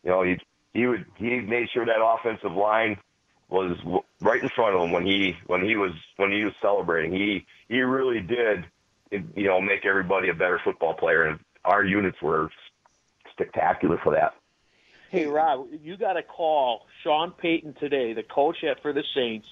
you 0.03 0.09
know, 0.09 0.24
he 0.24 0.38
he 0.74 0.88
would 0.88 1.05
he 1.17 1.41
made 1.41 1.67
sure 1.74 1.86
that 1.86 2.01
offensive 2.01 2.53
line 2.53 2.97
was 3.54 3.78
right 4.20 4.41
in 4.41 4.49
front 4.49 4.76
of 4.76 4.82
him 4.82 4.91
when 4.91 5.06
he 5.06 5.36
when 5.45 5.64
he 5.64 5.76
was 5.76 5.91
when 6.18 6.32
he 6.32 6.43
was 6.43 6.54
celebrating. 6.62 7.14
He 7.14 7.45
he 7.70 7.82
really 7.82 8.20
did, 8.20 8.66
you 9.12 9.47
know, 9.47 9.62
make 9.62 9.86
everybody 9.86 10.30
a 10.30 10.34
better 10.34 10.60
football 10.64 10.95
player, 10.95 11.28
and 11.28 11.39
our 11.64 11.86
units 11.86 12.18
were 12.22 12.49
spectacular 13.32 13.99
for 14.04 14.14
that. 14.14 14.34
Hey 15.12 15.28
Rob, 15.28 15.68
you 15.84 15.95
got 15.95 16.14
to 16.14 16.24
call 16.24 16.88
Sean 17.04 17.32
Payton 17.32 17.76
today, 17.80 18.14
the 18.14 18.24
coach 18.24 18.64
at 18.64 18.82
for 18.82 18.91
the 18.91 19.04
Saints, 19.16 19.47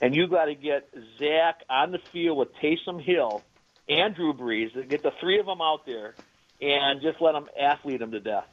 and 0.00 0.14
you 0.14 0.28
got 0.28 0.44
to 0.44 0.54
get 0.54 0.88
Zach 1.18 1.64
on 1.68 1.90
the 1.90 1.98
field 2.12 2.38
with 2.38 2.48
Taysom 2.62 3.02
Hill, 3.02 3.42
and 3.88 4.14
Drew 4.14 4.32
Brees, 4.32 4.72
get 4.88 5.02
the 5.02 5.10
three 5.20 5.40
of 5.40 5.46
them 5.46 5.60
out 5.60 5.84
there, 5.84 6.14
and 6.60 7.02
just 7.02 7.20
let 7.20 7.32
them 7.32 7.46
athlete 7.60 7.98
them 7.98 8.12
to 8.12 8.20
death. 8.20 8.46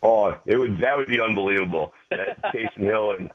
Oh, 0.00 0.36
it 0.46 0.56
would 0.56 0.78
that 0.78 0.96
would 0.96 1.08
be 1.08 1.20
unbelievable. 1.20 1.92
That 2.10 2.40
Taysom 2.54 2.84
Hill 2.84 3.16
and 3.18 3.30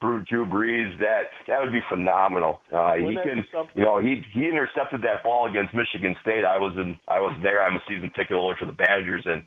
Drew 0.00 0.46
Brees, 0.46 0.98
that 0.98 1.30
that 1.46 1.60
would 1.60 1.72
be 1.72 1.82
phenomenal. 1.88 2.60
Uh, 2.72 2.94
he 2.94 3.16
can, 3.22 3.44
you 3.74 3.84
know, 3.84 4.00
he 4.00 4.22
he 4.32 4.46
intercepted 4.46 5.02
that 5.02 5.22
ball 5.22 5.48
against 5.48 5.74
Michigan 5.74 6.16
State. 6.22 6.44
I 6.44 6.58
was 6.58 6.74
in, 6.76 6.98
I 7.08 7.20
was 7.20 7.36
there. 7.42 7.62
I'm 7.62 7.76
a 7.76 7.82
season 7.88 8.10
ticket 8.16 8.36
holder 8.36 8.56
for 8.58 8.66
the 8.66 8.72
Badgers, 8.72 9.22
and 9.26 9.42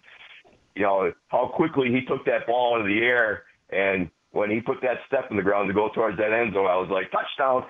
you 0.75 0.83
know 0.83 1.11
how 1.27 1.51
quickly 1.53 1.89
he 1.89 2.01
took 2.05 2.25
that 2.25 2.47
ball 2.47 2.79
into 2.79 2.87
the 2.87 3.05
air, 3.05 3.43
and 3.69 4.09
when 4.31 4.49
he 4.49 4.61
put 4.61 4.81
that 4.81 4.97
step 5.07 5.25
in 5.31 5.37
the 5.37 5.43
ground 5.43 5.67
to 5.67 5.73
go 5.73 5.89
towards 5.89 6.17
that 6.17 6.31
end 6.31 6.53
zone, 6.53 6.67
I 6.67 6.77
was 6.77 6.89
like, 6.89 7.11
touchdown. 7.11 7.65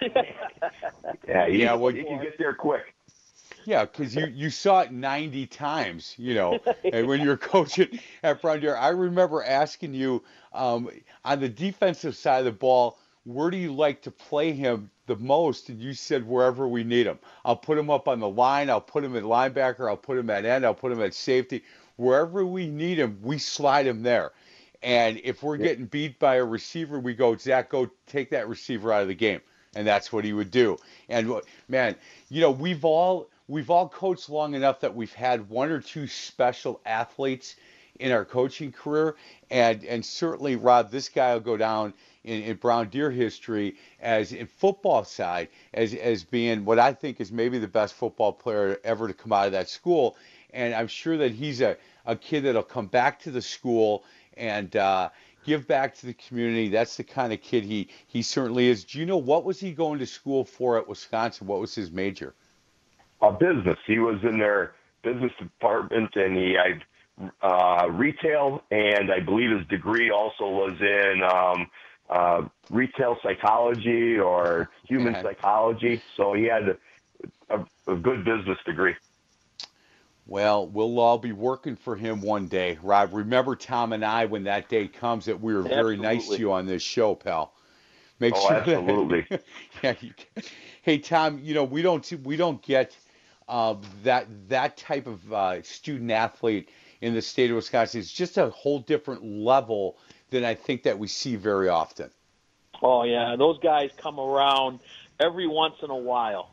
yeah, 1.28 1.48
he, 1.48 1.62
yeah, 1.62 1.74
well, 1.74 1.92
he 1.92 2.02
can 2.02 2.22
get 2.22 2.38
there 2.38 2.54
quick. 2.54 2.82
Yeah, 3.68 3.84
because 3.84 4.14
you, 4.14 4.24
you 4.34 4.48
saw 4.48 4.80
it 4.80 4.92
90 4.92 5.46
times, 5.48 6.14
you 6.16 6.32
know, 6.32 6.58
and 6.90 7.06
when 7.06 7.20
you're 7.20 7.36
coaching 7.36 8.00
at 8.22 8.40
Brown 8.40 8.60
Deer. 8.60 8.74
I 8.74 8.88
remember 8.88 9.44
asking 9.44 9.92
you 9.92 10.24
um, 10.54 10.88
on 11.22 11.40
the 11.40 11.50
defensive 11.50 12.16
side 12.16 12.38
of 12.38 12.44
the 12.46 12.52
ball, 12.52 12.98
where 13.24 13.50
do 13.50 13.58
you 13.58 13.74
like 13.74 14.00
to 14.00 14.10
play 14.10 14.52
him 14.52 14.90
the 15.04 15.16
most? 15.16 15.68
And 15.68 15.82
you 15.82 15.92
said 15.92 16.26
wherever 16.26 16.66
we 16.66 16.82
need 16.82 17.06
him. 17.06 17.18
I'll 17.44 17.58
put 17.58 17.76
him 17.76 17.90
up 17.90 18.08
on 18.08 18.20
the 18.20 18.28
line. 18.28 18.70
I'll 18.70 18.80
put 18.80 19.04
him 19.04 19.14
at 19.14 19.22
linebacker. 19.22 19.86
I'll 19.86 19.98
put 19.98 20.16
him 20.16 20.30
at 20.30 20.46
end. 20.46 20.64
I'll 20.64 20.72
put 20.72 20.90
him 20.90 21.02
at 21.02 21.12
safety. 21.12 21.62
Wherever 21.96 22.46
we 22.46 22.68
need 22.68 22.98
him, 22.98 23.18
we 23.22 23.36
slide 23.36 23.86
him 23.86 24.02
there. 24.02 24.32
And 24.82 25.20
if 25.24 25.42
we're 25.42 25.58
getting 25.58 25.84
beat 25.84 26.18
by 26.18 26.36
a 26.36 26.44
receiver, 26.44 26.98
we 27.00 27.12
go, 27.12 27.36
Zach, 27.36 27.68
go 27.68 27.90
take 28.06 28.30
that 28.30 28.48
receiver 28.48 28.94
out 28.94 29.02
of 29.02 29.08
the 29.08 29.14
game. 29.14 29.42
And 29.76 29.86
that's 29.86 30.10
what 30.10 30.24
he 30.24 30.32
would 30.32 30.50
do. 30.50 30.78
And 31.10 31.42
man, 31.68 31.96
you 32.30 32.40
know, 32.40 32.50
we've 32.50 32.82
all 32.82 33.28
we've 33.48 33.70
all 33.70 33.88
coached 33.88 34.28
long 34.28 34.54
enough 34.54 34.80
that 34.80 34.94
we've 34.94 35.12
had 35.14 35.48
one 35.48 35.70
or 35.70 35.80
two 35.80 36.06
special 36.06 36.80
athletes 36.84 37.56
in 37.98 38.12
our 38.12 38.24
coaching 38.24 38.70
career, 38.70 39.16
and 39.50 39.82
and 39.84 40.04
certainly 40.04 40.54
Rob, 40.54 40.90
this 40.90 41.08
guy 41.08 41.32
will 41.32 41.40
go 41.40 41.56
down 41.56 41.92
in, 42.22 42.42
in 42.42 42.56
Brown 42.56 42.88
Deer 42.90 43.10
history 43.10 43.74
as 44.00 44.32
in 44.32 44.46
football 44.46 45.02
side 45.02 45.48
as 45.74 45.94
as 45.94 46.22
being 46.22 46.64
what 46.64 46.78
I 46.78 46.92
think 46.92 47.20
is 47.20 47.32
maybe 47.32 47.58
the 47.58 47.66
best 47.66 47.94
football 47.94 48.32
player 48.32 48.78
ever 48.84 49.08
to 49.08 49.14
come 49.14 49.32
out 49.32 49.46
of 49.46 49.52
that 49.52 49.68
school, 49.68 50.16
and 50.52 50.74
I'm 50.74 50.86
sure 50.86 51.16
that 51.16 51.32
he's 51.32 51.60
a 51.60 51.76
a 52.06 52.14
kid 52.14 52.44
that'll 52.44 52.62
come 52.62 52.86
back 52.86 53.18
to 53.20 53.30
the 53.30 53.42
school 53.42 54.04
and. 54.36 54.76
Uh, 54.76 55.08
give 55.44 55.66
back 55.66 55.94
to 55.94 56.04
the 56.04 56.12
community. 56.12 56.68
That's 56.68 56.96
the 56.98 57.04
kind 57.04 57.32
of 57.32 57.40
kid 57.40 57.64
he 57.64 57.88
he 58.06 58.20
certainly 58.20 58.66
is. 58.68 58.84
Do 58.84 58.98
you 58.98 59.06
know 59.06 59.16
what 59.16 59.44
was 59.44 59.58
he 59.58 59.72
going 59.72 59.98
to 60.00 60.06
school 60.06 60.44
for 60.44 60.76
at 60.76 60.86
Wisconsin? 60.86 61.46
What 61.46 61.60
was 61.60 61.74
his 61.74 61.90
major? 61.90 62.34
A 63.20 63.32
business. 63.32 63.78
He 63.86 63.98
was 63.98 64.18
in 64.22 64.38
their 64.38 64.72
business 65.02 65.32
department, 65.38 66.14
and 66.16 66.36
he 66.36 66.54
had 66.54 66.84
uh, 67.42 67.88
retail, 67.90 68.62
and 68.70 69.10
I 69.12 69.20
believe 69.20 69.50
his 69.56 69.66
degree 69.68 70.10
also 70.10 70.48
was 70.48 70.76
in 70.80 71.22
um, 71.22 71.70
uh, 72.08 72.48
retail 72.70 73.16
psychology 73.22 74.18
or 74.18 74.70
human 74.84 75.14
okay. 75.16 75.22
psychology. 75.22 76.02
So 76.16 76.32
he 76.32 76.44
had 76.44 76.68
a, 76.68 76.76
a, 77.50 77.92
a 77.92 77.96
good 77.96 78.24
business 78.24 78.58
degree. 78.64 78.94
Well, 80.26 80.66
we'll 80.66 81.00
all 81.00 81.16
be 81.16 81.32
working 81.32 81.74
for 81.74 81.96
him 81.96 82.20
one 82.20 82.48
day, 82.48 82.78
Rob. 82.82 83.14
Remember 83.14 83.56
Tom 83.56 83.94
and 83.94 84.04
I 84.04 84.26
when 84.26 84.44
that 84.44 84.68
day 84.68 84.86
comes 84.86 85.24
that 85.24 85.40
we 85.40 85.54
were 85.54 85.62
very 85.62 85.96
nice 85.96 86.28
to 86.28 86.38
you 86.38 86.52
on 86.52 86.66
this 86.66 86.82
show, 86.82 87.14
pal. 87.14 87.54
Make 88.20 88.34
oh, 88.36 88.48
sure 88.48 88.56
absolutely. 88.56 89.26
That, 89.30 89.44
yeah. 89.82 89.94
You, 90.00 90.12
hey, 90.82 90.98
Tom. 90.98 91.40
You 91.42 91.54
know 91.54 91.64
we 91.64 91.80
don't 91.80 92.12
we 92.24 92.36
don't 92.36 92.60
get 92.62 92.94
uh, 93.48 93.74
that 94.02 94.26
that 94.48 94.76
type 94.76 95.06
of 95.06 95.32
uh, 95.32 95.62
student 95.62 96.10
athlete 96.10 96.68
in 97.00 97.14
the 97.14 97.22
state 97.22 97.50
of 97.50 97.56
Wisconsin 97.56 98.00
is 98.00 98.12
just 98.12 98.36
a 98.38 98.50
whole 98.50 98.80
different 98.80 99.24
level 99.24 99.96
than 100.30 100.44
I 100.44 100.54
think 100.54 100.82
that 100.82 100.98
we 100.98 101.08
see 101.08 101.36
very 101.36 101.68
often. 101.68 102.10
Oh 102.82 103.04
yeah, 103.04 103.36
those 103.36 103.58
guys 103.60 103.90
come 103.96 104.20
around 104.20 104.80
every 105.18 105.46
once 105.46 105.74
in 105.82 105.90
a 105.90 105.96
while. 105.96 106.50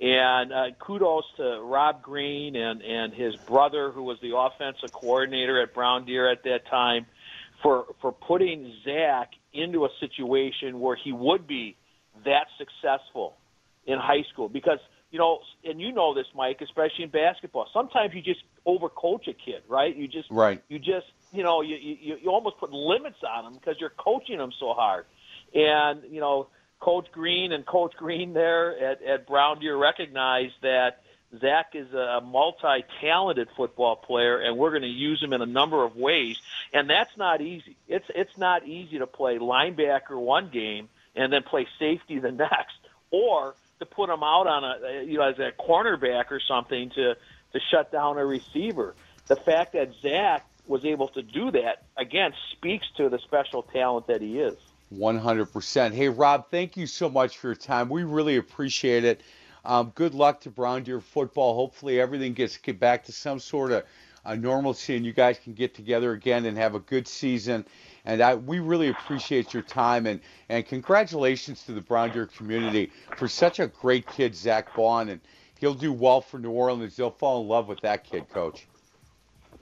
And 0.00 0.50
uh, 0.50 0.64
kudos 0.78 1.24
to 1.36 1.60
Rob 1.62 2.02
Green 2.02 2.56
and, 2.56 2.80
and 2.80 3.12
his 3.12 3.36
brother, 3.36 3.90
who 3.90 4.02
was 4.02 4.18
the 4.22 4.34
offensive 4.34 4.92
coordinator 4.92 5.60
at 5.60 5.74
Brown 5.74 6.06
Deer 6.06 6.30
at 6.30 6.42
that 6.44 6.66
time, 6.70 7.04
for, 7.62 7.84
for 8.00 8.10
putting 8.10 8.72
Zach 8.82 9.32
into 9.52 9.84
a 9.84 9.90
situation 10.00 10.80
where 10.80 10.96
he 10.96 11.12
would 11.12 11.46
be 11.46 11.76
that 12.24 12.46
successful 12.56 13.36
in 13.84 13.98
high 13.98 14.24
school. 14.32 14.48
Because 14.48 14.78
you 15.10 15.18
know, 15.18 15.40
and 15.64 15.80
you 15.80 15.92
know 15.92 16.14
this, 16.14 16.26
Mike, 16.34 16.60
especially 16.60 17.04
in 17.04 17.10
basketball. 17.10 17.68
Sometimes 17.72 18.14
you 18.14 18.22
just 18.22 18.42
overcoach 18.66 19.26
a 19.28 19.32
kid, 19.32 19.62
right? 19.68 19.94
You 19.94 20.06
just, 20.06 20.30
right. 20.30 20.62
You 20.68 20.78
just, 20.78 21.06
you 21.32 21.42
know, 21.42 21.62
you 21.62 21.76
you, 21.76 22.16
you 22.22 22.30
almost 22.30 22.58
put 22.58 22.72
limits 22.72 23.18
on 23.28 23.44
them 23.44 23.54
because 23.54 23.76
you're 23.80 23.90
coaching 23.90 24.38
them 24.38 24.52
so 24.58 24.72
hard. 24.72 25.06
And 25.54 26.02
you 26.10 26.20
know, 26.20 26.48
Coach 26.78 27.10
Green 27.12 27.52
and 27.52 27.66
Coach 27.66 27.94
Green 27.96 28.32
there 28.32 28.78
at 28.78 29.02
at 29.02 29.26
Brown 29.26 29.60
Deer 29.60 29.76
recognize 29.76 30.50
that 30.62 31.02
Zach 31.38 31.74
is 31.74 31.92
a 31.92 32.20
multi-talented 32.20 33.48
football 33.56 33.96
player, 33.96 34.38
and 34.38 34.56
we're 34.56 34.70
going 34.70 34.82
to 34.82 34.88
use 34.88 35.22
him 35.22 35.32
in 35.32 35.40
a 35.40 35.46
number 35.46 35.84
of 35.84 35.94
ways. 35.94 36.38
And 36.72 36.90
that's 36.90 37.16
not 37.16 37.40
easy. 37.40 37.76
It's 37.86 38.06
it's 38.14 38.36
not 38.36 38.66
easy 38.66 38.98
to 38.98 39.06
play 39.06 39.38
linebacker 39.38 40.18
one 40.18 40.48
game 40.48 40.88
and 41.14 41.32
then 41.32 41.42
play 41.42 41.66
safety 41.78 42.18
the 42.18 42.32
next, 42.32 42.78
or 43.10 43.54
to 43.80 43.86
put 43.86 44.08
him 44.08 44.22
out 44.22 44.46
on 44.46 44.64
a 44.64 45.04
you 45.04 45.18
know 45.18 45.28
as 45.28 45.38
a 45.38 45.50
cornerback 45.60 46.30
or 46.30 46.40
something 46.40 46.90
to 46.90 47.14
to 47.52 47.60
shut 47.70 47.90
down 47.90 48.16
a 48.18 48.24
receiver. 48.24 48.94
the 49.26 49.36
fact 49.36 49.72
that 49.72 49.90
Zach 50.00 50.46
was 50.66 50.84
able 50.84 51.08
to 51.08 51.22
do 51.22 51.50
that 51.50 51.82
again 51.96 52.32
speaks 52.52 52.86
to 52.96 53.08
the 53.08 53.18
special 53.18 53.62
talent 53.62 54.06
that 54.06 54.22
he 54.22 54.38
is. 54.38 54.56
100%. 54.94 55.92
Hey, 55.92 56.08
Rob, 56.08 56.50
thank 56.50 56.76
you 56.76 56.86
so 56.86 57.08
much 57.08 57.38
for 57.38 57.48
your 57.48 57.54
time. 57.54 57.88
We 57.88 58.02
really 58.02 58.36
appreciate 58.36 59.04
it. 59.04 59.20
Um, 59.64 59.92
good 59.94 60.14
luck 60.14 60.40
to 60.42 60.50
Brown 60.50 60.82
Deer 60.84 61.00
football. 61.00 61.54
Hopefully, 61.54 62.00
everything 62.00 62.32
gets 62.32 62.56
get 62.56 62.80
back 62.80 63.04
to 63.04 63.12
some 63.12 63.38
sort 63.38 63.72
of 63.72 63.84
uh, 64.24 64.34
normalcy 64.34 64.96
and 64.96 65.04
you 65.04 65.12
guys 65.12 65.38
can 65.38 65.54
get 65.54 65.74
together 65.74 66.12
again 66.12 66.46
and 66.46 66.56
have 66.56 66.74
a 66.74 66.80
good 66.80 67.06
season. 67.06 67.64
And 68.10 68.20
I, 68.22 68.34
we 68.34 68.58
really 68.58 68.88
appreciate 68.88 69.54
your 69.54 69.62
time 69.62 70.04
and, 70.04 70.20
and 70.48 70.66
congratulations 70.66 71.62
to 71.66 71.72
the 71.72 71.80
Brown 71.80 72.10
Deer 72.10 72.26
community 72.26 72.90
for 73.16 73.28
such 73.28 73.60
a 73.60 73.68
great 73.68 74.04
kid, 74.08 74.34
Zach 74.34 74.74
Baun. 74.74 75.10
And 75.10 75.20
he'll 75.60 75.74
do 75.74 75.92
well 75.92 76.20
for 76.20 76.40
New 76.40 76.50
Orleans. 76.50 76.96
They'll 76.96 77.12
fall 77.12 77.40
in 77.40 77.46
love 77.46 77.68
with 77.68 77.80
that 77.82 78.02
kid, 78.02 78.28
Coach. 78.28 78.66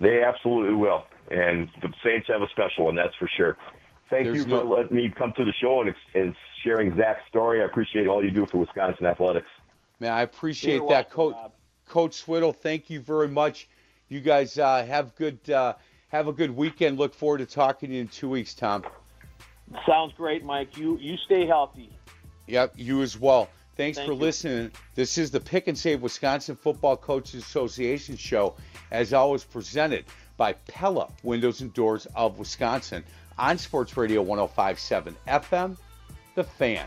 They 0.01 0.23
absolutely 0.23 0.77
will. 0.77 1.05
And 1.31 1.69
the 1.83 1.93
Saints 2.03 2.29
have 2.29 2.41
a 2.41 2.49
special 2.49 2.87
one, 2.87 2.97
that's 2.97 3.15
for 3.17 3.29
sure. 3.37 3.59
Thank 4.09 4.25
There's 4.25 4.39
you 4.39 4.43
for 4.45 4.65
no... 4.65 4.77
letting 4.77 4.97
me 4.97 5.13
come 5.15 5.35
to 5.37 5.45
the 5.45 5.53
show 5.61 5.83
and, 5.83 5.95
and 6.15 6.35
sharing 6.65 6.97
Zach's 6.97 7.29
story. 7.29 7.61
I 7.61 7.67
appreciate 7.67 8.07
all 8.07 8.25
you 8.25 8.31
do 8.31 8.47
for 8.47 8.57
Wisconsin 8.57 9.05
athletics. 9.05 9.49
Man, 10.01 10.15
I 10.15 10.23
appreciate 10.23 10.77
You're 10.77 10.89
that, 10.89 11.15
welcome, 11.15 11.43
Coach. 11.43 11.53
Coach 11.87 12.15
Swittle, 12.15 12.55
thank 12.55 12.89
you 12.89 13.01
very 13.01 13.29
much. 13.29 13.69
You 14.09 14.21
guys 14.21 14.59
uh, 14.59 14.87
have 14.87 15.15
good 15.17 15.51
uh, 15.51 15.75
have 16.09 16.29
a 16.29 16.33
good 16.33 16.55
weekend. 16.55 16.99
Look 16.99 17.15
forward 17.15 17.39
to 17.39 17.47
talking 17.47 17.91
to 17.91 17.95
you 17.95 18.01
in 18.03 18.09
two 18.09 18.29
weeks, 18.29 18.55
Tom. 18.55 18.85
Sounds 19.87 20.13
great, 20.17 20.45
Mike. 20.45 20.77
You 20.77 20.99
you 20.99 21.17
stay 21.27 21.47
healthy. 21.47 21.91
Yep, 22.47 22.75
you 22.77 23.03
as 23.03 23.19
well. 23.19 23.49
Thanks 23.77 23.97
Thank 23.99 24.09
for 24.09 24.15
you. 24.15 24.19
listening. 24.19 24.73
This 24.95 25.19
is 25.19 25.31
the 25.31 25.39
Pick 25.39 25.69
and 25.69 25.79
Save 25.79 26.03
Wisconsin 26.03 26.57
Football 26.57 26.97
Coaches 26.97 27.45
Association 27.45 28.17
show, 28.17 28.57
as 28.91 29.13
always 29.13 29.45
presented 29.45 30.05
by 30.37 30.55
Pella 30.67 31.09
Windows 31.23 31.61
and 31.61 31.73
Doors 31.75 32.07
of 32.17 32.39
Wisconsin 32.39 33.05
on 33.39 33.59
Sports 33.59 33.97
Radio 33.97 34.23
1057 34.23 35.17
FM, 35.29 35.77
The 36.35 36.45
Fan. 36.45 36.87